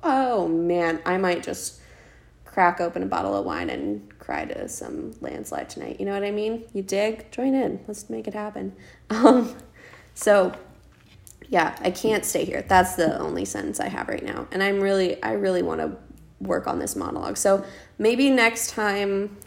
Oh, 0.04 0.50
man, 0.50 1.02
I 1.06 1.16
might 1.18 1.44
just 1.44 1.80
crack 2.44 2.82
open 2.82 3.04
a 3.04 3.06
bottle 3.06 3.36
of 3.36 3.46
wine 3.46 3.70
and 3.70 4.20
cry 4.20 4.44
to 4.44 4.68
some 4.68 5.14
landslide 5.22 5.70
tonight. 5.70 6.02
You 6.02 6.06
know 6.08 6.14
what 6.14 6.26
I 6.26 6.32
mean? 6.32 6.66
You 6.74 6.84
dig? 6.84 7.32
Join 7.32 7.56
in. 7.56 7.80
Let's 7.88 8.10
make 8.10 8.28
it 8.28 8.34
happen. 8.34 8.76
Um, 9.10 9.56
so 10.18 10.56
yeah, 11.50 11.78
I 11.82 11.92
can't 11.92 12.26
stay 12.26 12.46
here. 12.46 12.64
That's 12.68 12.96
the 12.96 13.20
only 13.20 13.46
sentence 13.46 13.80
I 13.80 13.88
have 13.88 14.08
right 14.08 14.24
now. 14.24 14.48
And 14.52 14.64
I'm 14.64 14.80
really, 14.80 15.22
I 15.22 15.34
really 15.34 15.62
want 15.62 15.82
to 15.82 15.96
work 16.40 16.68
on 16.68 16.80
this 16.80 16.96
monologue. 16.96 17.38
So 17.38 17.64
maybe 17.98 18.30
next 18.30 18.72
time, 18.72 19.38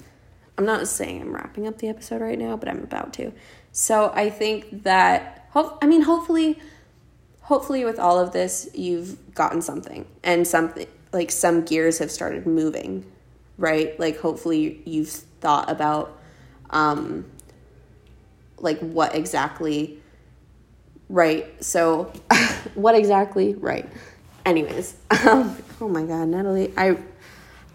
I'm 0.56 0.64
not 0.64 0.86
saying 0.88 1.20
I'm 1.20 1.34
wrapping 1.34 1.66
up 1.66 1.78
the 1.78 1.88
episode 1.88 2.20
right 2.20 2.38
now, 2.38 2.56
but 2.56 2.68
I'm 2.68 2.82
about 2.82 3.12
to. 3.14 3.32
So 3.72 4.10
I 4.14 4.30
think 4.30 4.84
that, 4.84 5.48
I 5.54 5.86
mean, 5.86 6.02
hopefully, 6.02 6.58
hopefully 7.42 7.84
with 7.84 7.98
all 7.98 8.18
of 8.18 8.32
this, 8.32 8.68
you've 8.74 9.34
gotten 9.34 9.62
something 9.62 10.06
and 10.24 10.46
something, 10.46 10.86
like 11.12 11.30
some 11.30 11.64
gears 11.64 11.98
have 11.98 12.10
started 12.10 12.46
moving, 12.46 13.04
right? 13.56 13.98
Like 13.98 14.18
hopefully 14.18 14.82
you've 14.84 15.10
thought 15.10 15.70
about, 15.70 16.18
um, 16.70 17.24
like 18.58 18.78
what 18.80 19.14
exactly 19.14 20.00
Right. 21.08 21.62
So, 21.64 22.12
what 22.74 22.94
exactly? 22.94 23.54
Right. 23.54 23.88
Anyways, 24.44 24.96
um, 25.26 25.56
oh 25.80 25.88
my 25.88 26.02
God, 26.02 26.28
Natalie, 26.28 26.72
I, 26.76 26.96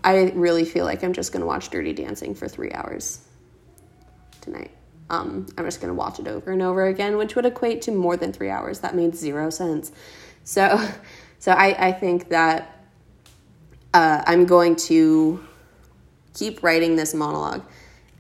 I 0.04 0.32
really 0.36 0.66
feel 0.66 0.86
like 0.86 1.04
I'm 1.04 1.14
just 1.14 1.32
gonna 1.32 1.46
watch 1.46 1.70
Dirty 1.70 1.94
Dancing 1.94 2.36
for 2.36 2.48
three 2.48 2.72
hours 2.72 3.22
tonight. 4.42 4.72
Um, 5.10 5.46
I'm 5.58 5.66
just 5.66 5.82
gonna 5.82 5.94
watch 5.94 6.20
it 6.20 6.28
over 6.28 6.52
and 6.52 6.62
over 6.62 6.88
again, 6.88 7.18
which 7.18 7.36
would 7.36 7.46
equate 7.46 7.82
to 7.84 7.92
more 7.92 8.18
than 8.18 8.34
three 8.34 8.50
hours. 8.50 8.80
That 8.80 8.96
made 8.96 9.16
zero 9.16 9.50
sense. 9.50 9.92
So, 10.44 10.84
so 11.40 11.52
I, 11.52 11.88
I 11.88 11.92
think 11.92 12.30
that 12.30 12.86
uh, 13.94 14.24
I'm 14.26 14.46
going 14.46 14.76
to 14.76 15.46
keep 16.34 16.64
writing 16.64 16.96
this 16.96 17.14
monologue 17.14 17.64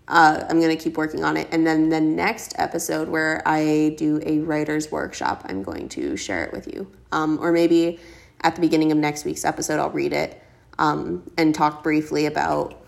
uh, 0.08 0.44
I'm 0.50 0.60
going 0.60 0.76
to 0.76 0.82
keep 0.82 0.98
working 0.98 1.24
on 1.24 1.38
it. 1.38 1.48
And 1.52 1.66
then 1.66 1.90
the 1.90 2.02
next 2.02 2.54
episode 2.58 3.08
where 3.08 3.42
I 3.46 3.96
do 3.98 4.22
a 4.26 4.40
writer's 4.40 4.92
workshop, 4.92 5.46
I'm 5.48 5.64
going 5.64 5.90
to 5.90 6.18
share 6.18 6.44
it 6.44 6.52
with 6.52 6.68
you. 6.74 6.92
Um, 7.12 7.40
or 7.42 7.52
maybe 7.52 8.00
at 8.42 8.56
the 8.56 8.62
beginning 8.62 8.92
of 8.92 8.98
next 8.98 9.24
week's 9.24 9.46
episode, 9.46 9.80
I'll 9.80 9.92
read 9.92 10.14
it 10.14 10.42
um, 10.78 11.30
and 11.38 11.56
talk 11.56 11.84
briefly 11.84 12.26
about 12.26 12.84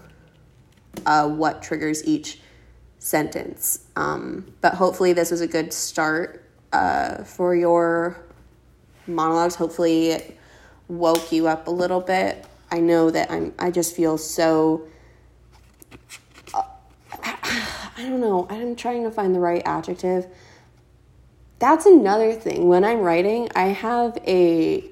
uh, 1.06 1.30
what 1.30 1.62
triggers 1.62 2.06
each 2.06 2.42
sentence. 3.00 3.86
Um, 3.96 4.54
but 4.62 4.74
hopefully, 4.74 5.14
this 5.14 5.32
was 5.32 5.42
a 5.42 5.48
good 5.48 5.72
start 5.72 6.44
uh, 6.74 7.24
for 7.24 7.56
your 7.56 8.26
monologues. 9.08 9.56
Hopefully, 9.56 10.10
it 10.10 10.38
woke 10.88 11.32
you 11.32 11.48
up 11.48 11.68
a 11.68 11.72
little 11.72 12.02
bit. 12.02 12.46
I 12.72 12.80
know 12.80 13.10
that 13.10 13.32
I'm, 13.32 13.54
I 13.58 13.72
just 13.72 13.96
feel 13.96 14.18
so 14.18 14.88
I 17.98 18.04
don't 18.04 18.20
know. 18.20 18.46
I'm 18.50 18.76
trying 18.76 19.04
to 19.04 19.12
find 19.12 19.34
the 19.34 19.40
right 19.40 19.62
adjective. 19.66 20.28
That's 21.60 21.86
another 21.86 22.34
thing. 22.34 22.68
When 22.68 22.84
I'm 22.84 23.00
writing, 23.00 23.50
I 23.56 23.68
have 23.68 24.18
a 24.28 24.84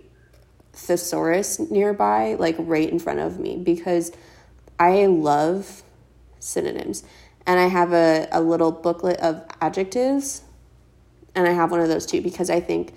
thesaurus 0.71 1.59
nearby, 1.59 2.35
like 2.39 2.55
right 2.57 2.89
in 2.89 2.99
front 2.99 3.19
of 3.19 3.39
me, 3.39 3.57
because 3.57 4.11
I 4.79 5.05
love 5.07 5.83
synonyms. 6.39 7.03
And 7.45 7.59
I 7.59 7.67
have 7.67 7.91
a, 7.91 8.29
a 8.31 8.41
little 8.41 8.71
booklet 8.71 9.19
of 9.19 9.43
adjectives. 9.59 10.41
And 11.35 11.45
I 11.45 11.51
have 11.51 11.71
one 11.71 11.81
of 11.81 11.89
those 11.89 12.05
too, 12.05 12.21
because 12.21 12.49
I 12.49 12.61
think 12.61 12.93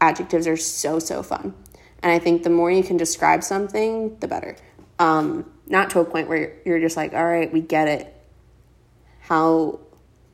adjectives 0.00 0.46
are 0.46 0.56
so, 0.56 0.98
so 0.98 1.22
fun. 1.22 1.54
And 2.02 2.10
I 2.10 2.18
think 2.18 2.42
the 2.42 2.50
more 2.50 2.70
you 2.70 2.82
can 2.82 2.96
describe 2.96 3.44
something, 3.44 4.16
the 4.18 4.28
better. 4.28 4.56
Um, 4.98 5.50
not 5.66 5.90
to 5.90 6.00
a 6.00 6.04
point 6.04 6.28
where 6.28 6.54
you're 6.64 6.80
just 6.80 6.96
like, 6.96 7.12
all 7.12 7.24
right, 7.24 7.52
we 7.52 7.60
get 7.60 7.88
it 7.88 8.15
how 9.28 9.80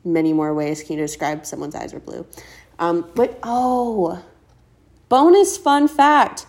many 0.03 0.33
more 0.33 0.53
ways 0.53 0.83
can 0.83 0.97
you 0.97 1.01
describe 1.01 1.45
someone's 1.45 1.75
eyes 1.75 1.93
are 1.93 1.99
blue? 1.99 2.25
Um, 2.79 3.09
but 3.15 3.39
oh, 3.43 4.23
bonus 5.09 5.57
fun 5.57 5.87
fact. 5.87 6.45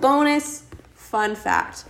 Bonus 0.00 0.64
fun 0.94 1.34
fact. 1.34 1.84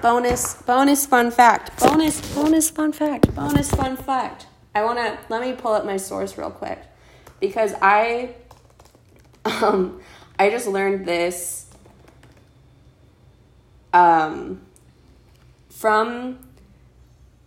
Bonus, 0.00 0.54
bonus 0.62 1.06
fun 1.06 1.30
fact. 1.30 1.78
Bonus, 1.80 2.34
bonus 2.34 2.70
fun 2.70 2.92
fact. 2.92 3.34
Bonus 3.34 3.70
fun 3.70 3.96
fact. 3.96 4.46
I 4.74 4.84
want 4.84 4.98
to, 4.98 5.18
let 5.28 5.40
me 5.40 5.52
pull 5.52 5.72
up 5.72 5.84
my 5.84 5.96
source 5.96 6.36
real 6.36 6.50
quick 6.50 6.80
because 7.40 7.74
I, 7.80 8.34
um, 9.44 10.00
I 10.38 10.50
just 10.50 10.66
learned 10.66 11.06
this 11.06 11.64
um, 13.92 14.60
from 15.70 16.38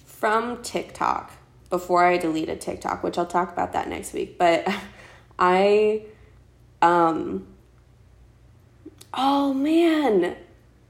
from 0.05 0.63
TikTok 0.63 1.31
before 1.69 2.05
I 2.05 2.17
deleted 2.17 2.61
TikTok, 2.61 3.03
which 3.03 3.17
I'll 3.17 3.25
talk 3.25 3.51
about 3.51 3.73
that 3.73 3.89
next 3.89 4.13
week. 4.13 4.37
But 4.37 4.67
I, 5.39 6.03
um, 6.81 7.47
oh 9.13 9.53
man, 9.53 10.35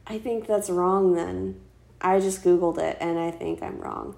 I 0.06 0.20
think 0.20 0.48
that's 0.48 0.70
wrong 0.70 1.14
then. 1.14 1.60
I 2.00 2.20
just 2.20 2.44
Googled 2.44 2.78
it 2.78 2.98
and 3.02 3.18
I 3.18 3.32
think 3.32 3.64
I'm 3.64 3.80
wrong. 3.80 4.16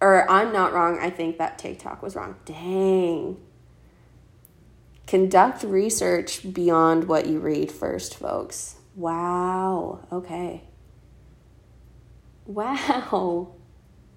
Or 0.00 0.28
I'm 0.30 0.52
not 0.52 0.72
wrong, 0.72 0.98
I 1.00 1.10
think 1.10 1.38
that 1.38 1.58
TikTok 1.58 2.02
was 2.02 2.16
wrong. 2.16 2.36
Dang. 2.44 3.36
Conduct 5.06 5.62
research 5.62 6.52
beyond 6.52 7.04
what 7.04 7.26
you 7.26 7.38
read 7.38 7.70
first, 7.70 8.16
folks. 8.16 8.76
Wow. 8.96 10.00
Okay. 10.10 10.64
Wow. 12.46 13.52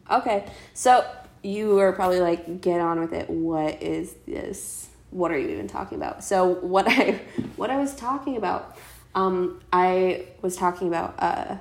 Okay. 0.10 0.46
So 0.74 1.06
you 1.46 1.80
are 1.80 1.94
probably 1.94 2.20
like, 2.20 2.62
get 2.62 2.82
on 2.82 3.00
with 3.00 3.14
it. 3.14 3.30
What 3.30 3.82
is 3.82 4.16
this? 4.28 4.90
What 5.12 5.32
are 5.32 5.38
you 5.38 5.50
even 5.50 5.68
talking 5.68 5.98
about? 5.98 6.24
So 6.24 6.56
what 6.56 6.88
I 6.88 7.22
what 7.56 7.70
I 7.70 7.78
was 7.78 7.96
talking 7.96 8.36
about, 8.36 8.78
um, 9.14 9.62
I 9.72 10.28
was 10.42 10.58
talking 10.58 10.88
about 10.88 11.16
uh, 11.20 11.58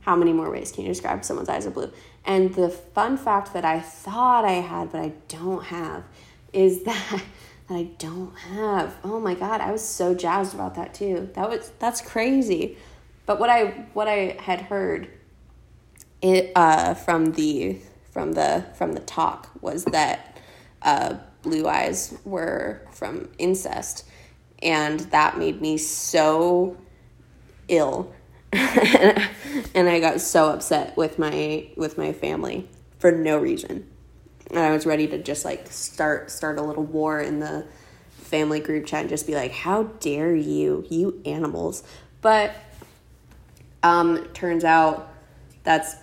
how 0.00 0.14
many 0.14 0.32
more 0.32 0.50
ways 0.50 0.70
can 0.70 0.84
you 0.84 0.90
describe 0.90 1.24
someone's 1.24 1.48
eyes 1.48 1.66
are 1.66 1.70
blue? 1.70 1.90
And 2.24 2.54
the 2.54 2.68
fun 2.68 3.16
fact 3.16 3.54
that 3.54 3.64
I 3.64 3.80
thought 3.80 4.44
I 4.44 4.60
had, 4.60 4.92
but 4.92 5.00
I 5.00 5.12
don't 5.28 5.64
have, 5.64 6.04
is 6.52 6.82
that 6.84 7.22
that 7.68 7.74
I 7.74 7.84
don't 7.98 8.34
have. 8.36 8.96
Oh 9.02 9.18
my 9.20 9.34
god, 9.34 9.60
I 9.60 9.72
was 9.72 9.86
so 9.86 10.14
jazzed 10.14 10.54
about 10.54 10.74
that 10.74 10.92
too. 10.92 11.30
That 11.34 11.48
was 11.48 11.72
that's 11.78 12.02
crazy. 12.02 12.76
But 13.24 13.40
what 13.40 13.48
I 13.48 13.86
what 13.94 14.06
I 14.06 14.36
had 14.40 14.60
heard 14.60 15.10
it 16.20 16.52
uh 16.54 16.94
from 16.94 17.32
the 17.32 17.78
from 18.18 18.32
the 18.32 18.64
from 18.74 18.94
the 18.94 19.00
talk 19.00 19.48
was 19.60 19.84
that 19.84 20.36
uh 20.82 21.14
blue 21.42 21.68
eyes 21.68 22.18
were 22.24 22.82
from 22.90 23.28
incest. 23.38 24.04
And 24.60 24.98
that 25.12 25.38
made 25.38 25.60
me 25.60 25.78
so 25.78 26.76
ill. 27.68 28.12
And 28.52 29.88
I 29.88 30.00
got 30.00 30.20
so 30.20 30.50
upset 30.50 30.96
with 30.96 31.16
my 31.16 31.68
with 31.76 31.96
my 31.96 32.12
family 32.12 32.68
for 32.98 33.12
no 33.12 33.38
reason. 33.38 33.88
And 34.50 34.58
I 34.58 34.72
was 34.72 34.84
ready 34.84 35.06
to 35.06 35.22
just 35.22 35.44
like 35.44 35.70
start 35.70 36.32
start 36.32 36.58
a 36.58 36.62
little 36.62 36.82
war 36.82 37.20
in 37.20 37.38
the 37.38 37.66
family 38.16 38.58
group 38.58 38.86
chat 38.86 39.02
and 39.02 39.08
just 39.08 39.28
be 39.28 39.36
like, 39.36 39.52
"How 39.52 39.84
dare 40.00 40.34
you, 40.34 40.84
you 40.90 41.22
animals!" 41.24 41.84
But 42.20 42.52
um, 43.84 44.26
turns 44.34 44.64
out 44.64 45.08
that's 45.62 45.94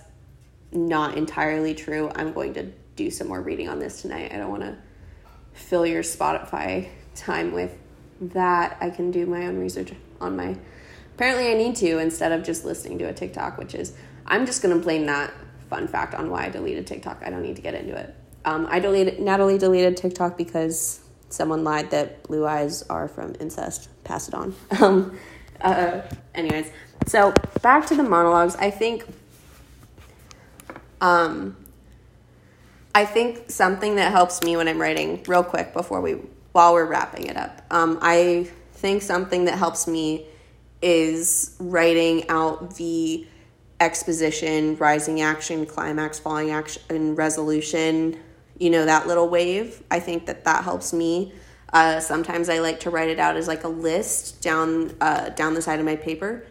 not 0.72 1.16
entirely 1.16 1.74
true. 1.74 2.10
I'm 2.14 2.32
going 2.32 2.54
to 2.54 2.70
do 2.96 3.10
some 3.10 3.28
more 3.28 3.40
reading 3.40 3.68
on 3.68 3.78
this 3.78 4.02
tonight. 4.02 4.32
I 4.32 4.38
don't 4.38 4.50
want 4.50 4.62
to 4.62 4.76
fill 5.52 5.86
your 5.86 6.02
Spotify 6.02 6.88
time 7.14 7.52
with 7.52 7.76
that. 8.20 8.76
I 8.80 8.90
can 8.90 9.10
do 9.10 9.26
my 9.26 9.46
own 9.46 9.58
research 9.58 9.92
on 10.20 10.36
my. 10.36 10.56
Apparently, 11.14 11.50
I 11.50 11.54
need 11.54 11.76
to 11.76 11.98
instead 11.98 12.32
of 12.32 12.42
just 12.42 12.64
listening 12.64 12.98
to 12.98 13.04
a 13.04 13.12
TikTok, 13.12 13.58
which 13.58 13.74
is 13.74 13.94
I'm 14.26 14.46
just 14.46 14.62
going 14.62 14.76
to 14.76 14.82
blame 14.82 15.06
that 15.06 15.32
fun 15.68 15.88
fact 15.88 16.14
on 16.14 16.30
why 16.30 16.46
I 16.46 16.48
deleted 16.48 16.86
TikTok. 16.86 17.22
I 17.24 17.30
don't 17.30 17.42
need 17.42 17.56
to 17.56 17.62
get 17.62 17.74
into 17.74 17.96
it. 17.96 18.14
Um, 18.44 18.66
I 18.70 18.78
deleted 18.78 19.20
Natalie 19.20 19.58
deleted 19.58 19.96
TikTok 19.96 20.36
because 20.36 21.00
someone 21.28 21.64
lied 21.64 21.90
that 21.90 22.22
blue 22.24 22.46
eyes 22.46 22.82
are 22.84 23.08
from 23.08 23.34
incest. 23.40 23.88
Pass 24.04 24.28
it 24.28 24.34
on. 24.34 24.54
Um, 24.80 25.18
uh, 25.62 26.02
anyways, 26.34 26.70
so 27.06 27.32
back 27.62 27.86
to 27.86 27.96
the 27.96 28.02
monologues. 28.02 28.56
I 28.56 28.70
think, 28.70 29.06
um, 31.00 31.56
I 32.94 33.04
think 33.04 33.50
something 33.50 33.96
that 33.96 34.12
helps 34.12 34.42
me 34.42 34.56
when 34.56 34.68
I'm 34.68 34.80
writing, 34.80 35.22
real 35.26 35.44
quick 35.44 35.72
before 35.72 36.00
we 36.00 36.16
while 36.52 36.72
we're 36.72 36.86
wrapping 36.86 37.26
it 37.26 37.36
up. 37.36 37.60
Um, 37.70 37.98
I 38.00 38.48
think 38.72 39.02
something 39.02 39.44
that 39.44 39.58
helps 39.58 39.86
me 39.86 40.26
is 40.80 41.54
writing 41.58 42.28
out 42.30 42.76
the 42.76 43.26
exposition, 43.78 44.76
rising 44.76 45.20
action, 45.20 45.66
climax, 45.66 46.18
falling 46.18 46.50
action, 46.50 46.82
and 46.88 47.18
resolution 47.18 48.18
you 48.58 48.70
know, 48.70 48.84
that 48.84 49.06
little 49.06 49.28
wave. 49.28 49.82
I 49.90 50.00
think 50.00 50.26
that 50.26 50.44
that 50.44 50.64
helps 50.64 50.92
me. 50.92 51.32
Uh, 51.72 52.00
sometimes 52.00 52.48
I 52.48 52.58
like 52.60 52.80
to 52.80 52.90
write 52.90 53.08
it 53.08 53.18
out 53.18 53.36
as 53.36 53.48
like 53.48 53.64
a 53.64 53.68
list 53.68 54.40
down 54.40 54.94
uh, 55.00 55.30
down 55.30 55.54
the 55.54 55.62
side 55.62 55.78
of 55.78 55.84
my 55.84 55.96
paper, 55.96 56.46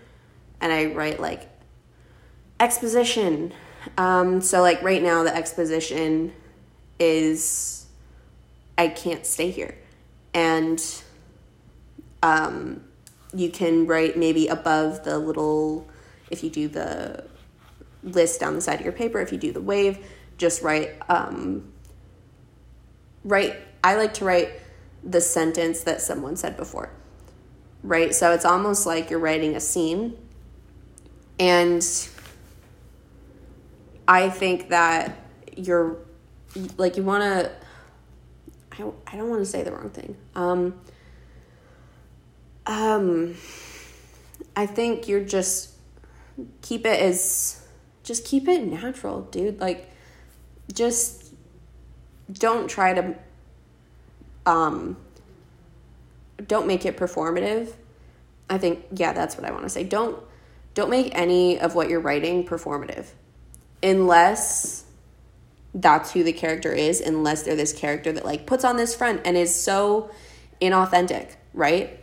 and 0.61 0.71
I 0.71 0.87
write 0.87 1.19
like 1.19 1.49
exposition. 2.59 3.53
Um, 3.97 4.41
so 4.41 4.61
like 4.61 4.81
right 4.81 5.01
now, 5.01 5.23
the 5.23 5.35
exposition 5.35 6.33
is 6.99 7.85
I 8.77 8.87
can't 8.87 9.25
stay 9.25 9.51
here, 9.51 9.75
and 10.33 10.83
um, 12.23 12.83
you 13.33 13.49
can 13.49 13.87
write 13.87 14.17
maybe 14.17 14.47
above 14.47 15.03
the 15.03 15.17
little 15.17 15.87
if 16.31 16.43
you 16.43 16.49
do 16.49 16.67
the 16.67 17.25
list 18.03 18.39
down 18.39 18.55
the 18.55 18.61
side 18.61 18.79
of 18.79 18.85
your 18.85 18.93
paper. 18.93 19.19
If 19.19 19.31
you 19.31 19.37
do 19.37 19.51
the 19.51 19.61
wave, 19.61 20.05
just 20.37 20.61
write 20.61 20.95
um, 21.09 21.71
write 23.23 23.57
I 23.83 23.95
like 23.95 24.13
to 24.15 24.25
write 24.25 24.49
the 25.03 25.21
sentence 25.21 25.83
that 25.83 26.01
someone 26.01 26.35
said 26.35 26.57
before. 26.57 26.89
Right? 27.83 28.15
So 28.15 28.31
it's 28.31 28.45
almost 28.45 28.87
like 28.87 29.09
you're 29.09 29.19
writing 29.19 29.55
a 29.55 29.59
scene. 29.59 30.17
And 31.37 31.83
I 34.07 34.29
think 34.29 34.69
that 34.69 35.17
you're 35.55 35.97
like 36.77 36.97
you 36.97 37.03
want 37.03 37.23
to 37.23 37.51
I, 38.73 38.91
I 39.07 39.17
don't 39.17 39.29
want 39.29 39.41
to 39.41 39.45
say 39.45 39.63
the 39.63 39.71
wrong 39.71 39.89
thing. 39.89 40.15
Um 40.35 40.79
um 42.65 43.35
I 44.55 44.65
think 44.65 45.07
you're 45.07 45.23
just 45.23 45.73
keep 46.61 46.85
it 46.85 46.99
as 46.99 47.65
just 48.03 48.25
keep 48.25 48.47
it 48.47 48.65
natural, 48.65 49.21
dude. 49.21 49.59
Like 49.59 49.89
just 50.73 51.33
don't 52.31 52.67
try 52.67 52.93
to 52.93 53.15
um 54.45 54.97
don't 56.47 56.67
make 56.67 56.85
it 56.85 56.97
performative. 56.97 57.73
I 58.49 58.57
think 58.57 58.85
yeah, 58.93 59.13
that's 59.13 59.35
what 59.37 59.45
I 59.45 59.51
want 59.51 59.63
to 59.63 59.69
say. 59.69 59.83
Don't 59.83 60.21
don't 60.73 60.89
make 60.89 61.15
any 61.15 61.59
of 61.59 61.75
what 61.75 61.89
you're 61.89 61.99
writing 62.01 62.45
performative. 62.45 63.07
Unless 63.83 64.85
that's 65.73 66.13
who 66.13 66.23
the 66.23 66.33
character 66.33 66.71
is, 66.71 67.01
unless 67.01 67.43
they're 67.43 67.55
this 67.55 67.73
character 67.73 68.11
that 68.11 68.25
like 68.25 68.45
puts 68.45 68.63
on 68.63 68.77
this 68.77 68.95
front 68.95 69.21
and 69.25 69.35
is 69.35 69.53
so 69.53 70.09
inauthentic, 70.61 71.35
right? 71.53 71.99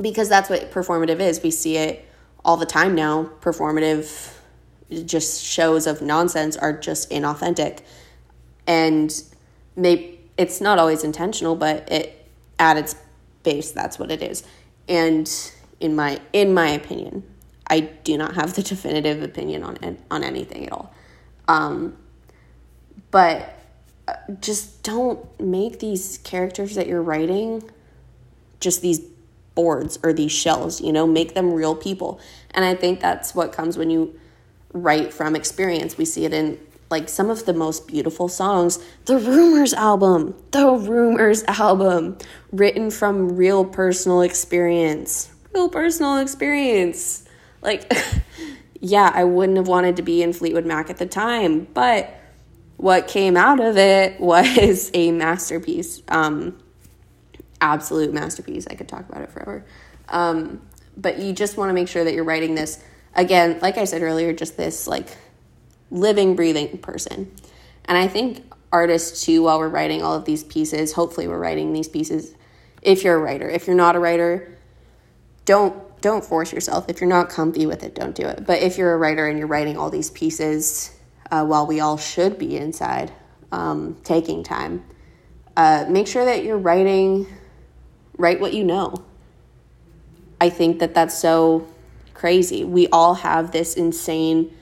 Because 0.00 0.28
that's 0.28 0.50
what 0.50 0.70
performative 0.72 1.20
is. 1.20 1.42
We 1.42 1.50
see 1.50 1.76
it 1.76 2.06
all 2.44 2.56
the 2.56 2.66
time 2.66 2.94
now. 2.94 3.30
Performative 3.40 4.34
just 5.06 5.42
shows 5.42 5.86
of 5.86 6.02
nonsense 6.02 6.56
are 6.56 6.72
just 6.72 7.10
inauthentic 7.10 7.80
and 8.66 9.22
maybe 9.76 10.20
it's 10.36 10.60
not 10.60 10.78
always 10.78 11.04
intentional, 11.04 11.56
but 11.56 11.90
it 11.90 12.26
at 12.58 12.76
its 12.76 12.96
base 13.42 13.72
that's 13.72 13.98
what 13.98 14.10
it 14.10 14.22
is. 14.22 14.44
And 14.88 15.30
in 15.80 15.94
my 15.94 16.20
in 16.32 16.54
my 16.54 16.68
opinion, 16.68 17.24
I 17.72 17.80
do 17.80 18.18
not 18.18 18.34
have 18.34 18.52
the 18.52 18.62
definitive 18.62 19.22
opinion 19.22 19.62
on 19.62 19.96
on 20.10 20.22
anything 20.22 20.66
at 20.66 20.72
all. 20.72 20.94
Um, 21.48 21.96
but 23.10 23.58
uh, 24.06 24.16
just 24.40 24.82
don't 24.82 25.18
make 25.40 25.78
these 25.78 26.18
characters 26.18 26.74
that 26.74 26.86
you're 26.86 27.02
writing 27.02 27.62
just 28.60 28.82
these 28.82 29.00
boards 29.54 29.98
or 30.02 30.12
these 30.12 30.32
shells, 30.32 30.82
you 30.82 30.92
know, 30.92 31.06
make 31.06 31.32
them 31.32 31.54
real 31.54 31.74
people. 31.74 32.20
And 32.50 32.62
I 32.62 32.74
think 32.74 33.00
that's 33.00 33.34
what 33.34 33.52
comes 33.52 33.78
when 33.78 33.88
you 33.88 34.20
write 34.74 35.14
from 35.14 35.34
experience. 35.34 35.96
We 35.96 36.04
see 36.04 36.26
it 36.26 36.34
in 36.34 36.58
like 36.90 37.08
some 37.08 37.30
of 37.30 37.46
the 37.46 37.54
most 37.54 37.88
beautiful 37.88 38.28
songs. 38.28 38.78
The 39.06 39.16
Rumours 39.16 39.72
album, 39.72 40.34
the 40.50 40.72
Rumours 40.72 41.42
album, 41.44 42.18
written 42.52 42.90
from 42.90 43.34
real 43.34 43.64
personal 43.64 44.20
experience. 44.20 45.30
Real 45.54 45.70
personal 45.70 46.18
experience. 46.18 47.24
Like, 47.62 47.92
yeah, 48.80 49.10
I 49.14 49.24
wouldn't 49.24 49.56
have 49.56 49.68
wanted 49.68 49.96
to 49.96 50.02
be 50.02 50.22
in 50.22 50.32
Fleetwood 50.32 50.66
Mac 50.66 50.90
at 50.90 50.98
the 50.98 51.06
time, 51.06 51.66
but 51.72 52.12
what 52.76 53.08
came 53.08 53.36
out 53.36 53.60
of 53.60 53.76
it 53.76 54.20
was 54.20 54.90
a 54.92 55.12
masterpiece. 55.12 56.02
Um, 56.08 56.58
absolute 57.60 58.12
masterpiece. 58.12 58.66
I 58.66 58.74
could 58.74 58.88
talk 58.88 59.08
about 59.08 59.22
it 59.22 59.30
forever. 59.30 59.64
Um, 60.08 60.60
but 60.96 61.18
you 61.18 61.32
just 61.32 61.56
want 61.56 61.70
to 61.70 61.74
make 61.74 61.88
sure 61.88 62.04
that 62.04 62.12
you're 62.12 62.24
writing 62.24 62.54
this 62.54 62.82
again, 63.14 63.58
like 63.62 63.78
I 63.78 63.84
said 63.84 64.02
earlier, 64.02 64.32
just 64.32 64.56
this 64.56 64.86
like 64.86 65.16
living, 65.90 66.34
breathing 66.34 66.78
person. 66.78 67.32
And 67.84 67.96
I 67.96 68.08
think 68.08 68.44
artists 68.72 69.24
too, 69.24 69.44
while 69.44 69.58
we're 69.58 69.68
writing 69.68 70.02
all 70.02 70.14
of 70.14 70.24
these 70.24 70.44
pieces, 70.44 70.92
hopefully 70.92 71.28
we're 71.28 71.38
writing 71.38 71.72
these 71.72 71.88
pieces. 71.88 72.34
If 72.82 73.04
you're 73.04 73.16
a 73.16 73.20
writer, 73.20 73.48
if 73.48 73.66
you're 73.66 73.76
not 73.76 73.96
a 73.96 74.00
writer, 74.00 74.58
don't 75.44 75.80
don't 76.02 76.24
force 76.24 76.52
yourself. 76.52 76.84
If 76.88 77.00
you're 77.00 77.08
not 77.08 77.30
comfy 77.30 77.64
with 77.64 77.82
it, 77.82 77.94
don't 77.94 78.14
do 78.14 78.26
it. 78.26 78.44
But 78.46 78.60
if 78.60 78.76
you're 78.76 78.92
a 78.92 78.98
writer 78.98 79.26
and 79.26 79.38
you're 79.38 79.46
writing 79.46 79.78
all 79.78 79.88
these 79.88 80.10
pieces, 80.10 80.94
uh, 81.30 81.44
while 81.44 81.66
we 81.66 81.80
all 81.80 81.96
should 81.96 82.38
be 82.38 82.56
inside, 82.56 83.10
um, 83.50 83.96
taking 84.04 84.44
time. 84.44 84.84
Uh, 85.56 85.86
make 85.88 86.06
sure 86.06 86.24
that 86.24 86.44
you're 86.44 86.58
writing, 86.58 87.26
write 88.18 88.38
what 88.40 88.52
you 88.52 88.64
know. 88.64 88.94
I 90.40 90.50
think 90.50 90.80
that 90.80 90.94
that's 90.94 91.16
so 91.16 91.66
crazy. 92.14 92.64
We 92.64 92.88
all 92.88 93.14
have 93.14 93.52
this 93.52 93.74
insane 93.74 94.54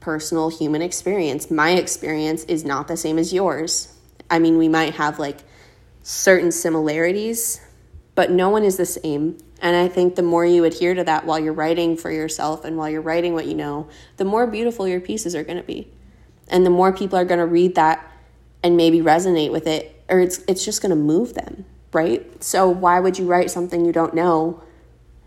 personal 0.00 0.48
human 0.48 0.82
experience. 0.82 1.50
My 1.50 1.70
experience 1.70 2.44
is 2.44 2.64
not 2.64 2.88
the 2.88 2.96
same 2.96 3.18
as 3.18 3.32
yours. 3.32 3.92
I 4.30 4.38
mean, 4.38 4.58
we 4.58 4.68
might 4.68 4.94
have 4.94 5.18
like 5.18 5.38
certain 6.02 6.50
similarities, 6.50 7.60
but 8.14 8.30
no 8.30 8.48
one 8.48 8.64
is 8.64 8.76
the 8.76 8.86
same. 8.86 9.38
And 9.60 9.74
I 9.74 9.88
think 9.88 10.16
the 10.16 10.22
more 10.22 10.44
you 10.44 10.64
adhere 10.64 10.94
to 10.94 11.04
that 11.04 11.24
while 11.24 11.38
you're 11.38 11.52
writing 11.52 11.96
for 11.96 12.10
yourself 12.10 12.64
and 12.64 12.76
while 12.76 12.90
you're 12.90 13.00
writing 13.00 13.32
what 13.32 13.46
you 13.46 13.54
know, 13.54 13.88
the 14.16 14.24
more 14.24 14.46
beautiful 14.46 14.86
your 14.86 15.00
pieces 15.00 15.34
are 15.34 15.44
going 15.44 15.56
to 15.56 15.62
be. 15.62 15.88
And 16.48 16.64
the 16.64 16.70
more 16.70 16.92
people 16.92 17.18
are 17.18 17.24
going 17.24 17.40
to 17.40 17.46
read 17.46 17.74
that 17.74 18.12
and 18.62 18.76
maybe 18.76 19.00
resonate 19.00 19.50
with 19.50 19.66
it 19.66 19.96
or 20.08 20.20
it's 20.20 20.38
it's 20.46 20.64
just 20.64 20.82
going 20.82 20.90
to 20.90 20.96
move 20.96 21.34
them, 21.34 21.64
right? 21.92 22.42
So 22.42 22.68
why 22.68 23.00
would 23.00 23.18
you 23.18 23.26
write 23.26 23.50
something 23.50 23.84
you 23.84 23.92
don't 23.92 24.14
know 24.14 24.62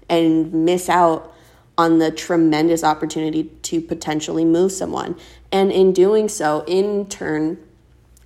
and 0.07 0.53
miss 0.65 0.89
out 0.89 1.33
on 1.77 1.99
the 1.99 2.11
tremendous 2.11 2.83
opportunity 2.83 3.45
to 3.63 3.81
potentially 3.81 4.45
move 4.45 4.71
someone? 4.71 5.17
And 5.51 5.71
in 5.71 5.93
doing 5.93 6.29
so, 6.29 6.63
in 6.67 7.07
turn, 7.07 7.57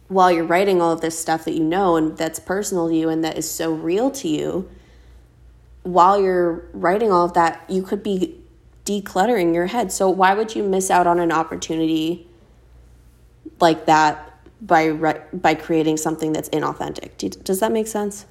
while 0.08 0.32
you're 0.32 0.44
writing 0.44 0.82
all 0.82 0.92
of 0.92 1.02
this 1.02 1.18
stuff 1.18 1.46
that 1.46 1.54
you 1.54 1.64
know 1.64 1.96
and 1.96 2.18
that's 2.18 2.40
personal 2.40 2.90
to 2.90 2.96
you 2.96 3.10
and 3.10 3.24
that 3.24 3.38
is 3.38 3.50
so 3.50 3.74
real 3.74 4.12
to 4.12 4.28
you, 4.28 4.70
while 5.84 6.22
you're 6.22 6.66
writing 6.74 7.12
all 7.12 7.26
of 7.26 7.34
that, 7.34 7.64
you 7.70 7.84
could 7.84 8.04
be 8.04 8.40
decluttering 8.86 9.54
your 9.54 9.68
head. 9.68 9.92
So 9.92 10.10
why 10.10 10.34
would 10.34 10.56
you 10.56 10.64
miss 10.64 10.90
out 10.90 11.08
on 11.08 11.20
an 11.20 11.32
opportunity 11.32 12.28
like 13.60 13.86
that 13.86 14.30
by 14.62 14.92
by 15.34 15.56
creating 15.56 15.98
something 15.98 16.34
that's 16.34 16.50
inauthentic? 16.50 17.18
Do, 17.18 17.30
does 17.30 17.60
that 17.60 17.72
make 17.72 17.88
sense? 17.88 18.26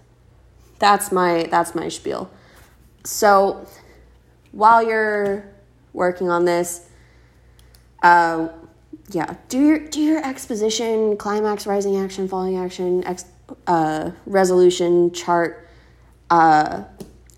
That's 0.78 1.12
my 1.12 1.46
that's 1.50 1.74
my 1.74 1.88
spiel. 1.88 2.30
So 3.04 3.66
while 4.52 4.82
you're 4.82 5.44
working 5.92 6.30
on 6.30 6.44
this, 6.44 6.88
uh, 8.02 8.48
yeah, 9.10 9.36
do 9.48 9.60
your 9.60 9.78
do 9.78 10.00
your 10.00 10.24
exposition, 10.24 11.16
climax, 11.16 11.66
rising 11.66 11.96
action, 11.96 12.28
falling 12.28 12.56
action, 12.56 13.04
ex, 13.04 13.24
uh, 13.66 14.10
resolution 14.26 15.12
chart, 15.12 15.68
uh, 16.30 16.84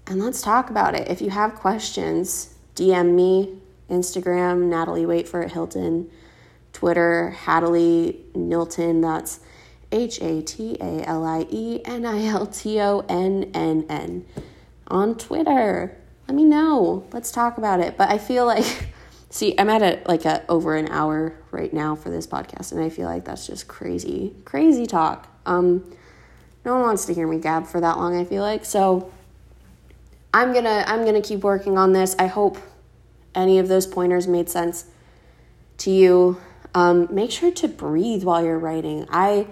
and 0.06 0.22
let's 0.22 0.42
talk 0.42 0.70
about 0.70 0.94
it. 0.94 1.08
If 1.08 1.20
you 1.20 1.30
have 1.30 1.54
questions, 1.54 2.54
DM 2.74 3.14
me, 3.14 3.58
Instagram, 3.90 4.64
Natalie 4.64 5.06
Wait 5.06 5.28
For 5.28 5.42
It 5.42 5.52
Hilton, 5.52 6.10
Twitter, 6.72 7.36
Hatalie 7.44 8.20
Nilton. 8.34 9.02
That's 9.02 9.40
H 9.92 10.20
A 10.20 10.42
T 10.42 10.76
A 10.80 11.06
L 11.06 11.24
I 11.24 11.46
E 11.50 11.80
N 11.84 12.04
I 12.04 12.24
L 12.26 12.46
T 12.46 12.80
O 12.80 13.04
N 13.08 13.50
N 13.54 13.86
N 13.88 14.24
on 14.88 15.16
Twitter. 15.16 15.96
Let 16.28 16.34
me 16.34 16.44
know. 16.44 17.06
Let's 17.12 17.30
talk 17.30 17.58
about 17.58 17.80
it. 17.80 17.96
But 17.96 18.10
I 18.10 18.18
feel 18.18 18.46
like 18.46 18.88
See, 19.34 19.52
I'm 19.58 19.68
at 19.68 19.82
a 19.82 20.00
like 20.06 20.26
a 20.26 20.44
over 20.48 20.76
an 20.76 20.86
hour 20.90 21.34
right 21.50 21.72
now 21.72 21.96
for 21.96 22.08
this 22.08 22.24
podcast, 22.24 22.70
and 22.70 22.80
I 22.80 22.88
feel 22.88 23.08
like 23.08 23.24
that's 23.24 23.48
just 23.48 23.66
crazy, 23.66 24.32
crazy 24.44 24.86
talk. 24.86 25.26
Um, 25.44 25.92
no 26.64 26.74
one 26.74 26.82
wants 26.82 27.04
to 27.06 27.14
hear 27.14 27.26
me 27.26 27.40
gab 27.40 27.66
for 27.66 27.80
that 27.80 27.96
long. 27.96 28.16
I 28.16 28.24
feel 28.24 28.42
like 28.42 28.64
so. 28.64 29.10
I'm 30.34 30.52
gonna 30.52 30.84
I'm 30.86 31.04
gonna 31.04 31.22
keep 31.22 31.40
working 31.40 31.78
on 31.78 31.92
this. 31.92 32.16
I 32.18 32.26
hope 32.26 32.58
any 33.36 33.60
of 33.60 33.68
those 33.68 33.86
pointers 33.86 34.26
made 34.26 34.50
sense 34.50 34.86
to 35.78 35.90
you. 35.90 36.40
Um, 36.74 37.06
make 37.08 37.30
sure 37.30 37.52
to 37.52 37.68
breathe 37.68 38.24
while 38.24 38.44
you're 38.44 38.58
writing. 38.58 39.06
I 39.10 39.46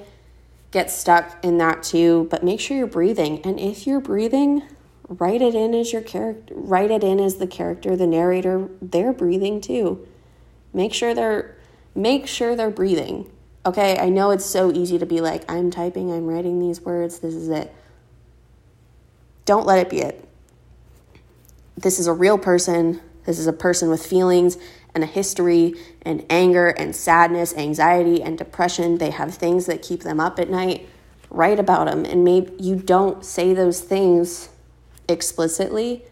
get 0.72 0.90
stuck 0.90 1.42
in 1.44 1.58
that 1.58 1.84
too, 1.84 2.26
but 2.32 2.42
make 2.42 2.58
sure 2.58 2.76
you're 2.76 2.88
breathing. 2.88 3.40
And 3.44 3.60
if 3.60 3.86
you're 3.86 4.00
breathing, 4.00 4.62
write 5.08 5.40
it 5.40 5.54
in 5.54 5.74
as 5.74 5.92
your 5.92 6.02
character 6.02 6.54
write 6.56 6.90
it 6.90 7.04
in 7.04 7.20
as 7.20 7.36
the 7.36 7.46
character 7.46 7.96
the 7.96 8.06
narrator 8.06 8.68
they're 8.80 9.12
breathing 9.12 9.60
too 9.60 10.06
make 10.72 10.94
sure 10.94 11.14
they're 11.14 11.56
make 11.94 12.26
sure 12.26 12.56
they're 12.56 12.70
breathing 12.70 13.30
okay 13.66 13.98
i 13.98 14.08
know 14.08 14.30
it's 14.30 14.46
so 14.46 14.72
easy 14.72 14.98
to 14.98 15.04
be 15.04 15.20
like 15.20 15.44
i'm 15.50 15.70
typing 15.70 16.10
i'm 16.10 16.26
writing 16.26 16.60
these 16.60 16.80
words 16.80 17.18
this 17.18 17.34
is 17.34 17.48
it 17.48 17.74
don't 19.44 19.66
let 19.66 19.78
it 19.78 19.90
be 19.90 19.98
it 19.98 20.26
this 21.76 21.98
is 21.98 22.06
a 22.06 22.12
real 22.12 22.38
person 22.38 23.00
this 23.24 23.38
is 23.38 23.46
a 23.46 23.52
person 23.52 23.88
with 23.88 24.04
feelings 24.04 24.58
and 24.94 25.04
a 25.04 25.06
history 25.06 25.74
and 26.02 26.24
anger 26.28 26.68
and 26.68 26.94
sadness 26.94 27.54
anxiety 27.56 28.22
and 28.22 28.38
depression 28.38 28.98
they 28.98 29.10
have 29.10 29.34
things 29.34 29.66
that 29.66 29.82
keep 29.82 30.02
them 30.02 30.20
up 30.20 30.38
at 30.38 30.50
night 30.50 30.88
write 31.30 31.58
about 31.58 31.86
them 31.86 32.04
and 32.04 32.24
maybe 32.24 32.52
you 32.58 32.76
don't 32.76 33.24
say 33.24 33.54
those 33.54 33.80
things 33.80 34.50
explicitly, 35.08 36.04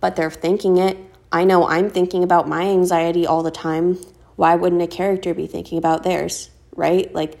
but 0.00 0.16
they're 0.16 0.30
thinking 0.30 0.78
it. 0.78 0.96
I 1.32 1.44
know 1.44 1.66
I'm 1.66 1.90
thinking 1.90 2.24
about 2.24 2.48
my 2.48 2.62
anxiety 2.62 3.26
all 3.26 3.42
the 3.42 3.50
time. 3.50 3.98
Why 4.36 4.56
wouldn't 4.56 4.82
a 4.82 4.86
character 4.86 5.34
be 5.34 5.46
thinking 5.46 5.78
about 5.78 6.02
theirs, 6.02 6.50
right? 6.74 7.12
Like, 7.14 7.38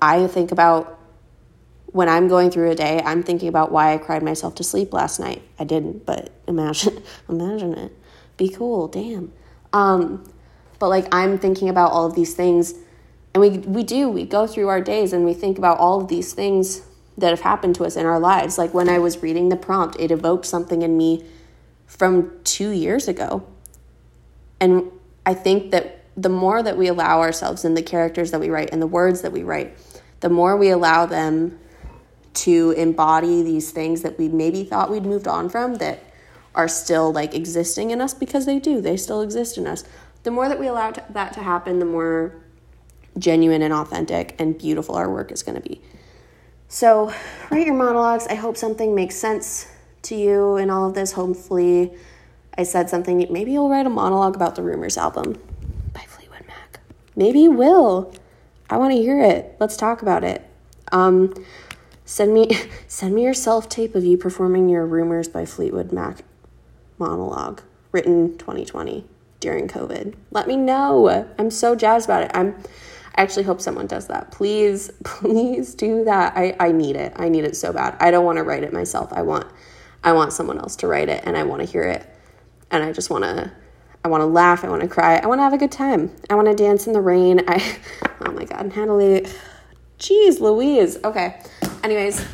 I 0.00 0.26
think 0.26 0.52
about 0.52 0.97
when 1.92 2.08
I'm 2.08 2.28
going 2.28 2.50
through 2.50 2.70
a 2.70 2.74
day, 2.74 3.00
I'm 3.04 3.22
thinking 3.22 3.48
about 3.48 3.72
why 3.72 3.94
I 3.94 3.98
cried 3.98 4.22
myself 4.22 4.54
to 4.56 4.64
sleep 4.64 4.92
last 4.92 5.18
night. 5.18 5.42
I 5.58 5.64
didn't, 5.64 6.04
but 6.04 6.30
imagine, 6.46 7.02
imagine 7.28 7.74
it. 7.74 7.92
Be 8.36 8.48
cool, 8.48 8.88
damn. 8.88 9.32
Um, 9.72 10.30
but 10.78 10.88
like 10.88 11.12
I'm 11.12 11.38
thinking 11.38 11.68
about 11.68 11.92
all 11.92 12.06
of 12.06 12.14
these 12.14 12.34
things, 12.34 12.74
and 13.34 13.40
we 13.40 13.50
we 13.58 13.82
do 13.82 14.08
we 14.08 14.24
go 14.24 14.46
through 14.46 14.68
our 14.68 14.80
days 14.80 15.12
and 15.12 15.24
we 15.24 15.34
think 15.34 15.58
about 15.58 15.78
all 15.78 16.00
of 16.00 16.08
these 16.08 16.32
things 16.32 16.82
that 17.16 17.30
have 17.30 17.40
happened 17.40 17.74
to 17.76 17.84
us 17.84 17.96
in 17.96 18.06
our 18.06 18.20
lives. 18.20 18.58
Like 18.58 18.72
when 18.72 18.88
I 18.88 18.98
was 18.98 19.22
reading 19.22 19.48
the 19.48 19.56
prompt, 19.56 19.98
it 19.98 20.10
evoked 20.10 20.46
something 20.46 20.82
in 20.82 20.96
me 20.96 21.24
from 21.86 22.38
two 22.44 22.70
years 22.70 23.08
ago. 23.08 23.44
And 24.60 24.90
I 25.26 25.34
think 25.34 25.72
that 25.72 26.04
the 26.16 26.28
more 26.28 26.62
that 26.62 26.76
we 26.76 26.86
allow 26.86 27.20
ourselves 27.20 27.64
in 27.64 27.74
the 27.74 27.82
characters 27.82 28.30
that 28.30 28.40
we 28.40 28.50
write 28.50 28.70
and 28.72 28.80
the 28.80 28.86
words 28.86 29.22
that 29.22 29.32
we 29.32 29.42
write, 29.42 29.76
the 30.20 30.28
more 30.28 30.56
we 30.56 30.70
allow 30.70 31.06
them 31.06 31.58
to 32.38 32.70
embody 32.72 33.42
these 33.42 33.72
things 33.72 34.02
that 34.02 34.18
we 34.18 34.28
maybe 34.28 34.64
thought 34.64 34.90
we'd 34.90 35.04
moved 35.04 35.26
on 35.26 35.48
from 35.48 35.76
that 35.76 36.04
are 36.54 36.68
still 36.68 37.12
like 37.12 37.34
existing 37.34 37.90
in 37.90 38.00
us 38.00 38.14
because 38.14 38.46
they 38.46 38.58
do, 38.58 38.80
they 38.80 38.96
still 38.96 39.22
exist 39.22 39.58
in 39.58 39.66
us. 39.66 39.84
The 40.22 40.30
more 40.30 40.48
that 40.48 40.58
we 40.58 40.66
allow 40.66 40.92
that 40.92 41.32
to 41.32 41.40
happen, 41.40 41.78
the 41.78 41.84
more 41.84 42.34
genuine 43.18 43.62
and 43.62 43.72
authentic 43.72 44.36
and 44.38 44.56
beautiful 44.56 44.94
our 44.94 45.10
work 45.10 45.32
is 45.32 45.42
going 45.42 45.60
to 45.60 45.68
be. 45.68 45.80
So, 46.68 47.12
write 47.50 47.66
your 47.66 47.74
monologues. 47.74 48.26
I 48.26 48.34
hope 48.34 48.56
something 48.56 48.94
makes 48.94 49.16
sense 49.16 49.66
to 50.02 50.14
you 50.14 50.56
in 50.56 50.70
all 50.70 50.88
of 50.88 50.94
this. 50.94 51.12
Hopefully, 51.12 51.92
I 52.56 52.64
said 52.64 52.90
something. 52.90 53.26
Maybe 53.30 53.52
you'll 53.52 53.70
write 53.70 53.86
a 53.86 53.90
monologue 53.90 54.36
about 54.36 54.54
the 54.54 54.62
Rumours 54.62 54.98
album 54.98 55.40
by 55.94 56.02
Fleetwood 56.02 56.46
Mac. 56.46 56.80
Maybe 57.16 57.40
you 57.40 57.52
will. 57.52 58.12
I 58.68 58.76
want 58.76 58.92
to 58.92 59.00
hear 59.00 59.20
it. 59.22 59.56
Let's 59.58 59.76
talk 59.76 60.02
about 60.02 60.24
it. 60.24 60.46
Um, 60.92 61.32
send 62.08 62.32
me 62.32 62.48
send 62.88 63.14
me 63.14 63.22
your 63.22 63.34
self 63.34 63.68
tape 63.68 63.94
of 63.94 64.04
you 64.04 64.16
performing 64.16 64.68
your 64.68 64.86
Rumours 64.86 65.28
by 65.28 65.44
Fleetwood 65.44 65.92
Mac 65.92 66.24
monologue 66.98 67.62
written 67.92 68.36
2020 68.38 69.06
during 69.40 69.68
COVID. 69.68 70.14
Let 70.30 70.48
me 70.48 70.56
know. 70.56 71.28
I'm 71.38 71.50
so 71.50 71.76
jazzed 71.76 72.06
about 72.06 72.24
it. 72.24 72.30
I'm 72.34 72.56
I 73.14 73.22
actually 73.22 73.44
hope 73.44 73.60
someone 73.60 73.86
does 73.88 74.06
that. 74.08 74.30
Please, 74.30 74.90
please 75.04 75.74
do 75.74 76.04
that. 76.04 76.36
I, 76.36 76.56
I 76.60 76.72
need 76.72 76.96
it. 76.96 77.12
I 77.16 77.28
need 77.28 77.44
it 77.44 77.56
so 77.56 77.72
bad. 77.72 77.96
I 78.00 78.10
don't 78.10 78.24
want 78.24 78.38
to 78.38 78.44
write 78.44 78.62
it 78.62 78.72
myself. 78.72 79.12
I 79.12 79.22
want 79.22 79.46
I 80.02 80.12
want 80.12 80.32
someone 80.32 80.58
else 80.58 80.76
to 80.76 80.86
write 80.86 81.08
it 81.08 81.22
and 81.24 81.36
I 81.36 81.42
want 81.42 81.60
to 81.60 81.66
hear 81.66 81.84
it. 81.84 82.08
And 82.70 82.82
I 82.82 82.92
just 82.92 83.10
want 83.10 83.24
to 83.24 83.52
I 84.04 84.08
want 84.08 84.22
to 84.22 84.26
laugh, 84.26 84.64
I 84.64 84.68
want 84.68 84.82
to 84.82 84.88
cry, 84.88 85.16
I 85.16 85.26
want 85.26 85.40
to 85.40 85.42
have 85.42 85.52
a 85.52 85.58
good 85.58 85.72
time. 85.72 86.14
I 86.30 86.34
want 86.36 86.48
to 86.48 86.54
dance 86.54 86.86
in 86.86 86.94
the 86.94 87.00
rain. 87.00 87.42
I 87.46 87.76
Oh 88.20 88.32
my 88.32 88.44
god, 88.44 88.74
Natalie. 88.74 89.26
Jeez, 89.98 90.40
Louise. 90.40 90.96
Okay. 91.04 91.40
Anyways, 91.82 92.24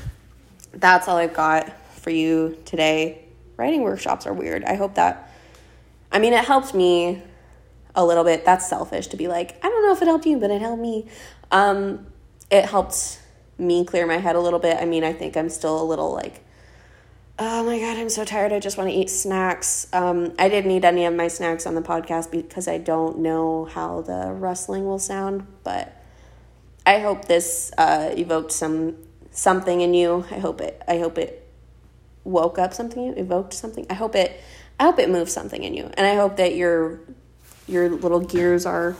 that's 0.72 1.08
all 1.08 1.16
I've 1.16 1.34
got 1.34 1.72
for 1.96 2.10
you 2.10 2.58
today. 2.64 3.24
Writing 3.56 3.82
workshops 3.82 4.26
are 4.26 4.32
weird. 4.32 4.64
I 4.64 4.74
hope 4.74 4.94
that 4.96 5.30
I 6.14 6.20
mean, 6.20 6.32
it 6.32 6.44
helped 6.44 6.74
me 6.74 7.20
a 7.96 8.06
little 8.06 8.22
bit. 8.22 8.44
That's 8.44 8.68
selfish 8.68 9.08
to 9.08 9.16
be 9.16 9.26
like, 9.26 9.56
I 9.64 9.68
don't 9.68 9.84
know 9.84 9.92
if 9.92 10.00
it 10.00 10.06
helped 10.06 10.26
you, 10.26 10.38
but 10.38 10.48
it 10.52 10.60
helped 10.60 10.80
me. 10.80 11.08
Um, 11.50 12.06
it 12.50 12.66
helped 12.66 13.20
me 13.58 13.84
clear 13.84 14.06
my 14.06 14.18
head 14.18 14.36
a 14.36 14.40
little 14.40 14.60
bit. 14.60 14.76
I 14.80 14.84
mean, 14.84 15.02
I 15.02 15.12
think 15.12 15.36
I'm 15.36 15.48
still 15.48 15.82
a 15.82 15.82
little 15.82 16.12
like, 16.12 16.44
oh 17.36 17.64
my 17.64 17.80
God, 17.80 17.96
I'm 17.98 18.08
so 18.08 18.24
tired. 18.24 18.52
I 18.52 18.60
just 18.60 18.78
want 18.78 18.90
to 18.90 18.94
eat 18.94 19.10
snacks. 19.10 19.88
Um, 19.92 20.34
I 20.38 20.48
didn't 20.48 20.70
eat 20.70 20.84
any 20.84 21.04
of 21.04 21.14
my 21.14 21.26
snacks 21.26 21.66
on 21.66 21.74
the 21.74 21.82
podcast 21.82 22.30
because 22.30 22.68
I 22.68 22.78
don't 22.78 23.18
know 23.18 23.64
how 23.64 24.02
the 24.02 24.30
rustling 24.30 24.86
will 24.86 25.00
sound, 25.00 25.48
but 25.64 26.00
I 26.86 27.00
hope 27.00 27.24
this 27.24 27.72
uh, 27.76 28.14
evoked 28.16 28.52
some 28.52 28.96
something 29.34 29.80
in 29.82 29.92
you. 29.92 30.24
I 30.30 30.38
hope 30.38 30.60
it. 30.60 30.80
I 30.88 30.98
hope 30.98 31.18
it 31.18 31.46
woke 32.24 32.58
up 32.58 32.72
something. 32.72 33.02
You 33.02 33.12
evoked 33.12 33.52
something. 33.52 33.86
I 33.90 33.94
hope 33.94 34.14
it. 34.14 34.40
I 34.80 34.84
hope 34.84 34.98
it 34.98 35.10
moved 35.10 35.30
something 35.30 35.62
in 35.62 35.74
you, 35.74 35.90
and 35.96 36.06
I 36.06 36.14
hope 36.14 36.36
that 36.36 36.56
you're 36.56 37.00
your 37.66 37.90
little 37.90 38.20
gears 38.20 38.66
are 38.66 38.96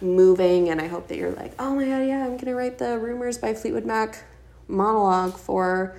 moving, 0.00 0.68
and 0.68 0.80
I 0.80 0.86
hope 0.86 1.08
that 1.08 1.18
you're 1.18 1.32
like, 1.32 1.52
oh 1.58 1.74
my 1.74 1.84
god, 1.84 2.06
yeah, 2.06 2.24
I'm 2.24 2.36
gonna 2.36 2.54
write 2.54 2.78
the 2.78 2.98
Rumours 2.98 3.38
by 3.38 3.54
Fleetwood 3.54 3.84
Mac 3.84 4.24
monologue 4.68 5.36
for 5.36 5.96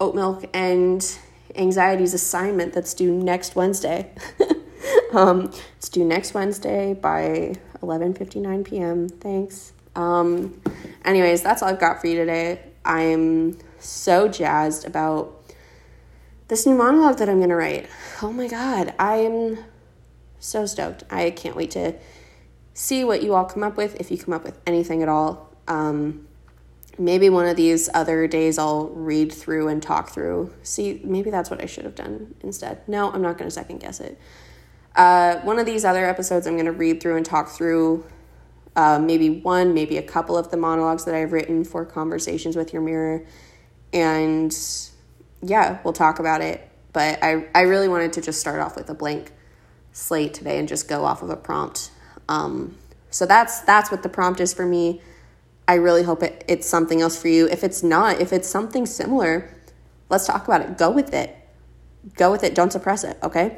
Oat 0.00 0.14
Milk 0.14 0.44
and 0.54 1.18
Anxiety's 1.56 2.14
assignment 2.14 2.72
that's 2.72 2.94
due 2.94 3.12
next 3.12 3.56
Wednesday. 3.56 4.10
um, 5.12 5.52
it's 5.76 5.88
due 5.88 6.04
next 6.04 6.34
Wednesday 6.34 6.94
by 6.94 7.54
11:59 7.82 8.64
p.m. 8.64 9.08
Thanks. 9.08 9.72
Um, 9.94 10.60
anyways, 11.04 11.42
that's 11.42 11.62
all 11.62 11.68
I've 11.68 11.78
got 11.78 12.00
for 12.00 12.06
you 12.06 12.16
today. 12.16 12.60
I'm 12.84 13.58
so 13.78 14.28
jazzed 14.28 14.86
about 14.86 15.40
this 16.48 16.66
new 16.66 16.74
monologue 16.74 17.18
that 17.18 17.28
I'm 17.28 17.40
gonna 17.40 17.56
write. 17.56 17.88
Oh 18.22 18.32
my 18.32 18.48
god, 18.48 18.94
I'm 18.98 19.58
so 20.38 20.66
stoked. 20.66 21.04
I 21.10 21.30
can't 21.30 21.56
wait 21.56 21.70
to 21.72 21.94
see 22.74 23.04
what 23.04 23.22
you 23.22 23.34
all 23.34 23.44
come 23.44 23.62
up 23.62 23.76
with, 23.76 23.98
if 24.00 24.10
you 24.10 24.18
come 24.18 24.34
up 24.34 24.44
with 24.44 24.60
anything 24.66 25.02
at 25.02 25.08
all. 25.08 25.50
Um, 25.66 26.26
maybe 26.98 27.30
one 27.30 27.46
of 27.46 27.56
these 27.56 27.88
other 27.94 28.26
days 28.26 28.58
I'll 28.58 28.88
read 28.88 29.32
through 29.32 29.68
and 29.68 29.82
talk 29.82 30.10
through. 30.10 30.52
See, 30.62 31.00
maybe 31.04 31.30
that's 31.30 31.50
what 31.50 31.62
I 31.62 31.66
should 31.66 31.84
have 31.84 31.94
done 31.94 32.34
instead. 32.40 32.86
No, 32.88 33.10
I'm 33.10 33.22
not 33.22 33.38
going 33.38 33.48
to 33.48 33.54
second 33.54 33.78
guess 33.78 34.00
it. 34.00 34.18
Uh, 34.94 35.36
one 35.40 35.58
of 35.58 35.66
these 35.66 35.84
other 35.84 36.04
episodes, 36.04 36.46
I'm 36.46 36.54
going 36.54 36.66
to 36.66 36.72
read 36.72 37.00
through 37.00 37.16
and 37.16 37.26
talk 37.26 37.48
through 37.48 38.04
uh, 38.76 38.98
maybe 38.98 39.30
one, 39.30 39.74
maybe 39.74 39.96
a 39.96 40.02
couple 40.02 40.36
of 40.36 40.50
the 40.50 40.56
monologues 40.56 41.04
that 41.04 41.14
I've 41.14 41.32
written 41.32 41.64
for 41.64 41.84
Conversations 41.84 42.56
with 42.56 42.72
Your 42.72 42.82
Mirror. 42.82 43.24
And 43.92 44.56
yeah, 45.42 45.78
we'll 45.84 45.92
talk 45.92 46.18
about 46.18 46.40
it. 46.40 46.68
But 46.92 47.22
I, 47.22 47.46
I 47.54 47.62
really 47.62 47.88
wanted 47.88 48.12
to 48.14 48.20
just 48.20 48.40
start 48.40 48.60
off 48.60 48.76
with 48.76 48.88
a 48.88 48.94
blank 48.94 49.32
slate 49.92 50.34
today 50.34 50.58
and 50.58 50.68
just 50.68 50.88
go 50.88 51.04
off 51.04 51.22
of 51.22 51.30
a 51.30 51.36
prompt. 51.36 51.90
Um, 52.28 52.76
so 53.10 53.26
that's 53.26 53.60
that's 53.60 53.90
what 53.90 54.02
the 54.02 54.08
prompt 54.08 54.40
is 54.40 54.52
for 54.52 54.66
me. 54.66 55.00
I 55.66 55.74
really 55.74 56.02
hope 56.02 56.22
it, 56.22 56.44
it's 56.48 56.68
something 56.68 57.00
else 57.00 57.20
for 57.20 57.28
you. 57.28 57.48
If 57.48 57.64
it's 57.64 57.82
not, 57.82 58.20
if 58.20 58.32
it's 58.32 58.48
something 58.48 58.86
similar, 58.86 59.50
let's 60.10 60.26
talk 60.26 60.46
about 60.46 60.60
it. 60.60 60.76
Go 60.76 60.90
with 60.90 61.14
it. 61.14 61.36
Go 62.16 62.30
with 62.30 62.44
it. 62.44 62.54
Don't 62.54 62.70
suppress 62.70 63.04
it. 63.04 63.16
Okay. 63.22 63.56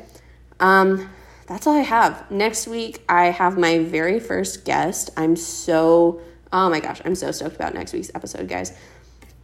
Um, 0.61 1.11
that's 1.47 1.67
all 1.67 1.75
I 1.75 1.83
have. 1.83 2.29
Next 2.31 2.67
week, 2.67 3.05
I 3.09 3.27
have 3.27 3.57
my 3.57 3.79
very 3.79 4.19
first 4.19 4.65
guest. 4.65 5.11
I'm 5.17 5.37
so, 5.37 6.21
oh 6.53 6.69
my 6.69 6.81
gosh, 6.81 7.01
I'm 7.05 7.15
so 7.15 7.31
stoked 7.31 7.57
about 7.57 7.75
next 7.75 7.93
week's 7.93 8.11
episode, 8.15 8.49
guys. 8.49 8.77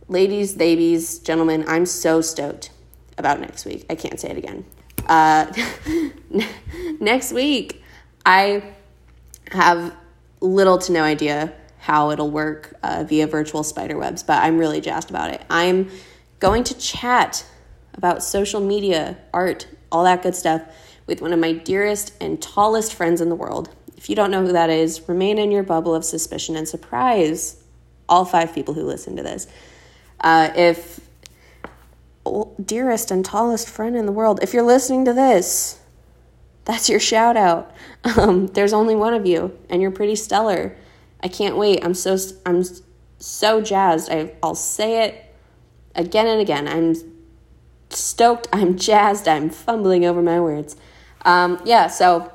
Ladies, 0.09 0.55
babies, 0.55 1.21
gentlemen, 1.21 1.65
I'm 1.69 1.87
so 1.87 2.21
stoked 2.21 2.71
about 3.19 3.41
next 3.41 3.65
week. 3.65 3.87
I 3.89 3.95
can't 3.95 4.19
say 4.19 4.31
it 4.31 4.37
again. 4.37 4.65
Uh, 5.07 5.53
next 7.01 7.33
week, 7.33 7.83
I 8.27 8.65
have 9.53 9.95
little 10.41 10.79
to 10.79 10.93
no 10.93 11.05
idea 11.05 11.53
how 11.79 12.11
it'll 12.11 12.31
work 12.31 12.75
uh, 12.83 13.05
via 13.07 13.27
virtual 13.27 13.63
spider 13.63 13.97
webs, 13.97 14.23
but 14.23 14.43
I'm 14.43 14.59
really 14.59 14.81
jazzed 14.81 15.11
about 15.11 15.33
it. 15.33 15.43
I'm 15.49 15.91
going 16.41 16.65
to 16.65 16.79
chat 16.79 17.45
about 17.95 18.23
social 18.25 18.61
media, 18.61 19.19
art, 19.33 19.67
all 19.91 20.05
that 20.05 20.23
good 20.23 20.35
stuff 20.35 20.63
with 21.13 21.21
one 21.21 21.35
of 21.35 21.39
my 21.39 21.53
dearest 21.53 22.15
and 22.23 22.41
tallest 22.41 22.95
friends 22.95 23.21
in 23.21 23.29
the 23.29 23.35
world. 23.35 23.69
If 23.99 24.09
you 24.09 24.17
don't 24.17 24.31
know 24.31 24.47
who 24.47 24.53
that 24.53 24.71
is, 24.71 25.07
remain 25.11 25.37
in 25.37 25.51
your 25.51 25.63
bubble 25.63 25.95
of 25.95 26.07
suspicion 26.07 26.57
and 26.57 26.67
surprise 26.67 27.63
all 28.09 28.25
five 28.25 28.55
people 28.55 28.73
who 28.73 28.83
listen 28.85 29.17
to 29.17 29.23
this. 29.23 29.47
Uh, 30.21 30.49
if 30.57 31.01
oh, 32.25 32.55
dearest 32.65 33.11
and 33.11 33.27
tallest 33.27 33.69
friend 33.69 33.95
in 33.95 34.07
the 34.07 34.13
world, 34.13 34.41
if 34.43 34.55
you're 34.55 34.63
listening 34.63 35.05
to 35.05 35.13
this, 35.13 35.81
that's 36.65 36.89
your 36.89 37.01
shout 37.01 37.37
out. 37.37 37.71
Um, 38.17 38.49
there's 38.49 38.73
only 38.73 38.97
one 38.97 39.15
of 39.15 39.27
you, 39.27 39.57
and 39.71 39.81
you're 39.81 39.93
pretty 39.93 40.17
stellar. 40.17 40.77
I 41.23 41.29
can't 41.29 41.57
wait. 41.57 41.85
I'm 41.85 41.95
so 41.95 42.17
I'm 42.45 42.65
so 43.19 43.61
jazzed. 43.61 44.11
I, 44.11 44.35
I'll 44.43 44.57
say 44.57 45.05
it 45.05 45.33
again 45.95 46.27
and 46.27 46.41
again. 46.41 46.67
I'm 46.67 46.97
stoked. 47.91 48.49
I'm 48.53 48.77
jazzed. 48.77 49.29
I'm 49.29 49.51
fumbling 49.51 50.05
over 50.05 50.21
my 50.21 50.41
words. 50.41 50.75
Um, 51.25 51.61
yeah, 51.65 51.87
so 51.87 52.33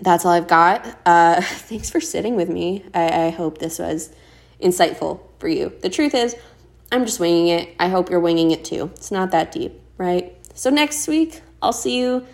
that's 0.00 0.24
all 0.24 0.32
I've 0.32 0.48
got. 0.48 0.86
Uh, 1.06 1.40
thanks 1.42 1.90
for 1.90 2.00
sitting 2.00 2.36
with 2.36 2.48
me. 2.48 2.84
I, 2.94 3.26
I 3.26 3.30
hope 3.30 3.58
this 3.58 3.78
was 3.78 4.14
insightful 4.60 5.20
for 5.38 5.48
you. 5.48 5.72
The 5.82 5.90
truth 5.90 6.14
is, 6.14 6.36
I'm 6.92 7.04
just 7.04 7.20
winging 7.20 7.48
it. 7.48 7.74
I 7.78 7.88
hope 7.88 8.10
you're 8.10 8.20
winging 8.20 8.50
it 8.50 8.64
too. 8.64 8.90
It's 8.94 9.10
not 9.10 9.30
that 9.32 9.52
deep, 9.52 9.80
right? 9.98 10.36
So 10.54 10.70
next 10.70 11.08
week, 11.08 11.42
I'll 11.60 11.72
see 11.72 11.98
you 11.98 12.26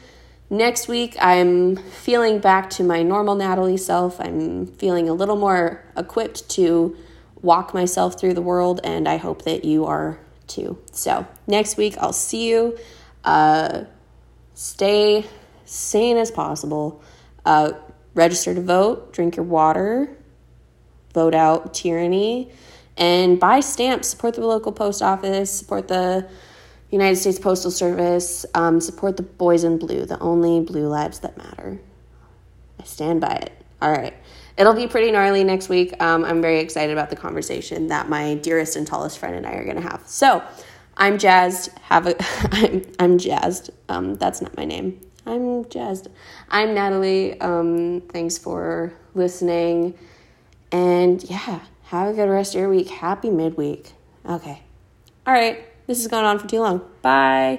Next 0.52 0.88
week, 0.88 1.16
I'm 1.20 1.76
feeling 1.76 2.40
back 2.40 2.70
to 2.70 2.82
my 2.82 3.04
normal 3.04 3.36
Natalie 3.36 3.76
self. 3.76 4.20
I'm 4.20 4.66
feeling 4.66 5.08
a 5.08 5.14
little 5.14 5.36
more 5.36 5.84
equipped 5.96 6.48
to 6.50 6.96
walk 7.40 7.72
myself 7.72 8.18
through 8.18 8.34
the 8.34 8.42
world, 8.42 8.80
and 8.82 9.06
I 9.06 9.16
hope 9.16 9.42
that 9.42 9.64
you 9.64 9.84
are 9.86 10.18
too. 10.48 10.76
So, 10.90 11.24
next 11.46 11.76
week, 11.76 11.96
I'll 11.98 12.12
see 12.12 12.48
you. 12.48 12.76
Uh, 13.22 13.84
stay 14.54 15.24
sane 15.70 16.16
as 16.16 16.30
possible. 16.30 17.00
Uh, 17.44 17.72
register 18.14 18.54
to 18.54 18.60
vote, 18.60 19.12
drink 19.12 19.36
your 19.36 19.44
water, 19.44 20.10
vote 21.14 21.34
out 21.34 21.72
tyranny, 21.72 22.50
and 22.96 23.38
buy 23.38 23.60
stamps. 23.60 24.08
Support 24.08 24.34
the 24.34 24.46
local 24.46 24.72
post 24.72 25.00
office, 25.00 25.50
support 25.50 25.88
the 25.88 26.28
United 26.90 27.16
States 27.16 27.38
Postal 27.38 27.70
Service, 27.70 28.44
um, 28.54 28.80
support 28.80 29.16
the 29.16 29.22
boys 29.22 29.62
in 29.62 29.78
blue, 29.78 30.04
the 30.04 30.18
only 30.18 30.60
blue 30.60 30.88
lives 30.88 31.20
that 31.20 31.38
matter. 31.38 31.80
I 32.80 32.84
stand 32.84 33.20
by 33.20 33.34
it. 33.34 33.52
All 33.80 33.92
right. 33.92 34.14
It'll 34.58 34.74
be 34.74 34.88
pretty 34.88 35.10
gnarly 35.12 35.44
next 35.44 35.68
week. 35.68 35.94
Um, 36.02 36.24
I'm 36.24 36.42
very 36.42 36.58
excited 36.58 36.92
about 36.92 37.10
the 37.10 37.16
conversation 37.16 37.86
that 37.86 38.08
my 38.08 38.34
dearest 38.34 38.76
and 38.76 38.86
tallest 38.86 39.18
friend 39.18 39.36
and 39.36 39.46
I 39.46 39.52
are 39.52 39.64
going 39.64 39.76
to 39.76 39.82
have. 39.82 40.02
So 40.06 40.42
I'm 40.96 41.16
jazzed. 41.16 41.70
Have 41.82 42.08
a, 42.08 42.16
I'm, 42.52 42.84
I'm 42.98 43.18
jazzed. 43.18 43.70
Um, 43.88 44.16
that's 44.16 44.42
not 44.42 44.56
my 44.56 44.64
name. 44.64 45.00
I'm 45.30 45.64
jazzed. 45.68 46.08
I'm 46.48 46.74
Natalie. 46.74 47.40
Um, 47.40 48.00
thanks 48.08 48.36
for 48.36 48.92
listening. 49.14 49.94
And 50.72 51.22
yeah, 51.30 51.60
have 51.84 52.08
a 52.08 52.12
good 52.12 52.28
rest 52.28 52.54
of 52.54 52.60
your 52.60 52.68
week. 52.68 52.88
Happy 52.88 53.30
midweek. 53.30 53.92
Okay. 54.28 54.62
All 55.26 55.32
right. 55.32 55.64
This 55.86 55.98
has 55.98 56.08
gone 56.08 56.24
on 56.24 56.38
for 56.40 56.48
too 56.48 56.60
long. 56.60 56.82
Bye. 57.02 57.48